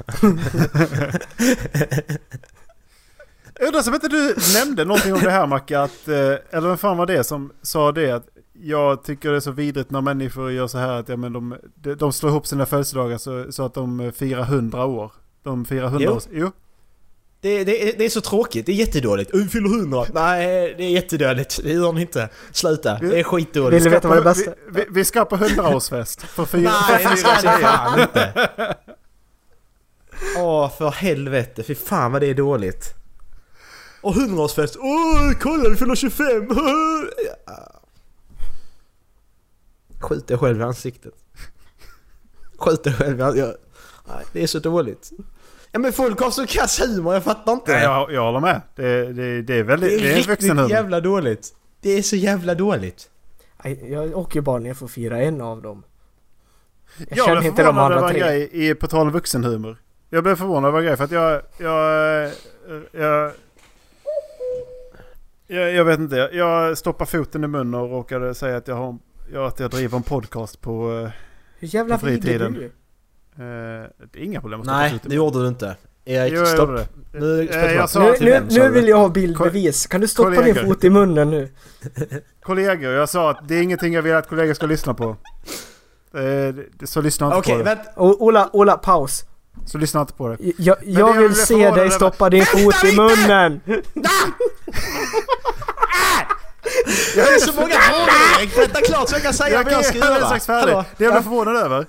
Jag 3.62 3.68
undrar 3.68 3.82
som 3.82 3.94
inte 3.94 4.08
du 4.08 4.36
nämnde 4.54 4.86
någonting 4.86 5.14
om 5.14 5.20
det 5.20 5.32
här 5.32 5.48
Macke, 5.48 5.80
att, 5.80 6.08
eh, 6.08 6.16
eller 6.52 6.68
vem 6.68 6.78
fan 6.78 6.98
var 6.98 7.06
det 7.06 7.24
som 7.24 7.52
sa 7.62 7.92
det? 7.92 8.12
Att 8.12 8.26
jag 8.54 9.04
tycker 9.04 9.30
det 9.30 9.36
är 9.36 9.40
så 9.40 9.52
vidrigt 9.52 9.92
när 9.92 10.02
människor 10.02 10.52
gör 10.52 10.68
så 10.68 10.78
här 10.78 10.92
att 10.92 11.10
ja, 11.10 11.18
men 11.18 11.34
de, 11.34 11.56
de, 11.98 12.14
slår 12.14 12.32
ihop 12.32 12.48
sina 12.48 12.66
födelsedagar 12.66 13.18
så, 13.18 13.52
så 13.52 13.66
att 13.66 13.74
de 13.74 14.00
eh, 14.00 14.12
firar 14.12 14.42
100 14.42 14.86
år. 14.86 15.12
De 15.44 15.66
firar 15.66 15.88
100 15.88 16.00
Jo. 16.10 16.12
år. 16.12 16.22
Jo. 16.32 16.52
Det, 17.42 17.64
det, 17.64 17.98
det 17.98 18.06
är 18.06 18.10
så 18.10 18.22
tråkigt, 18.22 18.66
det 18.66 18.72
är 18.72 18.76
jättedåligt. 18.76 19.36
Uh, 19.36 19.48
fyller 19.48 19.70
hundra! 19.70 20.06
Nej, 20.14 20.76
det 20.78 20.84
är 20.84 20.90
jättedåligt. 20.90 21.60
Det 21.64 21.72
gör 21.72 21.94
ni 21.94 22.02
inte. 22.02 22.30
Sluta, 22.52 22.98
det 23.00 23.20
är 23.20 23.24
skitdåligt. 23.24 23.76
Vill 23.76 23.84
du 23.84 23.90
veta 23.90 24.08
vad 24.08 24.18
det 24.18 24.22
bästa? 24.22 24.52
Vi, 24.72 24.80
vi, 24.80 24.86
vi 24.90 25.06
ska 25.06 25.26
på 25.26 25.38
100-årsfest 25.38 26.26
för 26.26 26.46
fyra, 26.46 26.72
Nej, 26.90 27.04
för 27.04 27.10
det 27.10 27.18
ska 27.18 27.36
ni 27.36 27.42
tjejer. 27.42 27.58
fan 27.58 28.02
inte! 28.02 28.50
Åh, 30.38 30.78
för 30.78 30.92
helvete. 30.92 31.64
Fy 31.64 31.76
fan 31.76 32.12
vad 32.12 32.22
det 32.22 32.28
är 32.28 32.34
dåligt. 32.34 33.01
Och 34.02 34.14
hundraårsfest. 34.14 34.78
Åh, 34.80 35.32
kolla 35.40 35.70
vi 35.70 35.76
fyller 35.76 35.96
25! 35.96 36.50
Skjut 40.00 40.28
dig 40.28 40.38
själv 40.38 40.60
i 40.62 40.64
ansiktet. 40.64 41.14
Skjut 42.58 42.84
dig 42.84 42.94
själv 42.94 43.20
i 43.20 43.24
ansiktet. 43.24 43.62
Nej, 44.08 44.26
det 44.34 44.44
är 44.44 44.48
så 44.48 44.60
dåligt. 44.60 45.12
Ja 45.72 45.80
men 45.80 45.94
folk 45.94 46.20
har 46.20 46.32
så 46.32 46.48
kass 46.48 46.82
humor, 46.82 47.14
jag 47.14 47.24
fattar 47.24 47.54
inte. 47.54 47.72
Nej, 47.72 47.84
jag, 47.84 48.12
jag 48.12 48.22
håller 48.26 48.40
med. 48.40 48.62
Det, 48.76 49.14
det, 49.14 49.42
det 49.42 49.56
är 49.56 49.64
väldigt... 49.64 49.90
det 49.90 49.98
Det 49.98 50.08
är 50.08 50.14
är 50.14 50.18
en 50.18 50.24
riktigt 50.24 50.70
jävla 50.70 51.00
dåligt. 51.02 51.56
Det 51.82 51.90
är 51.90 52.02
så 52.02 52.16
jävla 52.16 52.56
dåligt. 52.56 53.10
Jag 53.90 54.18
åker 54.18 54.36
ju 54.36 54.42
bara 54.42 54.60
ner 54.60 54.74
för 54.74 54.86
att 54.86 54.92
fira 54.92 55.22
en 55.22 55.42
av 55.42 55.62
dem. 55.62 55.84
Jag 56.98 57.08
Jag 57.18 57.26
känner 57.26 57.40
blev 57.42 57.50
inte 57.52 57.64
de 57.64 57.66
förvånad 57.76 57.92
över 57.92 57.98
andra 57.98 58.10
en 58.10 58.14
tre. 58.14 58.20
grej 58.22 58.70
i, 58.70 58.76
på 58.76 58.88
tal 58.88 59.08
om 59.08 59.14
vuxenhumor. 59.14 59.78
Jag 60.10 60.24
blev 60.24 60.36
förvånad 60.36 60.68
över 60.70 60.80
en 60.80 60.86
grej 60.86 60.98
för 60.98 61.04
att 61.04 61.12
jag... 61.12 61.42
Jag... 61.58 62.32
Jag, 62.92 63.32
jag, 65.56 65.74
jag 65.74 65.86
vet 65.86 66.00
inte. 66.00 66.30
Jag 66.34 66.78
stoppade 66.78 67.10
foten 67.12 67.44
i 67.44 67.48
munnen 67.48 67.74
och 67.82 67.90
råkade 67.90 68.34
säga 68.36 68.58
att 68.58 68.68
jag, 68.68 68.76
har, 68.76 68.98
ja, 69.34 69.48
att 69.48 69.60
jag 69.60 69.72
driver 69.72 69.98
en 69.98 70.04
podcast 70.04 70.62
på... 70.62 71.02
eh, 71.06 71.10
Hur 71.60 71.68
jävla 71.76 71.98
på 71.98 72.06
fritiden. 72.06 72.54
du? 72.54 72.66
Eh, 72.66 73.88
det 74.12 74.20
är 74.20 74.24
inga 74.24 74.42
problem 74.42 74.60
att 74.60 74.66
Nej, 74.66 75.00
det 75.04 75.16
gjorde 75.16 75.42
du 75.42 75.48
inte. 75.48 75.76
Erik, 76.06 76.34
Jo, 76.34 76.40
jag 76.40 76.48
stopp. 76.48 76.70
Nu, 77.14 77.50
Eh, 77.52 77.74
jag 77.74 77.90
sa 77.90 78.00
Nu, 78.00 78.16
nu, 78.22 78.42
nu 78.50 78.70
vill 78.70 78.88
jag 78.88 78.98
ha 78.98 79.10
bildbevis. 79.10 79.88
Kan 79.88 80.02
du 80.02 80.08
stoppa 80.08 80.30
din 80.30 80.38
kollegor. 80.40 80.62
fot 80.62 80.84
i 80.84 80.90
munnen 80.90 81.30
nu? 81.30 81.50
Kollegor, 82.44 82.92
jag 82.92 83.10
sa 83.10 83.30
att 83.32 83.48
det 83.48 83.56
är 83.56 83.62
ingenting 83.62 83.94
jag 83.94 84.02
vill 84.02 84.14
att 84.16 84.28
kollegor 84.30 84.54
ska 84.54 84.66
lyssna 84.66 84.94
på. 84.94 85.16
Så 86.86 87.02
lyssna 87.02 87.26
inte 87.28 87.38
Okej, 87.38 87.52
på 87.54 87.58
det. 87.58 87.64
vänta. 87.64 87.84
O- 87.96 88.18
Ola, 88.20 88.50
Ola, 88.54 88.78
paus. 88.78 89.24
Så 89.66 89.78
lyssna 89.78 90.02
inte 90.02 90.14
på 90.14 90.28
det. 90.28 90.38
Jag, 90.40 90.54
jag, 90.58 90.78
det 90.82 90.92
jag 90.92 91.16
jag 91.16 91.22
vill 91.22 91.36
se 91.36 91.72
dig 91.72 91.92
stoppa 91.92 92.30
din 92.30 92.46
fot 92.46 92.84
i 92.84 92.96
munnen! 92.96 93.62
Jag 97.16 97.24
har 97.26 97.40
så 97.40 97.54
många 97.62 97.74
frågor 97.74 98.10
Erik! 98.40 98.58
Vänta 98.58 98.82
klart 98.82 99.10
så 99.10 99.16
jag 99.16 99.24
kan 99.24 99.34
säga 99.34 99.56
Jag 99.56 99.64
vad 99.64 99.74
jag 99.74 99.86
ska 99.86 99.98
är 99.98 100.02
alldeles 100.02 100.20
göra. 100.20 100.28
strax 100.40 100.46
färdig. 100.46 100.76
Det 100.98 101.04
jag 101.04 101.14
blev 101.14 101.22
förvånad 101.22 101.56
över 101.56 101.86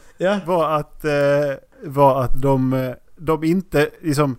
var 0.47 0.71
att, 0.71 1.05
eh, 1.05 1.13
var 1.85 2.23
att 2.23 2.43
de, 2.43 2.73
eh, 2.73 2.91
de 3.17 3.45
inte 3.45 3.91
liksom 4.01 4.37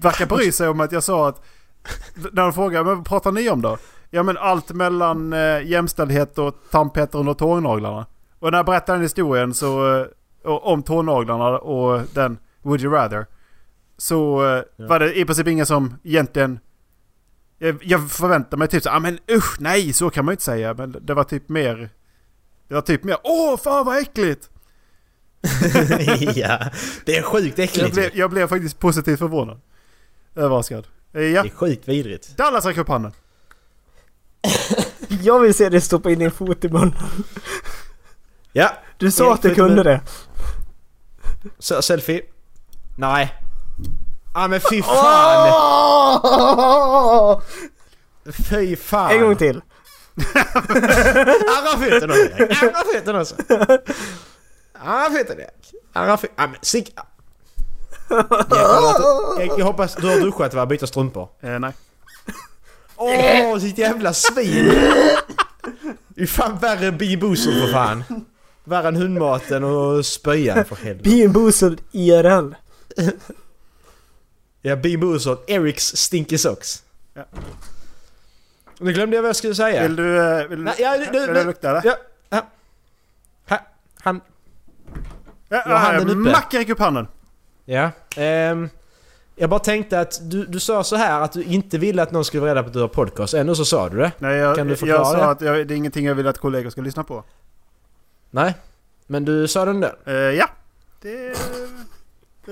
verkar 0.00 0.26
bry 0.26 0.52
sig 0.52 0.68
om 0.68 0.80
att 0.80 0.92
jag 0.92 1.02
sa 1.02 1.28
att 1.28 1.42
när 2.32 2.42
de 2.42 2.52
frågar 2.52 2.84
men 2.84 2.96
vad 2.96 3.06
pratar 3.06 3.32
ni 3.32 3.50
om 3.50 3.62
då? 3.62 3.76
Ja 4.10 4.22
men 4.22 4.36
allt 4.38 4.72
mellan 4.72 5.32
eh, 5.32 5.62
jämställdhet 5.66 6.38
och 6.38 6.54
tandpetaren 6.70 7.28
och 7.28 7.38
tånaglarna. 7.38 8.06
Och 8.38 8.50
när 8.50 8.58
jag 8.58 8.66
berättade 8.66 8.98
den 8.98 9.02
historien 9.02 9.54
så, 9.54 9.96
eh, 10.00 10.06
om 10.44 10.82
tånaglarna 10.82 11.58
och 11.58 12.00
den 12.14 12.38
Would 12.62 12.82
you 12.82 12.92
rather. 12.94 13.26
Så 13.98 14.46
eh, 14.56 14.62
var 14.76 14.98
det 14.98 15.18
i 15.18 15.24
princip 15.24 15.46
ingen 15.46 15.66
som 15.66 15.98
egentligen 16.04 16.60
jag, 17.58 17.78
jag 17.82 18.10
förväntar 18.10 18.56
mig 18.56 18.68
typ 18.68 18.82
så 18.82 18.90
ah, 18.90 18.98
men 19.00 19.18
usch 19.30 19.56
nej 19.60 19.92
så 19.92 20.10
kan 20.10 20.24
man 20.24 20.32
ju 20.32 20.34
inte 20.34 20.44
säga. 20.44 20.74
Men 20.74 20.96
det 21.00 21.14
var 21.14 21.24
typ 21.24 21.48
mer 21.48 21.90
Det 22.68 22.74
var 22.74 22.82
typ 22.82 23.04
mer 23.04 23.16
åh 23.24 23.56
fan 23.58 23.86
vad 23.86 23.98
äckligt! 23.98 24.50
ja, 26.36 26.58
det 27.04 27.16
är 27.16 27.22
sjukt 27.22 27.58
Jag 27.58 27.64
äckligt. 27.64 27.94
blev, 27.94 28.10
jag 28.14 28.30
blev 28.30 28.46
faktiskt 28.48 28.78
positivt 28.78 29.18
förvånad. 29.18 29.60
Överraskad. 30.34 30.86
Eh, 31.12 31.22
Ja, 31.22 31.42
Det 31.42 31.48
är 31.48 31.54
sjukt 31.54 31.88
vidrigt. 31.88 32.36
Dallas 32.36 32.64
räcker 32.66 32.80
upp 32.80 32.88
handen. 32.88 33.12
Jag 35.22 35.40
vill 35.40 35.54
se 35.54 35.68
dig 35.68 35.80
stoppa 35.80 36.10
in 36.10 36.18
din 36.18 36.30
fot 36.30 36.64
i 36.64 36.68
munnen. 36.68 36.92
Ja, 38.52 38.70
Du 38.98 39.10
sa 39.10 39.34
att 39.34 39.42
du 39.42 39.54
kunde 39.54 39.82
det. 39.82 40.00
Så, 41.58 41.82
selfie. 41.82 42.22
Nej. 42.98 43.34
Ah 44.32 44.48
men 44.48 44.60
fy 44.60 44.82
fan! 44.82 45.52
Fy 48.32 48.76
fan! 48.76 49.10
En 49.10 49.20
gång 49.22 49.36
till. 49.36 49.60
Arra 50.34 51.78
fötterna 51.78 52.14
Erik! 52.14 52.62
Arra 52.62 52.84
fötterna 52.92 53.20
också! 53.20 53.34
Arra 54.84 55.10
fötterna 55.10 55.42
Erik! 55.42 55.74
Arra 55.92 56.16
fötterna... 56.16 56.42
Ah 56.44 56.46
men 56.46 56.56
sick... 56.62 56.94
Erik, 58.10 58.30
har 58.30 59.36
du- 59.36 59.42
Erik, 59.42 59.52
jag 59.58 59.64
hoppas 59.66 59.94
du 59.94 60.08
har 60.08 60.16
duschat 60.20 60.54
va? 60.54 60.66
Byta 60.66 60.86
strumpor? 60.86 61.28
Eh, 61.42 61.58
nej. 61.58 61.72
Åh, 62.96 63.58
sitt 63.58 63.78
jävla 63.78 64.12
svin! 64.12 64.72
Det 66.08 66.22
är 66.22 66.26
fan 66.26 66.58
värre 66.58 66.86
än 66.86 66.98
Bee 66.98 67.16
Boozled 67.16 67.64
för 67.64 67.72
fan! 67.72 68.04
Värre 68.64 68.88
än 68.88 68.96
hundmaten 68.96 69.64
och 69.64 70.06
spöjan 70.06 70.64
för 70.64 70.76
helvete. 70.76 71.28
Boozled 71.28 71.80
IRL. 71.92 72.54
Ja, 74.62 74.76
Bean 74.76 75.00
Boozled, 75.00 75.38
Erics 75.46 75.96
Stinky 75.96 76.38
Socks. 76.38 76.82
Ja. 77.14 77.24
Nu 78.78 78.92
glömde 78.92 79.16
jag 79.16 79.22
vad 79.22 79.28
jag 79.28 79.36
skulle 79.36 79.54
säga. 79.54 79.82
Vill 79.82 79.96
du... 79.96 80.18
eh, 80.40 80.46
Vill, 80.48 80.58
Nej, 80.62 80.74
ja, 80.78 80.92
du- 80.98 81.04
vill 81.18 81.26
du- 81.26 81.34
du 81.34 81.44
lukta 81.44 81.72
det? 81.72 81.80
Ja, 81.84 81.96
ja. 82.30 82.46
Ha, 83.48 83.58
han... 84.00 84.20
Ja, 85.48 85.62
Jag 85.66 85.72
har 85.72 85.78
handen 85.78 86.08
ja, 86.08 86.14
uppe. 86.14 86.30
Macke 86.32 86.58
räcker 86.58 86.72
upp 86.72 86.78
handen. 86.78 87.08
Ja. 87.64 87.90
ehm, 88.16 88.68
jag 89.36 89.50
bara 89.50 89.60
tänkte 89.60 90.00
att 90.00 90.18
du, 90.30 90.44
du 90.46 90.60
sa 90.60 90.84
så 90.84 90.96
här 90.96 91.20
att 91.20 91.32
du 91.32 91.42
inte 91.44 91.78
ville 91.78 92.02
att 92.02 92.10
någon 92.10 92.24
skulle 92.24 92.40
vara 92.40 92.50
reda 92.50 92.62
på 92.62 92.66
att 92.66 92.72
du 92.72 92.80
har 92.80 92.88
podcast. 92.88 93.34
Ändå 93.34 93.54
så 93.54 93.64
sa 93.64 93.88
du 93.88 93.96
det. 93.98 94.12
Nej, 94.18 94.36
jag, 94.36 94.56
Kan 94.56 94.66
du 94.68 94.76
förklara 94.76 94.98
jag 94.98 95.06
sa 95.06 95.16
det? 95.16 95.24
att 95.30 95.40
jag, 95.40 95.68
det 95.68 95.74
är 95.74 95.76
ingenting 95.76 96.06
jag 96.06 96.14
vill 96.14 96.26
att 96.26 96.38
kollegor 96.38 96.70
ska 96.70 96.80
lyssna 96.80 97.04
på. 97.04 97.24
Nej. 98.30 98.54
Men 99.06 99.24
du 99.24 99.48
sa 99.48 99.64
den 99.64 99.80
där. 99.80 99.96
Eh, 100.04 100.14
ja. 100.14 100.48
Det... 101.02 101.36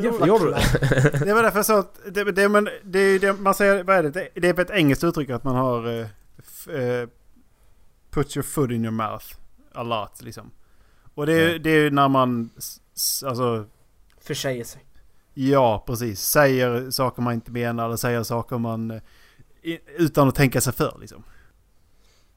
Det, 0.01 0.03
Jävla 0.07 0.27
Gjorde 0.27 0.45
du 0.45 0.53
clown. 0.53 1.27
det 1.27 1.35
var 1.35 1.43
därför 1.43 1.59
jag 1.59 1.67
sa 1.67 1.79
att 1.79 1.99
det, 2.11 2.25
det, 2.25 2.49
men 2.49 2.69
det, 2.85 2.99
är 2.99 3.19
det, 3.19 3.33
man 3.33 3.55
säger, 3.55 3.85
vad 3.85 3.97
är 3.97 4.03
det? 4.03 4.11
Det- 4.35 4.49
är 4.49 4.61
ett 4.61 4.71
engelskt 4.71 5.05
uttryck 5.05 5.31
att 5.31 5.45
man 5.45 5.57
har 5.57 6.07
f, 6.39 6.69
eh, 6.69 7.09
put 8.11 8.37
your 8.37 8.43
foot 8.45 8.71
in 8.71 8.85
your 8.85 8.91
mouth 8.93 9.25
a 9.75 9.83
lot 9.83 10.23
liksom. 10.23 10.51
Och 11.15 11.27
det, 11.27 11.33
är- 11.33 11.53
Ja. 11.53 11.59
det 11.59 11.71
är 11.71 11.79
ju 11.83 11.91
när 11.91 12.09
man, 12.09 12.51
alltså 13.25 13.65
Försäger 14.21 14.65
sig. 14.65 14.85
Ja, 15.35 15.85
precis. 15.87 16.21
Säger 16.23 16.91
saker 16.91 17.23
man 17.23 17.35
inte 17.35 17.51
menar 17.51 17.85
eller 17.87 17.97
säger 17.97 18.23
saker 18.23 18.59
man... 18.59 18.91
eh, 18.91 19.01
Utan 19.97 20.29
att 20.29 20.35
tänka 20.35 20.61
sig 20.61 20.73
för 20.73 20.97
liksom. 21.01 21.23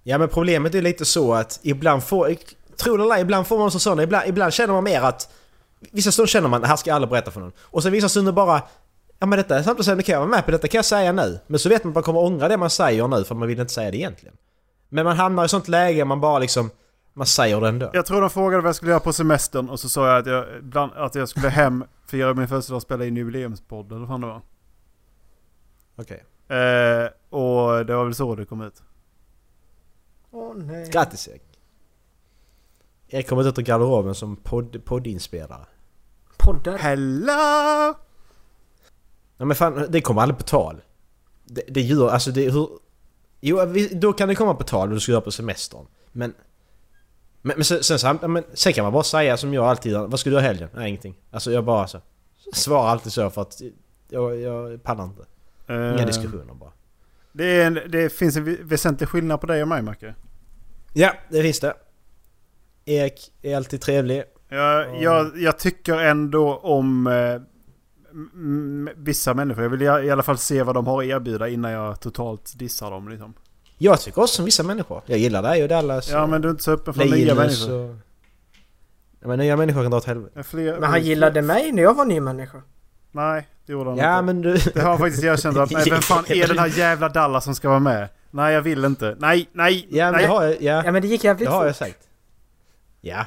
Ja 0.04 0.18
men 0.18 0.30
problemet 0.30 0.76
är 0.76 0.82
lite 0.82 1.06
så 1.06 1.34
att 1.34 1.60
ibland 1.64 2.04
får... 2.04 2.36
Tro 2.78 2.98
det 2.98 3.04
eller 3.04 3.18
ibland 3.20 3.48
får 3.48 3.58
man 3.58 3.72
så 3.72 3.80
sådana. 3.80 4.04
Ibland, 4.04 4.28
ibland 4.30 4.54
känner 4.54 4.74
man 4.74 4.84
mer 4.84 5.02
att... 5.02 5.34
Vissa 5.92 6.12
stunder 6.12 6.28
känner 6.28 6.50
man 6.50 6.62
det 6.62 6.68
här 6.68 6.76
ska 6.76 6.90
jag 6.90 6.96
aldrig 6.96 7.10
berätta 7.10 7.32
för 7.32 7.40
någon. 7.40 7.52
Och 7.62 7.84
sen 7.84 7.92
vissa 7.92 8.10
stunder 8.10 8.32
bara... 8.32 8.62
Ja 9.20 9.26
men 9.26 9.38
detta 9.38 9.60
är 9.60 9.64
samtalsämne, 9.64 10.04
kan 10.04 10.14
jag 10.14 10.20
vara 10.20 10.30
med 10.30 10.46
på 10.46 10.52
detta? 10.52 10.68
kan 10.68 10.78
jag 10.78 10.86
säga 10.86 11.12
nu? 11.12 11.40
Men 11.48 11.60
så 11.60 11.70
vet 11.70 11.84
man 11.84 11.92
att 11.92 11.96
man 11.96 12.04
kommer 12.04 12.20
ångra 12.20 12.48
det 12.48 12.58
man 12.58 12.70
säger 12.70 13.08
nu 13.08 13.24
för 13.24 13.36
man 13.36 13.48
vill 13.48 13.60
inte 13.60 13.74
säga 13.74 13.92
det 13.92 13.98
egentligen. 13.98 14.36
Men 14.90 15.06
man 15.06 15.18
hamnar 15.18 15.46
i 15.46 15.50
sånt 15.50 15.68
läge 15.68 16.06
man 16.06 16.22
bara 16.22 16.40
liksom... 16.40 16.70
Man 17.14 17.28
säger 17.28 17.62
det 17.62 17.68
ändå. 17.68 17.90
Jag 17.94 18.06
tror 18.06 18.22
de 18.22 18.30
frågade 18.30 18.62
vad 18.62 18.68
jag 18.68 18.76
skulle 18.76 18.92
göra 18.92 19.00
på 19.00 19.14
semestern 19.14 19.70
och 19.70 19.80
så 19.80 19.90
sa 19.90 20.08
jag 20.08 20.18
att 20.18 20.26
jag, 20.26 20.64
bland, 20.64 20.92
att 20.94 21.16
jag 21.16 21.30
skulle 21.30 21.50
hem, 21.50 21.84
fira 22.08 22.34
min 22.34 22.48
födelsedag 22.48 22.76
och 22.76 22.82
spela 22.82 23.06
in 23.06 23.18
jubileumspodd 23.18 23.92
eller 23.92 24.00
vad 24.00 24.08
fan 24.08 24.22
det 24.22 24.28
var. 24.28 24.42
Okej. 25.96 26.24
Eh, 26.58 27.10
och 27.30 27.86
det 27.86 27.96
var 27.96 28.06
väl 28.06 28.16
så 28.16 28.36
det 28.36 28.46
kom 28.46 28.62
ut. 28.62 28.84
Åh 30.32 30.54
nej. 30.56 30.90
Grattis 30.90 31.28
Erik. 31.28 31.49
Erik 33.10 33.28
kommer 33.28 33.48
ut 33.48 33.60
ur 33.60 33.64
garderoben 33.64 34.16
som 34.16 34.36
podd, 34.36 34.86
poddinspelare. 34.86 35.66
Poddar. 36.38 36.78
Hello! 36.78 37.96
Ja 39.38 39.46
men 39.46 39.56
fan, 39.56 39.86
det 39.90 40.02
kommer 40.02 40.22
aldrig 40.22 40.38
på 40.38 40.44
tal. 40.44 40.82
Det, 41.46 41.62
det 41.68 41.82
gör, 41.82 42.10
alltså 42.10 42.32
det 42.32 42.52
hur... 42.52 42.70
Jo, 43.42 43.60
då 43.92 44.14
kan 44.14 44.28
det 44.28 44.36
komma 44.36 44.54
på 44.56 44.64
tal 44.64 44.88
och 44.88 44.94
du 44.94 45.00
ska 45.00 45.12
göra 45.12 45.22
på 45.22 45.32
semestern. 45.32 45.86
Men... 46.12 46.34
Men, 47.42 47.54
men 47.58 47.64
sen, 47.66 48.00
sen, 48.00 48.20
men 48.34 48.44
sen 48.54 48.74
kan 48.74 48.84
man 48.84 48.94
bara 48.94 49.04
säga 49.04 49.38
som 49.38 49.54
jag 49.54 49.66
alltid 49.66 49.92
gör, 49.92 50.08
vad 50.08 50.20
ska 50.20 50.30
du 50.30 50.34
göra 50.34 50.44
helgen? 50.44 50.70
Nej, 50.76 50.90
ingenting. 50.90 51.16
Alltså 51.32 51.52
jag 51.52 51.66
bara 51.66 51.88
så... 51.88 52.02
Svarar 52.54 52.88
alltid 52.88 53.12
så 53.14 53.30
för 53.30 53.42
att 53.42 53.62
jag, 54.10 54.40
jag 54.40 54.84
pallar 54.84 55.04
inte. 55.04 55.24
Inga 55.70 56.00
Eh, 56.00 56.06
diskussioner 56.06 56.54
bara. 56.54 56.72
Det, 57.32 57.46
är 57.62 57.68
en, 57.68 57.80
det 57.90 58.10
finns 58.14 58.36
en 58.38 58.48
vä- 58.48 58.64
väsentlig 58.64 59.10
skillnad 59.10 59.42
på 59.42 59.48
dig 59.48 59.62
och 59.62 59.68
mig 59.68 59.82
Macke. 59.82 60.16
Ja, 60.94 61.14
det 61.30 61.42
finns 61.42 61.60
det. 61.60 61.74
Erik 62.90 63.32
är 63.42 63.56
alltid 63.58 63.82
trevlig. 63.82 64.24
Jag, 64.50 65.02
jag, 65.02 65.32
jag 65.38 65.60
tycker 65.60 65.94
ändå 66.00 66.56
om 66.58 67.08
eh, 67.08 67.42
vissa 68.96 69.34
människor. 69.34 69.64
Jag 69.64 69.70
vill 69.70 69.82
i, 69.82 69.86
i 69.86 70.12
alla 70.12 70.24
fall 70.24 70.38
se 70.38 70.64
vad 70.64 70.76
de 70.76 70.88
har 70.88 71.02
att 71.04 71.08
erbjuda 71.10 71.48
innan 71.48 71.72
jag 71.72 72.00
totalt 72.00 72.54
dissar 72.60 72.92
dem. 72.92 73.10
Liksom. 73.10 73.34
Jag 73.78 74.02
tycker 74.02 74.22
också 74.22 74.36
som 74.36 74.46
vissa 74.46 74.64
människor. 74.64 75.02
Jag 75.06 75.20
gillar 75.20 75.42
dig 75.44 75.64
och 75.64 75.70
Dallas. 75.70 76.10
Ja 76.12 76.28
men 76.28 76.42
du 76.42 76.48
är 76.48 76.52
inte 76.52 76.64
så 76.64 76.72
öppen 76.72 76.94
för 76.94 77.06
nya 77.06 77.36
människor. 77.36 77.90
och... 77.90 77.96
Ja, 79.22 79.28
men 79.28 79.40
nya 79.40 79.58
människor 79.58 79.82
kan 79.82 79.92
dra 79.92 79.98
åt 79.98 80.06
helvete. 80.06 80.32
Ja, 80.36 80.44
Fler, 80.44 80.80
Men 80.80 80.90
han 80.90 81.02
gillade 81.02 81.42
mig 81.42 81.72
när 81.72 81.84
jag 81.84 81.94
var 81.94 82.06
ny 82.06 82.20
människa. 82.20 82.62
Nej, 83.12 83.48
det 83.66 83.72
gjorde 83.74 83.90
han 83.90 83.98
Ja 84.00 84.14
inte. 84.20 84.24
men 84.26 84.42
du... 84.42 84.54
Det 84.74 84.82
har 84.82 84.90
han 84.90 84.98
faktiskt 85.00 85.24
erkänt 85.24 85.58
att 85.58 85.72
nej, 85.72 85.90
vem 85.90 86.02
fan 86.02 86.24
är 86.28 86.48
den 86.48 86.60
här 86.60 86.68
jävla 86.78 87.10
Dallas 87.10 87.44
som 87.44 87.56
ska 87.56 87.70
vara 87.70 87.80
med? 87.80 88.10
Nej 88.32 88.54
jag 88.54 88.62
vill 88.62 88.86
inte. 88.86 89.16
Nej, 89.20 89.50
nej, 89.54 89.88
Ja 89.90 90.06
men 90.06 90.14
nej. 90.14 90.22
det 90.24 90.28
har 90.30 90.44
jag, 90.44 90.62
ja. 90.62 90.82
Ja 90.86 90.92
men 90.92 91.02
det 91.02 91.08
gick 91.08 91.24
jävligt 91.24 91.48
Det 91.50 91.54
har 91.54 91.66
jag 91.66 91.76
fort. 91.78 91.88
sagt. 91.88 91.98
Ja. 93.02 93.26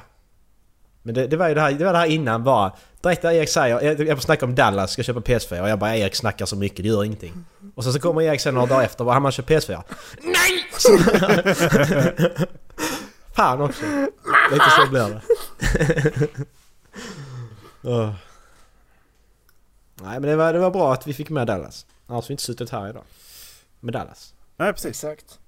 Men 1.02 1.14
det, 1.14 1.26
det 1.26 1.36
var 1.36 1.48
ju 1.48 1.54
det 1.54 1.60
här, 1.60 1.72
det 1.72 1.84
var 1.84 1.92
det 1.92 1.98
här 1.98 2.06
innan 2.06 2.44
bara. 2.44 2.72
Direkt 3.00 3.22
när 3.22 3.32
Erik 3.32 3.48
säger, 3.48 3.80
jag, 3.80 4.00
jag 4.00 4.22
snackar 4.22 4.46
om 4.46 4.54
Dallas, 4.54 4.92
ska 4.92 5.02
köpa 5.02 5.20
PS4 5.20 5.60
och 5.60 5.68
jag 5.68 5.78
bara 5.78 5.96
Erik 5.96 6.14
snackar 6.14 6.46
så 6.46 6.56
mycket, 6.56 6.82
det 6.82 6.88
gör 6.88 7.04
ingenting. 7.04 7.44
Och 7.74 7.84
sen 7.84 7.92
så 7.92 8.00
kommer 8.00 8.22
Erik 8.22 8.40
sen 8.40 8.54
några 8.54 8.66
dagar 8.66 8.84
efter 8.84 9.00
och 9.00 9.06
bara, 9.06 9.12
han 9.12 9.24
har 9.24 9.30
köpt 9.30 9.50
PS4. 9.50 9.82
Nej! 10.22 10.64
Fan 13.34 13.60
också. 13.60 13.82
Lite 14.52 14.70
så 14.70 14.90
blir 14.90 15.08
det. 15.08 15.22
Nej 20.02 20.20
men 20.20 20.22
det 20.22 20.36
var, 20.36 20.52
det 20.52 20.58
var 20.58 20.70
bra 20.70 20.92
att 20.92 21.06
vi 21.06 21.14
fick 21.14 21.30
med 21.30 21.46
Dallas. 21.46 21.86
Annars 22.06 22.24
hade 22.24 22.28
vi 22.28 22.32
inte 22.32 22.42
suttit 22.42 22.70
här 22.70 22.88
idag. 22.90 23.04
Med 23.80 23.92
Dallas. 23.94 24.34
Nej 24.56 24.72
precis. 24.72 25.04
Exakt. 25.04 25.38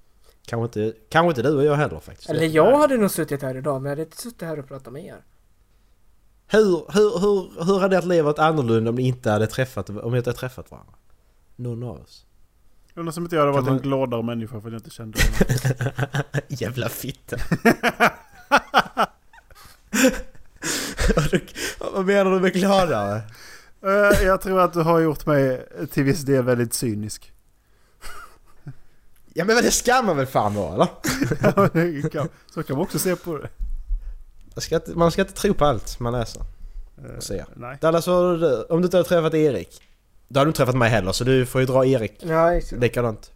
Kanske 0.47 0.81
inte, 0.81 0.97
kanske 1.09 1.29
inte 1.29 1.41
du 1.41 1.55
och 1.57 1.63
jag 1.63 1.75
heller 1.75 1.99
faktiskt. 1.99 2.29
Eller 2.29 2.45
jag 2.47 2.77
hade 2.77 2.97
nog 2.97 3.11
suttit 3.11 3.41
här 3.41 3.57
idag 3.57 3.81
men 3.81 3.89
jag 3.89 3.91
hade 3.91 4.01
inte 4.01 4.17
suttit 4.21 4.41
här 4.41 4.59
och 4.59 4.67
pratat 4.67 4.93
med 4.93 5.05
er. 5.05 5.23
Hur, 6.47 6.85
hur, 6.93 7.19
hur, 7.19 7.65
hur 7.65 7.79
hade 7.79 7.97
ert 7.97 8.05
liv 8.05 8.23
varit 8.23 8.39
annorlunda 8.39 8.89
om 8.89 8.95
ni 8.95 9.07
inte 9.07 9.31
hade 9.31 9.47
träffat, 9.47 9.89
om 9.89 10.11
ni 10.11 10.17
inte 10.17 10.29
hade 10.29 10.39
träffat 10.39 10.71
varandra? 10.71 10.93
Någon 11.55 11.83
av 11.83 12.01
oss. 12.01 12.25
Undrar 12.95 13.11
som 13.11 13.23
inte 13.23 13.35
jag 13.35 13.41
hade 13.41 13.51
varit 13.53 13.65
man- 13.65 13.75
en 13.75 13.81
gladare 13.81 14.23
människa 14.23 14.61
för 14.61 14.67
att 14.67 14.73
jag 14.73 14.79
inte 14.79 14.89
kände 14.89 15.19
honom. 15.21 16.23
Jävla 16.47 16.89
fitta. 16.89 17.37
Vad 21.93 22.05
menar 22.05 22.31
du 22.31 22.39
med 22.39 22.53
gladare? 22.53 23.21
Eh, 23.83 24.23
jag 24.25 24.41
tror 24.41 24.59
att 24.61 24.73
du 24.73 24.79
har 24.81 24.99
gjort 24.99 25.25
mig 25.25 25.67
till 25.91 26.03
viss 26.03 26.21
del 26.21 26.43
väldigt 26.43 26.73
cynisk. 26.73 27.31
Ja 29.37 29.45
men 29.45 29.55
det 29.55 29.71
ska 29.71 30.01
man 30.01 30.17
väl 30.17 30.25
fan 30.25 30.53
vara 30.55 30.73
eller? 30.73 30.87
Ja, 32.03 32.09
kan- 32.09 32.29
så 32.53 32.63
kan 32.63 32.75
man 32.75 32.85
också 32.85 32.99
se 32.99 33.15
på 33.15 33.37
det. 33.37 33.49
Man 34.55 34.61
ska 34.61 34.75
inte, 34.75 34.91
man 34.95 35.11
ska 35.11 35.21
inte 35.21 35.33
tro 35.33 35.53
på 35.53 35.65
allt 35.65 35.99
man 35.99 36.13
läser 36.13 36.41
och 37.17 37.23
ser. 37.23 37.45
nej. 37.55 37.77
Dallas, 37.81 38.07
om 38.07 38.39
du 38.69 38.75
inte 38.85 38.97
hade 38.97 39.09
träffat 39.09 39.33
Erik? 39.33 39.81
Då 40.27 40.39
hade 40.39 40.47
du 40.47 40.49
inte 40.49 40.57
träffat 40.57 40.75
mig 40.77 40.89
heller 40.89 41.11
så 41.11 41.23
du 41.23 41.45
får 41.45 41.61
ju 41.61 41.67
dra 41.67 41.85
Erik 41.85 42.17
Ja, 42.23 42.53
exakt. 42.53 42.81
likadant. 42.81 43.31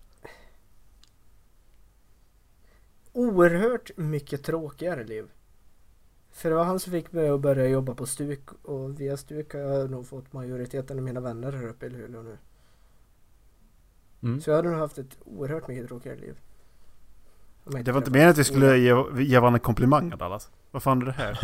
Oerhört 3.14 3.92
mycket 3.98 4.44
tråkigare 4.44 5.04
liv. 5.04 5.26
För 6.32 6.50
det 6.50 6.56
var 6.56 6.64
han 6.64 6.80
som 6.80 6.92
fick 6.92 7.12
mig 7.12 7.30
att 7.30 7.40
börja 7.42 7.68
jobba 7.68 7.94
på 7.94 8.06
Stuk 8.06 8.50
och 8.64 9.02
via 9.02 9.18
Stuk 9.18 9.54
har 9.54 9.60
jag 9.60 9.90
nog 9.92 10.08
fått 10.08 10.34
majoriteten 10.34 10.98
av 10.98 11.04
mina 11.04 11.20
vänner 11.20 11.52
här 11.52 11.68
uppe 11.68 11.86
i 11.86 11.90
Luleå 11.90 12.22
nu. 12.22 12.38
Mm. 14.24 14.42
Så 14.42 14.50
jag 14.50 14.56
hade 14.56 14.70
nog 14.70 14.80
haft 14.80 14.98
ett 14.98 15.18
oerhört 15.26 15.68
mycket 15.68 15.88
tråkigare 15.88 16.18
liv. 16.18 16.36
Det 17.64 17.92
var 17.92 17.98
inte 17.98 18.12
meningen 18.12 18.32
att 18.32 18.38
vi 18.38 18.44
skulle 18.44 18.78
ge, 18.78 18.94
ge 19.24 19.40
varandra 19.40 19.60
komplimanger 19.60 20.18
Dallas. 20.18 20.50
Vad 20.72 20.84
fan 20.84 21.02
är 21.02 21.06
det 21.06 21.12
här? 21.12 21.40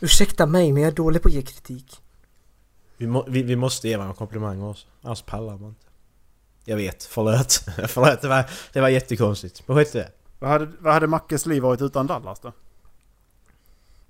Ursäkta 0.00 0.46
mig 0.46 0.72
men 0.72 0.82
jag 0.82 0.92
är 0.92 0.96
dålig 0.96 1.22
på 1.22 1.28
att 1.28 1.34
ge 1.34 1.42
kritik. 1.42 2.02
Vi, 2.96 3.06
må, 3.06 3.24
vi, 3.28 3.42
vi 3.42 3.56
måste 3.56 3.88
ge 3.88 3.96
varandra 3.96 4.14
komplimanger 4.16 4.70
också. 4.70 4.86
Annars 5.02 5.22
pallar 5.22 5.58
man 5.58 5.68
inte. 5.68 5.86
Jag 6.64 6.76
vet, 6.76 7.04
förlåt. 7.04 7.52
förlåt, 7.88 8.20
det 8.20 8.28
var, 8.28 8.50
det 8.72 8.80
var 8.80 8.88
jättekonstigt. 8.88 9.68
Men 9.68 9.76
skit 9.76 9.94
i 9.94 9.98
det. 9.98 10.12
Vad 10.38 10.50
hade, 10.50 10.68
vad 10.78 10.94
hade 10.94 11.06
Mackes 11.06 11.46
liv 11.46 11.62
varit 11.62 11.82
utan 11.82 12.06
Dallas 12.06 12.40
då? 12.40 12.52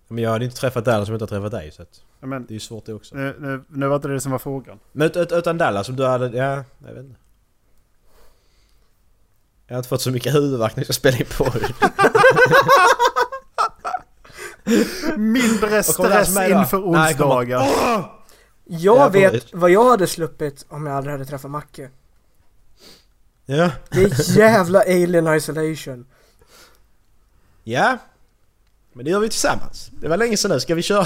Men 0.08 0.24
jag 0.24 0.30
hade 0.30 0.44
inte 0.44 0.56
träffat 0.56 0.84
Dallas 0.84 1.08
om 1.08 1.12
jag 1.12 1.22
inte 1.22 1.34
träffat 1.34 1.52
dig 1.52 1.70
så 1.70 1.82
att 1.82 2.02
men, 2.20 2.46
det 2.46 2.50
är 2.50 2.54
ju 2.54 2.60
svårt 2.60 2.86
det 2.86 2.94
också. 2.94 3.16
nu, 3.16 3.36
nu, 3.40 3.64
nu 3.68 3.86
var 3.88 3.96
inte 3.96 4.08
det 4.08 4.20
som 4.20 4.32
var 4.32 4.38
frågan. 4.38 4.78
Men 4.92 5.06
ut, 5.06 5.16
ut, 5.16 5.32
utan 5.32 5.58
Dallas 5.58 5.88
om 5.88 5.96
du 5.96 6.06
hade... 6.06 6.26
Ja, 6.36 6.64
jag 6.86 6.94
vet 6.94 7.04
inte. 7.04 7.16
Jag 9.66 9.74
har 9.74 9.78
inte 9.78 9.88
fått 9.88 10.02
så 10.02 10.10
mycket 10.10 10.34
huvudvärk 10.34 10.76
när 10.76 10.80
jag 10.80 10.86
ska 10.86 10.92
spela 10.92 11.16
in 11.18 11.26
på 11.38 11.44
Mindre 15.16 15.82
stress 15.82 16.28
inför 16.28 16.82
onsdagar. 16.82 17.60
Jag 17.60 18.96
Ja, 18.96 19.08
vet 19.08 19.30
förut. 19.30 19.50
vad 19.52 19.70
jag 19.70 19.90
hade 19.90 20.06
sluppit 20.06 20.66
om 20.68 20.86
jag 20.86 20.96
aldrig 20.96 21.12
hade 21.12 21.24
träffat 21.24 21.50
Macke. 21.50 21.90
Ja. 23.46 23.70
Det 23.90 24.02
är 24.02 24.36
jävla 24.38 24.80
alien 24.80 25.34
isolation. 25.34 26.06
Ja. 27.64 27.98
Men 28.98 29.04
det 29.04 29.10
gör 29.10 29.20
vi 29.20 29.28
tillsammans. 29.28 29.90
Det 30.00 30.08
var 30.08 30.16
länge 30.16 30.36
sedan 30.36 30.50
nu. 30.50 30.60
Ska 30.60 30.74
vi 30.74 30.82
köra? 30.82 31.04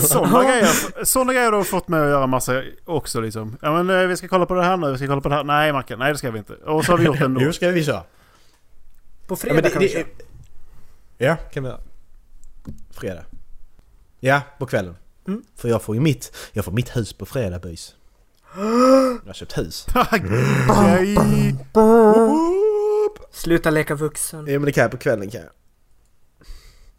Sådana 0.00 0.44
grejer, 0.44 1.04
såna 1.04 1.32
grejer 1.32 1.52
har 1.52 1.58
du 1.58 1.64
fått 1.64 1.88
mig 1.88 2.00
att 2.00 2.08
göra 2.08 2.26
massa 2.26 2.62
också 2.84 3.20
liksom. 3.20 3.56
Ja 3.62 3.82
men 3.82 4.00
eh, 4.00 4.06
vi 4.06 4.16
ska 4.16 4.28
kolla 4.28 4.46
på 4.46 4.54
det 4.54 4.62
här 4.64 4.76
nu, 4.76 4.90
vi 4.92 4.98
ska 4.98 5.06
kolla 5.06 5.20
på 5.20 5.28
det 5.28 5.34
här. 5.34 5.44
Nej 5.44 5.72
Macke, 5.72 5.96
nej 5.96 6.12
det 6.12 6.18
ska 6.18 6.30
vi 6.30 6.38
inte. 6.38 6.52
Och 6.52 6.84
så 6.84 6.92
har 6.92 6.98
vi 6.98 7.04
gjort 7.04 7.18
det 7.18 7.24
ändå. 7.24 7.40
Jo, 7.42 7.52
ska 7.52 7.68
vi 7.68 7.84
köra. 7.84 8.00
På 9.26 9.28
Ja, 9.28 9.36
fredag 9.36 9.54
men 9.54 9.62
det, 9.62 9.70
kan 9.70 9.82
vi 9.82 9.88
köra. 9.88 10.04
ja, 11.18 11.36
kan 11.36 11.62
vi 11.62 11.68
göra. 11.68 11.80
Fredag. 12.90 13.24
Ja, 14.20 14.40
på 14.58 14.66
kvällen. 14.66 14.96
Mm. 15.26 15.42
För 15.56 15.68
jag 15.68 15.82
får 15.82 15.94
ju 15.94 16.00
mitt, 16.00 16.36
jag 16.52 16.64
får 16.64 16.72
mitt 16.72 16.96
hus 16.96 17.12
på 17.12 17.26
fredag 17.26 17.58
bys. 17.58 17.94
Jag 18.56 18.62
har 19.26 19.32
köpt 19.32 19.58
hus. 19.58 19.86
Sluta 23.32 23.70
leka 23.70 23.94
vuxen. 23.94 24.46
Ja 24.46 24.52
men 24.52 24.62
det 24.62 24.72
kan 24.72 24.82
jag 24.82 24.90
på 24.90 24.96
kvällen 24.96 25.30
kan 25.30 25.40
jag. 25.40 25.50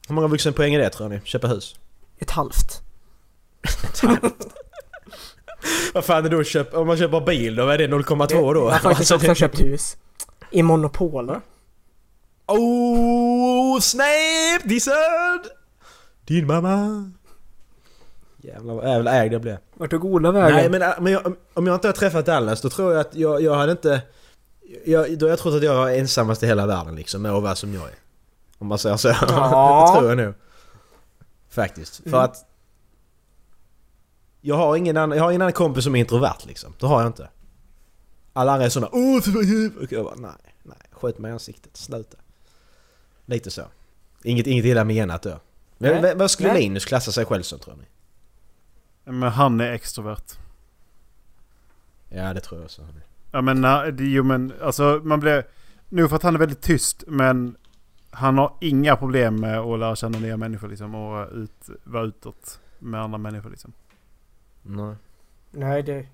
Hur 0.07 0.15
många 0.15 0.27
vuxenpoäng 0.27 0.73
är 0.73 0.79
det 0.79 0.89
tror 0.89 1.09
ni? 1.09 1.21
Köpa 1.23 1.47
hus? 1.47 1.75
Ett 2.19 2.31
halvt. 2.31 2.81
Vad 5.93 6.05
fan 6.05 6.25
är 6.25 6.29
då 6.29 6.43
köpa, 6.43 6.79
om 6.79 6.87
man 6.87 6.97
köper 6.97 7.21
bil 7.21 7.55
då? 7.55 7.65
Vad 7.65 7.73
är 7.73 7.77
det 7.77 7.87
0,2 7.87 8.53
då? 8.53 8.59
Jag 8.59 8.65
har 8.65 8.79
faktiskt 8.79 9.11
Alltså, 9.11 9.15
också 9.15 9.35
köpt 9.35 9.61
hus. 9.61 9.97
I 10.51 10.63
Monopol. 10.63 11.29
Oh, 12.47 13.79
snap! 13.79 14.63
Dissad! 14.63 15.47
Din 16.25 16.47
mamma! 16.47 17.11
Jävlar 18.41 18.73
vad 18.73 18.89
jävla 18.89 19.11
ägd 19.11 19.33
jag 19.33 19.41
blev. 19.41 19.57
Vart 19.73 19.89
tog 19.89 20.05
Ola 20.05 20.31
vägen? 20.31 20.55
Nej 20.55 20.69
men, 20.69 20.81
äh, 20.81 20.89
men 20.99 21.13
jag, 21.13 21.35
om 21.53 21.67
jag 21.67 21.75
inte 21.75 21.87
har 21.87 21.93
träffat 21.93 22.25
Dallas 22.25 22.61
då 22.61 22.69
tror 22.69 22.91
jag 22.93 23.01
att 23.01 23.15
jag, 23.15 23.41
jag 23.41 23.55
hade 23.55 23.71
inte... 23.71 24.01
Jag, 24.85 25.17
då 25.17 25.25
har 25.25 25.29
jag 25.29 25.39
trott 25.39 25.55
att 25.55 25.63
jag 25.63 25.75
var 25.75 25.89
ensammast 25.89 26.43
i 26.43 26.47
hela 26.47 26.65
världen 26.65 26.95
liksom 26.95 27.21
med 27.21 27.31
att 27.31 27.43
vara 27.43 27.55
som 27.55 27.73
jag 27.73 27.83
är. 27.83 27.95
Om 28.63 28.67
man 28.67 28.77
säger 28.79 28.97
så. 28.97 29.07
Ja. 29.21 29.91
det 29.93 29.99
tror 29.99 30.09
jag 30.09 30.17
nog. 30.25 30.33
Faktiskt. 31.49 31.95
För 31.95 32.07
Mm. 32.09 32.19
att... 32.19 32.45
Jag 34.41 34.55
har 34.55 34.75
ingen 34.75 34.97
annan, 34.97 35.17
jag 35.17 35.23
har 35.23 35.31
ingen 35.31 35.41
annan 35.41 35.53
kompis 35.53 35.83
som 35.83 35.95
är 35.95 35.99
introvert 35.99 36.45
liksom. 36.47 36.73
Det 36.79 36.85
har 36.87 37.01
jag 37.01 37.09
inte. 37.09 37.29
Alla 38.33 38.51
andra 38.51 38.65
är 38.65 38.89
Åh, 38.91 39.43
djup!" 39.45 39.77
Och 39.77 39.91
jag 39.91 40.05
bara 40.05 40.15
nej, 40.15 40.53
nej. 40.63 40.77
Sköt 40.91 41.17
mig 41.19 41.29
i 41.29 41.33
ansiktet. 41.33 41.77
Sluta. 41.77 42.17
Lite 43.25 43.51
så. 43.51 43.61
Inget, 44.23 44.47
inget 44.47 44.65
illa 44.65 44.83
menat 44.83 45.23
då. 45.23 45.39
Men, 45.77 46.01
Nej. 46.01 46.15
vad- 46.15 46.31
skulle 46.31 46.53
Nej. 46.53 46.61
Linus 46.61 46.85
klassa 46.85 47.11
sig 47.11 47.25
själv 47.25 47.43
som 47.43 47.59
tror 47.59 47.75
ni? 47.75 47.85
Men 49.11 49.29
han 49.31 49.61
är 49.61 49.71
extrovert. 49.71 50.37
Ja 52.09 52.33
det 52.33 52.39
tror 52.41 52.59
jag 52.59 52.65
också. 52.65 52.87
Ja 53.31 53.41
men, 53.41 53.61
nej, 53.61 53.91
det- 53.91 54.03
jo 54.03 54.23
men 54.23 54.53
alltså 54.61 55.01
man 55.03 55.19
blir... 55.19 55.47
Nu 55.89 56.07
för 56.09 56.15
att 56.15 56.23
han 56.23 56.35
är 56.35 56.39
väldigt 56.39 56.61
tyst 56.61 57.03
men 57.07 57.55
han 58.13 58.37
har 58.37 58.53
inga 58.61 58.95
problem 58.95 59.35
med 59.35 59.59
att 59.59 59.79
lära 59.79 59.95
känna 59.95 60.19
nya 60.19 60.37
människor 60.37 60.67
liksom 60.67 60.95
och 60.95 61.27
ut, 61.33 61.69
vara 61.83 62.03
utåt 62.03 62.59
med 62.79 63.01
andra 63.01 63.17
människor 63.17 63.49
liksom. 63.49 63.73
Nej. 64.61 64.95
Nej, 65.51 65.83
det... 65.83 66.07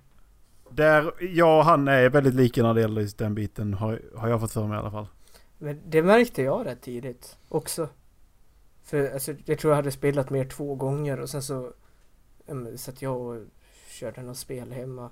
Där 0.70 1.14
jag 1.20 1.60
och 1.60 1.66
han 1.66 1.88
är 1.88 2.10
väldigt 2.10 2.34
lika 2.34 2.64
när 2.64 2.74
det 2.74 2.82
gäller 2.82 3.02
just 3.02 3.18
den 3.18 3.36
biten 3.36 3.74
har, 3.74 4.02
har 4.16 4.30
jag 4.30 4.40
fått 4.40 4.52
för 4.52 4.68
mig 4.68 4.76
i 4.76 4.80
alla 4.80 4.92
fall. 4.92 5.08
Men 5.58 5.82
det 5.86 6.04
märkte 6.04 6.42
jag 6.42 6.66
rätt 6.66 6.82
tidigt 6.82 7.38
också. 7.50 7.90
För 8.84 9.14
alltså, 9.14 9.34
jag 9.46 9.60
tror 9.60 9.72
jag 9.72 9.76
hade 9.76 9.92
spelat 9.92 10.30
mer 10.30 10.46
två 10.46 10.76
gånger 10.76 11.20
och 11.20 11.30
sen 11.30 11.44
så 11.44 11.72
um, 12.48 12.78
satt 12.78 13.02
jag 13.02 13.22
och 13.22 13.38
körde 13.88 14.22
något 14.22 14.38
spel 14.38 14.72
hemma. 14.72 15.10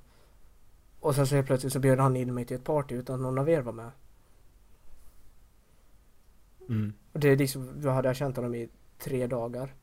Och 1.00 1.16
sen 1.16 1.28
så 1.28 1.36
helt 1.36 1.48
plötsligt 1.48 1.74
så 1.74 1.80
bjöd 1.80 2.00
han 2.00 2.16
in 2.16 2.34
mig 2.34 2.46
till 2.46 2.58
ett 2.58 2.64
party 2.64 2.96
utan 2.96 3.16
att 3.16 3.22
någon 3.22 3.38
av 3.38 3.50
er 3.50 3.62
var 3.62 3.74
med. 3.74 3.92
Mm. 6.70 6.94
Och 7.14 7.20
det 7.20 7.30
är 7.30 7.36
liksom, 7.38 7.82
då 7.82 7.90
hade 7.90 8.10
jag 8.10 8.16
känt 8.16 8.36
honom 8.36 8.56
i 8.56 8.70
tre 9.00 9.28
dagar. 9.28 9.74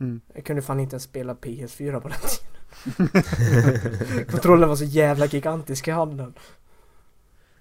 Mm. 0.00 0.20
Jag 0.34 0.44
kunde 0.44 0.62
fan 0.62 0.80
inte 0.80 0.94
ens 0.94 1.02
spela 1.02 1.34
PS4 1.34 2.00
på 2.00 2.08
den 2.08 2.18
tiden. 3.08 4.26
Kontrollen 4.26 4.68
var 4.68 4.76
så 4.76 4.84
jävla 4.84 5.26
gigantisk 5.26 5.88
i 5.88 5.90
handen. 5.90 6.34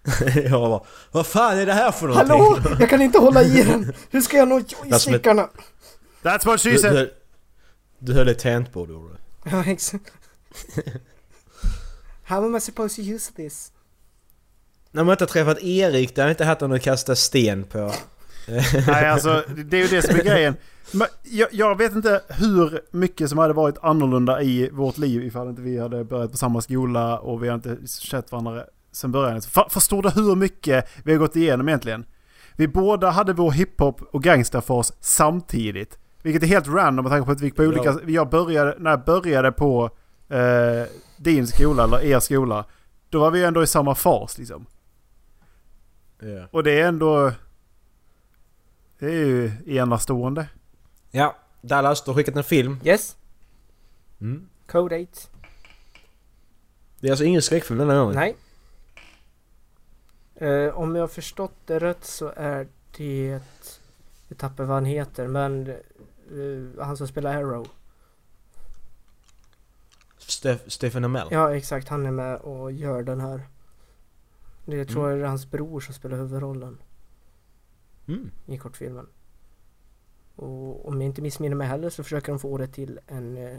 jag 0.35 0.51
bara 0.51 0.83
Vad 1.11 1.27
fan 1.27 1.57
är 1.57 1.65
det 1.65 1.73
här 1.73 1.91
för 1.91 2.07
någonting? 2.07 2.29
Hallå! 2.31 2.77
Jag 2.79 2.89
kan 2.89 3.01
inte 3.01 3.19
hålla 3.19 3.43
i 3.43 3.63
den! 3.63 3.93
Hur 4.09 4.21
ska 4.21 4.37
jag 4.37 4.47
nå 4.47 4.59
joystickarna? 4.83 5.49
That's 6.21 6.45
what 6.45 6.61
she 6.61 6.69
Du, 6.69 6.77
said! 6.77 6.95
du, 6.95 7.13
du 7.99 8.13
höll 8.13 8.27
ett 8.27 8.39
tangentbord 8.39 8.89
gjorde 8.89 9.13
du. 9.13 9.49
Ja, 9.51 9.63
exakt. 9.65 10.11
How 12.23 12.45
am 12.45 12.55
I 12.55 12.61
supposed 12.61 12.95
to 12.95 13.01
use 13.11 13.33
this? 13.33 13.71
När 14.95 15.03
man 15.03 15.11
inte 15.11 15.23
har 15.23 15.27
träffat 15.27 15.63
Erik, 15.63 16.15
där 16.15 16.23
har 16.23 16.29
inte 16.29 16.45
haft 16.45 16.61
någon 16.61 16.73
att 16.73 16.81
kasta 16.81 17.15
sten 17.15 17.63
på. 17.63 17.91
Nej 18.87 19.05
alltså 19.05 19.43
det 19.65 19.77
är 19.77 19.81
ju 19.81 19.87
det 19.87 20.01
som 20.01 20.15
är 20.15 20.23
grejen. 20.23 20.55
Men 20.91 21.07
jag, 21.23 21.47
jag 21.51 21.77
vet 21.77 21.95
inte 21.95 22.21
hur 22.29 22.81
mycket 22.91 23.29
som 23.29 23.37
hade 23.37 23.53
varit 23.53 23.77
annorlunda 23.81 24.41
i 24.41 24.69
vårt 24.71 24.97
liv 24.97 25.23
ifall 25.23 25.49
inte 25.49 25.61
vi 25.61 25.79
hade 25.79 26.03
börjat 26.03 26.31
på 26.31 26.37
samma 26.37 26.61
skola 26.61 27.19
och 27.19 27.43
vi 27.43 27.47
har 27.47 27.55
inte 27.55 27.77
känt 27.87 28.31
varandra 28.31 28.63
sen 28.91 29.11
början. 29.11 29.41
För, 29.41 29.65
förstår 29.69 30.01
du 30.01 30.09
hur 30.09 30.35
mycket 30.35 30.89
vi 31.03 31.11
har 31.11 31.19
gått 31.19 31.35
igenom 31.35 31.67
egentligen? 31.67 32.05
Vi 32.55 32.67
båda 32.67 33.09
hade 33.09 33.33
vår 33.33 33.51
hiphop 33.51 34.01
och 34.01 34.23
gangsterfas 34.23 34.93
samtidigt. 34.99 35.97
Vilket 36.21 36.43
är 36.43 36.47
helt 36.47 36.67
random 36.67 37.03
med 37.03 37.11
tanke 37.11 37.25
på 37.25 37.31
att 37.31 37.41
vi 37.41 37.45
gick 37.45 37.55
på 37.55 37.63
olika... 37.63 37.89
Ja. 37.89 37.99
Jag 38.05 38.29
började, 38.29 38.75
när 38.79 38.91
jag 38.91 39.03
började 39.03 39.51
på 39.51 39.89
eh, 40.29 40.87
din 41.17 41.47
skola, 41.47 41.83
eller 41.83 42.03
er 42.03 42.19
skola, 42.19 42.65
då 43.09 43.19
var 43.19 43.31
vi 43.31 43.43
ändå 43.43 43.63
i 43.63 43.67
samma 43.67 43.95
fas 43.95 44.37
liksom. 44.37 44.65
Ja. 46.23 46.47
Och 46.51 46.63
det 46.63 46.79
är 46.79 46.87
ändå... 46.87 47.31
Det 48.99 49.05
är 49.05 49.25
ju 49.25 49.51
enastående. 49.65 50.47
ja, 51.11 51.35
Dallas, 51.61 52.03
du 52.03 52.11
har 52.11 52.15
skickat 52.15 52.35
en 52.35 52.43
film. 52.43 52.79
Yes, 52.83 53.15
Mm. 54.21 54.47
Code 54.67 55.03
8. 55.03 55.11
Det 56.99 57.07
är 57.07 57.11
alltså 57.11 57.25
ingen 57.25 57.41
skräckfilm 57.41 57.79
denna 57.79 57.99
gången? 57.99 58.15
Nej. 58.15 58.35
Eh, 60.35 60.73
om 60.79 60.95
jag 60.95 61.03
har 61.03 61.07
förstått 61.07 61.53
det 61.65 61.79
rätt 61.79 62.05
så 62.05 62.33
är 62.35 62.67
det... 62.97 63.39
Jag 64.27 64.37
tappar 64.37 64.63
vad 64.63 64.75
han 64.75 64.85
heter 64.85 65.27
men... 65.27 65.67
eh, 65.69 66.83
han 66.85 66.97
som 66.97 67.07
spelar 67.07 67.35
Arrow. 67.37 67.67
Stef, 70.17 70.61
Stephen 70.67 71.05
Amell? 71.05 71.27
Ja 71.31 71.55
exakt, 71.55 71.87
han 71.87 72.05
är 72.05 72.11
med 72.11 72.35
och 72.37 72.71
gör 72.71 73.03
den 73.03 73.21
här. 73.21 73.41
Det 74.65 74.85
tror 74.85 75.09
jag 75.09 75.19
är 75.19 75.23
hans 75.25 75.51
bror 75.51 75.79
som 75.79 75.93
spelar 75.93 76.17
huvudrollen 76.17 76.77
Mm. 78.07 78.31
i 78.45 78.57
kortfilmen. 78.57 79.07
Och 80.35 80.87
om 80.87 81.01
jag 81.01 81.05
inte 81.09 81.21
missminner 81.21 81.55
mig 81.55 81.67
heller 81.67 81.89
så 81.89 82.03
försöker 82.03 82.31
de 82.31 82.39
få 82.39 82.57
det 82.57 82.67
till 82.67 82.99
en 83.07 83.37
eh, 83.37 83.57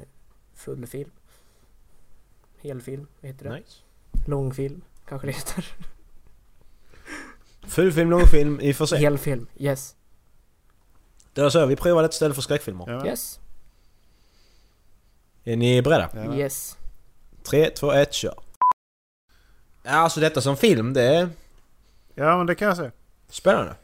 full 0.55 0.86
film. 0.86 1.11
Helfilm, 2.61 3.07
heter 3.20 3.44
det? 3.50 3.57
Nice. 3.57 3.82
Långfilm, 4.26 4.82
kanske 5.09 5.26
det 5.28 5.32
heter. 5.32 5.76
Fullfilm, 7.66 8.11
långfilm, 8.11 8.61
i 8.61 8.72
och 8.72 8.76
för 8.76 8.86
sig. 8.86 8.98
Helfilm, 9.00 9.46
yes. 9.57 9.96
Då 11.32 11.50
så, 11.50 11.66
vi 11.66 11.76
provar 11.76 12.05
ett 12.05 12.14
ställe 12.14 12.34
för 12.34 12.42
skräckfilmer. 12.42 12.84
Ja. 12.90 13.07
Yes, 13.07 13.40
Är 15.44 15.57
ni 15.57 15.82
beredda? 15.82 16.11
Ja. 16.14 16.34
yes. 16.34 16.76
3, 17.42 17.70
2, 17.70 17.92
1, 17.92 18.12
kör! 18.14 18.42
Ja, 19.87 19.91
alltså 19.93 20.20
detta 20.20 20.41
som 20.41 20.57
film, 20.57 20.93
det 20.93 21.03
är 21.03 21.28
ja, 22.14 22.37
men 22.37 22.47
det 22.47 22.55
kan 22.55 22.68
jag 22.68 22.76
se. 22.76 22.91
spännande. 23.28 23.74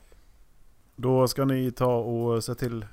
Då 0.96 1.28
ska 1.28 1.44
ni 1.44 1.70
ta 1.70 1.94
och 1.96 2.44
se 2.44 2.54
till 2.54 2.86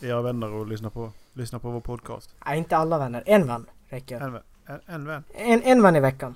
era 0.00 0.22
vänner 0.22 0.52
och 0.52 0.66
lyssna 0.66 0.90
på, 0.90 1.12
lyssna 1.32 1.58
på 1.58 1.70
vår 1.70 1.80
podcast. 1.80 2.34
Nej, 2.46 2.58
inte 2.58 2.76
alla 2.76 2.98
vänner. 2.98 3.22
En 3.26 3.46
vän 3.46 3.66
räcker. 3.88 4.20
En, 4.20 4.32
vän- 4.32 4.42
en, 4.66 4.80
en 4.86 5.06
vän. 5.06 5.24
En, 5.34 5.62
en 5.62 5.82
vän 5.82 5.96
i 5.96 6.00
veckan. 6.00 6.34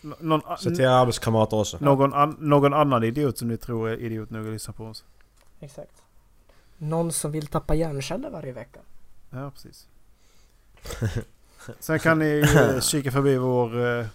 Nå- 0.00 0.16
Någon, 0.20 0.40
Så 0.58 0.70
till 0.70 0.80
era 0.80 0.94
arbetskamrater 0.94 1.56
också. 1.56 1.78
någon, 1.80 2.14
an, 2.14 2.36
någon 2.40 2.74
annan 2.74 3.04
idiot 3.04 3.38
som 3.38 3.48
ni 3.48 3.56
tror 3.56 3.88
är 3.88 3.96
idiot 3.96 4.30
nog 4.30 4.46
att 4.46 4.52
lyssna 4.52 4.72
på 4.72 4.84
oss. 4.84 5.04
Exakt. 5.60 6.02
Någon 6.78 7.12
som 7.12 7.32
vill 7.32 7.46
tappa 7.46 7.74
hjärnceller 7.74 8.30
varje 8.30 8.52
vecka. 8.52 8.80
Ja, 9.30 9.50
precis. 9.50 9.86
Sen 11.80 11.98
kan 11.98 12.18
ni 12.18 12.44
kika 12.80 13.10
förbi 13.12 13.36
vår, 13.36 13.86
eh, 13.98 14.06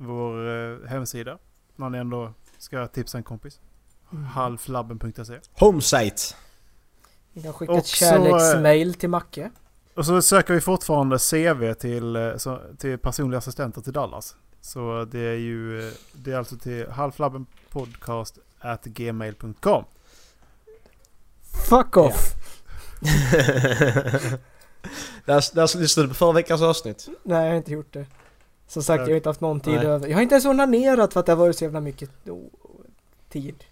vår 0.00 0.48
eh, 0.48 0.88
hemsida. 0.88 1.38
När 1.76 1.90
ni 1.90 1.98
ändå 1.98 2.32
ska 2.58 2.86
tipsa 2.86 3.18
en 3.18 3.24
kompis. 3.24 3.60
Halflabben.se 4.32 5.40
Homesite! 5.52 6.22
Vi 7.32 7.42
kan 7.42 7.52
skicka 7.52 7.72
ett 7.72 7.78
Också, 7.78 7.96
kärleksmail 7.96 8.94
till 8.94 9.08
Macke. 9.08 9.50
Och 9.94 10.06
så 10.06 10.22
söker 10.22 10.54
vi 10.54 10.60
fortfarande 10.60 11.18
CV 11.18 11.74
till, 11.74 12.16
eh, 12.16 12.32
till 12.78 12.98
personliga 12.98 13.38
assistenter 13.38 13.80
till 13.80 13.92
Dallas. 13.92 14.36
Så 14.60 15.04
det 15.04 15.20
är 15.20 15.36
ju 15.36 15.88
eh, 15.88 15.92
det 16.12 16.32
är 16.32 16.36
alltså 16.36 16.56
till 16.56 16.90
halflabbenpodcast 16.90 18.38
at 18.58 18.84
gmail.com. 18.84 19.84
Fuck 21.68 21.96
off! 21.96 22.34
där, 25.24 25.54
där 25.54 25.78
lyssnade 25.78 26.06
du 26.06 26.08
på 26.08 26.14
förra 26.14 26.32
veckans 26.32 26.62
avsnitt. 26.62 27.08
Nej, 27.22 27.44
jag 27.44 27.50
har 27.50 27.56
inte 27.56 27.72
gjort 27.72 27.92
det. 27.92 28.06
Som 28.70 28.82
sagt, 28.82 29.00
jag 29.00 29.08
har 29.08 29.16
inte 29.16 29.28
haft 29.28 29.40
någon 29.40 29.60
tid 29.60 29.74
Nej. 29.74 29.86
över. 29.86 30.08
Jag 30.08 30.16
har 30.16 30.22
inte 30.22 30.34
ens 30.34 30.46
onanerat 30.46 31.12
för 31.12 31.20
att 31.20 31.26
det 31.26 31.32
har 31.32 31.36
varit 31.36 31.56
så 31.56 31.64
jävla 31.64 31.80
mycket 31.80 32.28
oh, 32.28 32.48
tid. 33.28 33.64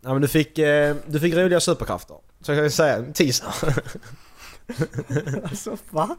Ja 0.00 0.12
men 0.12 0.22
du 0.22 0.28
fick, 0.28 0.58
eh, 0.58 0.96
du 1.06 1.20
fick 1.20 1.34
roliga 1.34 1.60
superkrafter. 1.60 2.16
Så 2.40 2.52
jag 2.52 2.58
kan 2.58 2.70
säga, 2.70 2.96
en 2.96 3.12
teaser. 3.12 3.82
alltså, 5.44 5.76
va? 5.90 6.16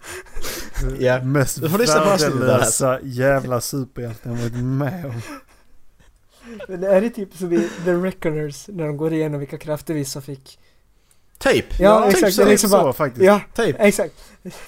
Ja. 0.99 1.23
Mest 1.23 1.61
Du 1.61 1.69
får 1.69 1.77
lyssna 1.77 2.01
på 2.01 2.09
värdelösa 2.09 2.99
jävla 3.03 3.61
superhjälten 3.61 4.31
jag 4.31 4.41
varit 4.41 4.63
med 4.63 5.05
om. 5.05 5.21
Men 6.67 6.83
är 6.83 7.01
det 7.01 7.09
typ 7.09 7.33
som 7.33 7.53
i 7.53 7.69
The 7.85 7.93
Reckoners 7.93 8.67
när 8.67 8.85
de 8.85 8.97
går 8.97 9.13
igenom 9.13 9.39
vilka 9.39 9.57
krafter 9.57 9.93
vissa 9.93 10.21
fick? 10.21 10.59
Typ. 11.41 11.79
Ja, 11.79 12.01
typ 12.05 12.13
exakt. 12.13 12.33
så. 12.33 12.41
det 12.41 12.47
är 12.47 12.51
liksom 12.51 12.69
så 12.69 12.77
bara, 12.81 12.93
faktiskt. 12.93 13.25
Ja, 13.25 13.41
Typ. 13.55 13.75
exakt. 13.79 14.13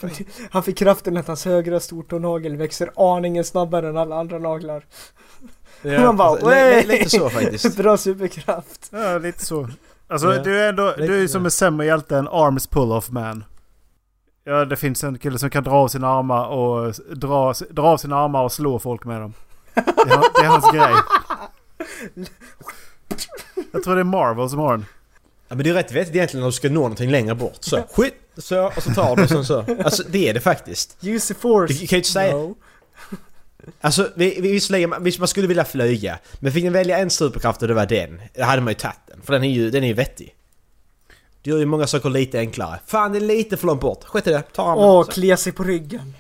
Han 0.51 0.63
fick 0.63 0.77
kraften 0.77 1.17
att 1.17 1.27
hans 1.27 1.45
högra 1.45 1.79
stortånagel 1.79 2.55
växer 2.57 2.91
aningen 3.15 3.43
snabbare 3.43 3.89
än 3.89 3.97
alla 3.97 4.15
andra 4.15 4.39
naglar. 4.39 4.85
Ja, 5.81 5.99
Man 6.05 6.17
bara, 6.17 6.35
"Wey!" 6.49 6.85
Lite 6.85 7.09
så 7.09 7.29
faktiskt. 7.29 7.77
Bra 7.77 7.97
superkraft. 7.97 8.89
Ja, 8.91 9.17
lite 9.17 9.45
så. 9.45 9.69
Alltså 10.07 10.33
Ja. 10.35 10.43
du 10.43 10.59
är 10.59 10.69
ändå, 10.69 10.87
Lite 10.97 11.01
du 11.07 11.15
är 11.17 11.21
ju 11.21 11.27
så. 11.27 11.31
som 11.31 11.45
en 11.45 11.51
sämre 11.51 11.85
hjälte 11.85 12.17
än 12.17 12.27
Arms 12.27 12.69
Pull-Off 12.69 13.11
Man. 13.11 13.43
Ja, 14.43 14.65
det 14.65 14.75
finns 14.75 15.03
en 15.03 15.17
kille 15.19 15.39
som 15.39 15.49
kan 15.49 15.63
dra 15.63 15.71
av 15.71 15.87
sina 15.87 16.07
armar 16.07 16.47
och 16.47 16.93
dra, 17.15 17.53
dra 17.69 17.83
av 17.83 17.97
sina 17.97 18.17
armar 18.17 18.43
och 18.43 18.51
slå 18.51 18.79
folk 18.79 19.05
med 19.05 19.21
dem. 19.21 19.33
Det 19.73 19.81
är, 19.81 20.09
han- 20.09 20.23
det 20.35 20.41
är 20.41 20.47
hans 20.47 20.71
grej. 20.71 20.93
Jag 23.71 23.83
tror 23.83 23.95
det 23.95 24.01
är 24.01 24.05
Marvel 24.05 24.49
som 24.49 24.59
har 24.59 24.71
den. 24.71 24.85
Ja, 25.53 25.57
men 25.57 25.63
det 25.63 25.69
är 25.69 25.73
rätt 25.73 25.91
vettigt 25.91 26.15
egentligen 26.15 26.41
när 26.41 26.47
du 26.47 26.51
ska 26.51 26.69
nå 26.69 26.73
någonting 26.73 27.11
längre 27.11 27.35
bort. 27.35 27.57
Så, 27.59 27.83
skit, 27.91 28.13
så, 28.37 28.65
och 28.65 28.83
så 28.83 28.93
tar 28.93 29.15
du 29.15 29.23
och 29.23 29.29
sen 29.29 29.45
så. 29.45 29.65
Alltså 29.83 30.03
det 30.09 30.29
är 30.29 30.33
det 30.33 30.39
faktiskt. 30.39 30.97
Use 31.01 31.33
the 31.33 31.39
force. 31.39 31.73
Du 31.73 31.79
kan 31.79 31.87
ju 31.87 31.97
inte 31.97 32.09
säga... 32.09 32.35
No. 32.35 32.55
Alltså 33.81 34.09
vi, 34.15 34.41
vi, 34.41 34.51
visserligen, 34.51 34.93
visst 34.99 35.19
man 35.19 35.27
skulle 35.27 35.47
vilja 35.47 35.65
flyga. 35.65 36.19
Men 36.39 36.51
fick 36.51 36.63
ni 36.63 36.69
välja 36.69 36.97
en 36.97 37.09
superkraft 37.09 37.61
och 37.61 37.67
det 37.67 37.73
var 37.73 37.85
den. 37.85 38.21
Då 38.35 38.43
hade 38.43 38.61
man 38.61 38.71
ju 38.71 38.75
tagit 38.75 38.99
den. 39.07 39.21
För 39.21 39.33
den 39.33 39.43
är 39.43 39.49
ju, 39.49 39.69
den 39.69 39.83
är 39.83 39.87
ju 39.87 39.93
vettig. 39.93 40.35
Det 41.41 41.49
gör 41.49 41.57
ju 41.57 41.65
många 41.65 41.87
saker 41.87 42.09
lite 42.09 42.39
enklare. 42.39 42.79
Fan 42.85 43.11
det 43.11 43.17
är 43.17 43.21
lite 43.21 43.57
för 43.57 43.67
långt 43.67 43.81
bort. 43.81 44.03
Skit 44.03 44.27
i 44.27 44.29
det. 44.29 44.41
Ta 44.41 44.63
armen. 44.63 44.83
Åh, 44.83 45.05
klia 45.05 45.37
sig 45.37 45.53
på 45.53 45.63
ryggen. 45.63 46.13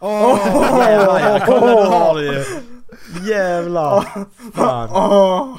Åh 0.00 0.38
jävlar 0.78 1.20
ja. 1.20 1.46
Kolla 1.46 1.66
du 1.66 1.86
har 1.86 2.18
det 2.18 2.24
ju. 2.24 2.44
Jävlar. 3.30 4.04
Fan. 4.54 5.58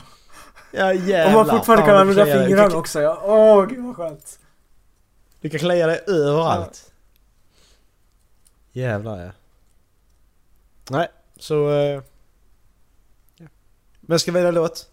Ja 0.71 0.91
Om 0.91 0.97
jävlar. 0.97 1.35
man 1.35 1.45
fortfarande 1.57 1.85
kan 1.85 1.95
använda 1.97 2.25
fingrarna 2.25 2.63
Du 2.63 2.69
kan- 2.69 2.79
också 2.79 3.01
ja. 3.01 3.21
Åh, 3.23 3.65
gud 3.65 3.85
vad 3.85 3.95
skönt. 3.95 4.39
Du 5.41 5.49
kan 5.49 5.59
klia 5.59 5.87
dig 5.87 6.01
överallt. 6.07 6.91
Jävlar 8.71 9.25
ja. 9.25 9.31
Nej, 10.89 11.07
så... 11.39 11.69
eh, 11.69 12.01
ja. 13.37 13.47
Men 13.99 14.13
jag 14.13 14.21
ska 14.21 14.31
välja 14.31 14.51
låt? 14.51 14.89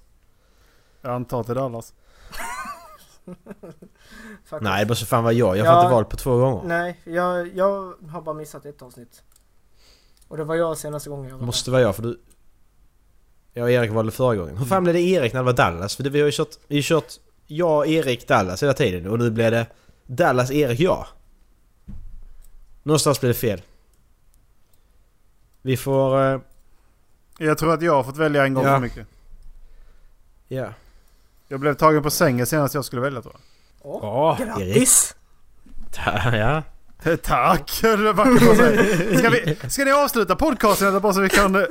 Jag 1.00 1.12
antar 1.12 1.50
är 1.50 1.54
Dallas. 1.54 1.94
Nej, 4.60 4.84
det 4.84 4.88
måste 4.88 5.06
fan 5.06 5.24
vara 5.24 5.32
jag. 5.32 5.56
Jag 5.56 5.66
får 5.66 5.74
Ja. 5.74 5.80
inte 5.82 5.92
valt 5.94 6.08
på 6.08 6.16
två 6.16 6.36
gånger. 6.36 6.62
Nej, 6.64 7.00
jag, 7.04 7.56
jag 7.56 7.94
har 8.10 8.20
bara 8.22 8.34
missat 8.34 8.66
ett 8.66 8.82
avsnitt. 8.82 9.22
Och 10.28 10.36
det 10.36 10.44
var 10.44 10.54
jag 10.54 10.78
senaste 10.78 11.10
gången 11.10 11.30
jag 11.30 11.38
var 11.38 11.46
måste 11.46 11.70
vara 11.70 11.80
jag 11.82 11.96
för 11.96 12.02
du... 12.02 12.20
Jag 13.56 13.64
och 13.64 13.70
Erik 13.70 13.90
valde 13.90 14.12
förra 14.12 14.36
gången. 14.36 14.56
Hur 14.56 14.64
fan 14.66 14.82
blev 14.82 14.94
det 14.94 15.00
Erik 15.00 15.32
när 15.32 15.40
det 15.40 15.44
var 15.44 15.52
Dallas? 15.52 15.96
För 15.96 16.02
det, 16.02 16.10
vi 16.10 16.20
har 16.20 16.26
ju 16.26 16.32
kört... 16.32 16.48
Vi 16.68 16.76
har 16.76 16.82
kört 16.82 17.12
jag, 17.46 17.88
Erik, 17.88 18.28
Dallas 18.28 18.62
hela 18.62 18.72
tiden. 18.74 19.06
Och 19.10 19.18
nu 19.18 19.30
blev 19.30 19.50
det 19.50 19.66
Dallas, 20.06 20.50
Erik, 20.50 20.80
jag. 20.80 21.06
Någonstans 22.82 23.20
blev 23.20 23.32
det 23.32 23.38
fel. 23.38 23.62
Vi 25.62 25.76
får... 25.76 26.24
eh, 26.34 26.40
Jag 27.38 27.58
tror 27.58 27.74
att 27.74 27.82
jag 27.82 27.92
har 27.94 28.02
fått 28.04 28.16
välja 28.16 28.44
en 28.44 28.54
gång 28.54 28.64
Ja. 28.64 28.74
för 28.74 28.80
mycket. 28.80 29.06
Ja. 30.48 30.66
Jag 31.48 31.60
blev 31.60 31.74
tagen 31.74 32.02
på 32.02 32.10
sängen 32.10 32.46
senast 32.46 32.74
jag 32.74 32.84
skulle 32.84 33.02
välja 33.02 33.22
tror 33.22 33.34
jag. 33.34 33.42
Åh. 34.04 34.38
Grattis! 34.40 35.14
Ja. 36.32 36.62
Tack! 37.22 37.70
Ska, 37.70 37.96
vi, 39.30 39.56
ska 39.70 39.84
ni 39.84 39.92
avsluta 39.92 40.36
podcasten 40.36 40.88
eller 40.88 41.00
bara 41.00 41.12
så 41.12 41.20
vi 41.20 41.28
kan... 41.28 41.66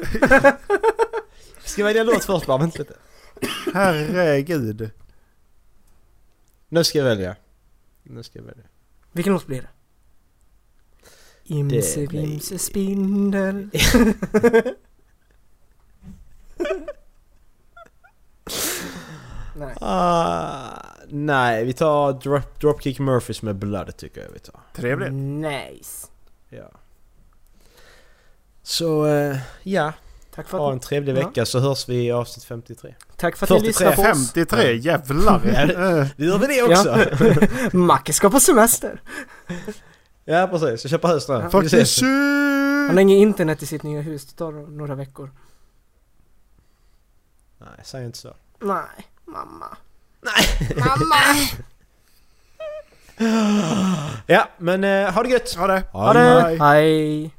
Ska 1.65 1.81
jag 1.81 1.85
välja 1.85 2.03
låt 2.03 2.23
först 2.25 2.45
bara? 2.45 2.57
Vänta 2.57 2.79
lite. 2.79 2.95
Herregud. 3.73 4.91
Nu 6.69 6.83
ska 6.83 6.97
jag 6.97 7.05
välja. 7.05 7.35
Nu 8.03 8.23
ska 8.23 8.39
jag 8.39 8.45
välja. 8.45 8.63
Vilken 9.11 9.33
låt 9.33 9.47
blir 9.47 9.61
det? 9.61 9.67
Imse 11.43 12.05
vimse 12.05 12.57
spindel. 12.59 13.69
Nej. 19.57 19.75
Ah, 19.81 20.79
nej, 21.07 21.65
vi 21.65 21.73
tar 21.73 22.13
drop, 22.13 22.59
Dropkick 22.59 22.99
Murphys 22.99 23.41
med 23.41 23.55
Blood 23.55 23.97
tycker 23.97 24.21
jag 24.21 24.29
vi 24.29 24.39
tar. 24.39 24.59
Trevligt. 24.73 25.13
Nice. 25.13 26.07
Ja. 26.49 26.71
Så, 28.63 29.05
eh, 29.05 29.37
ja. 29.63 29.93
Tack 30.35 30.47
för 30.47 30.57
Ha 30.57 30.71
en 30.71 30.77
att, 30.77 30.81
trevlig 30.83 31.17
Ja. 31.17 31.27
vecka 31.27 31.45
så 31.45 31.59
hörs 31.59 31.89
vi 31.89 32.05
i 32.05 32.11
avsnitt 32.11 32.43
53. 32.45 32.95
tack 33.17 33.35
för 33.37 33.45
att 33.45 33.49
ni 33.61 33.73
43, 33.73 33.89
lyssnar 33.89 34.05
på 34.05 34.11
oss. 34.11 34.31
53, 34.33 34.73
jävlar. 34.75 35.41
Ja, 35.53 35.65
det- 35.65 36.09
Det 36.17 36.25
gör 36.25 36.37
vi 36.37 36.47
det 36.47 36.63
också! 36.63 36.99
Ja. 37.71 37.73
Macke 37.77 38.13
ska 38.13 38.29
på 38.29 38.39
semester. 38.39 39.01
Ja, 40.25 40.47
precis. 40.51 40.83
Jag 40.83 40.91
köper 40.91 41.07
hus 41.07 41.29
nu. 41.29 41.49
Ja. 41.53 41.61
Ses. 41.63 41.95
shit! 41.95 42.05
Han 42.87 42.95
har 42.95 43.01
inget 43.01 43.17
internet 43.17 43.63
i 43.63 43.65
sitt 43.65 43.83
nya 43.83 44.01
hus. 44.01 44.25
Det 44.25 44.37
tar 44.37 44.51
några 44.51 44.95
veckor. 44.95 45.31
Nej, 47.57 47.69
säg 47.83 48.05
inte 48.05 48.17
så. 48.17 48.33
Nej, 48.59 49.07
mamma. 49.25 49.77
Ja, 54.27 54.49
men 54.57 54.83
eh, 54.83 55.13
ha 55.13 55.23
det 55.23 55.29
gött! 55.29 55.55
Ha 55.55 55.67
det. 55.67 55.83
Ha 55.91 56.13
det! 56.13 56.57
Hej! 56.59 57.34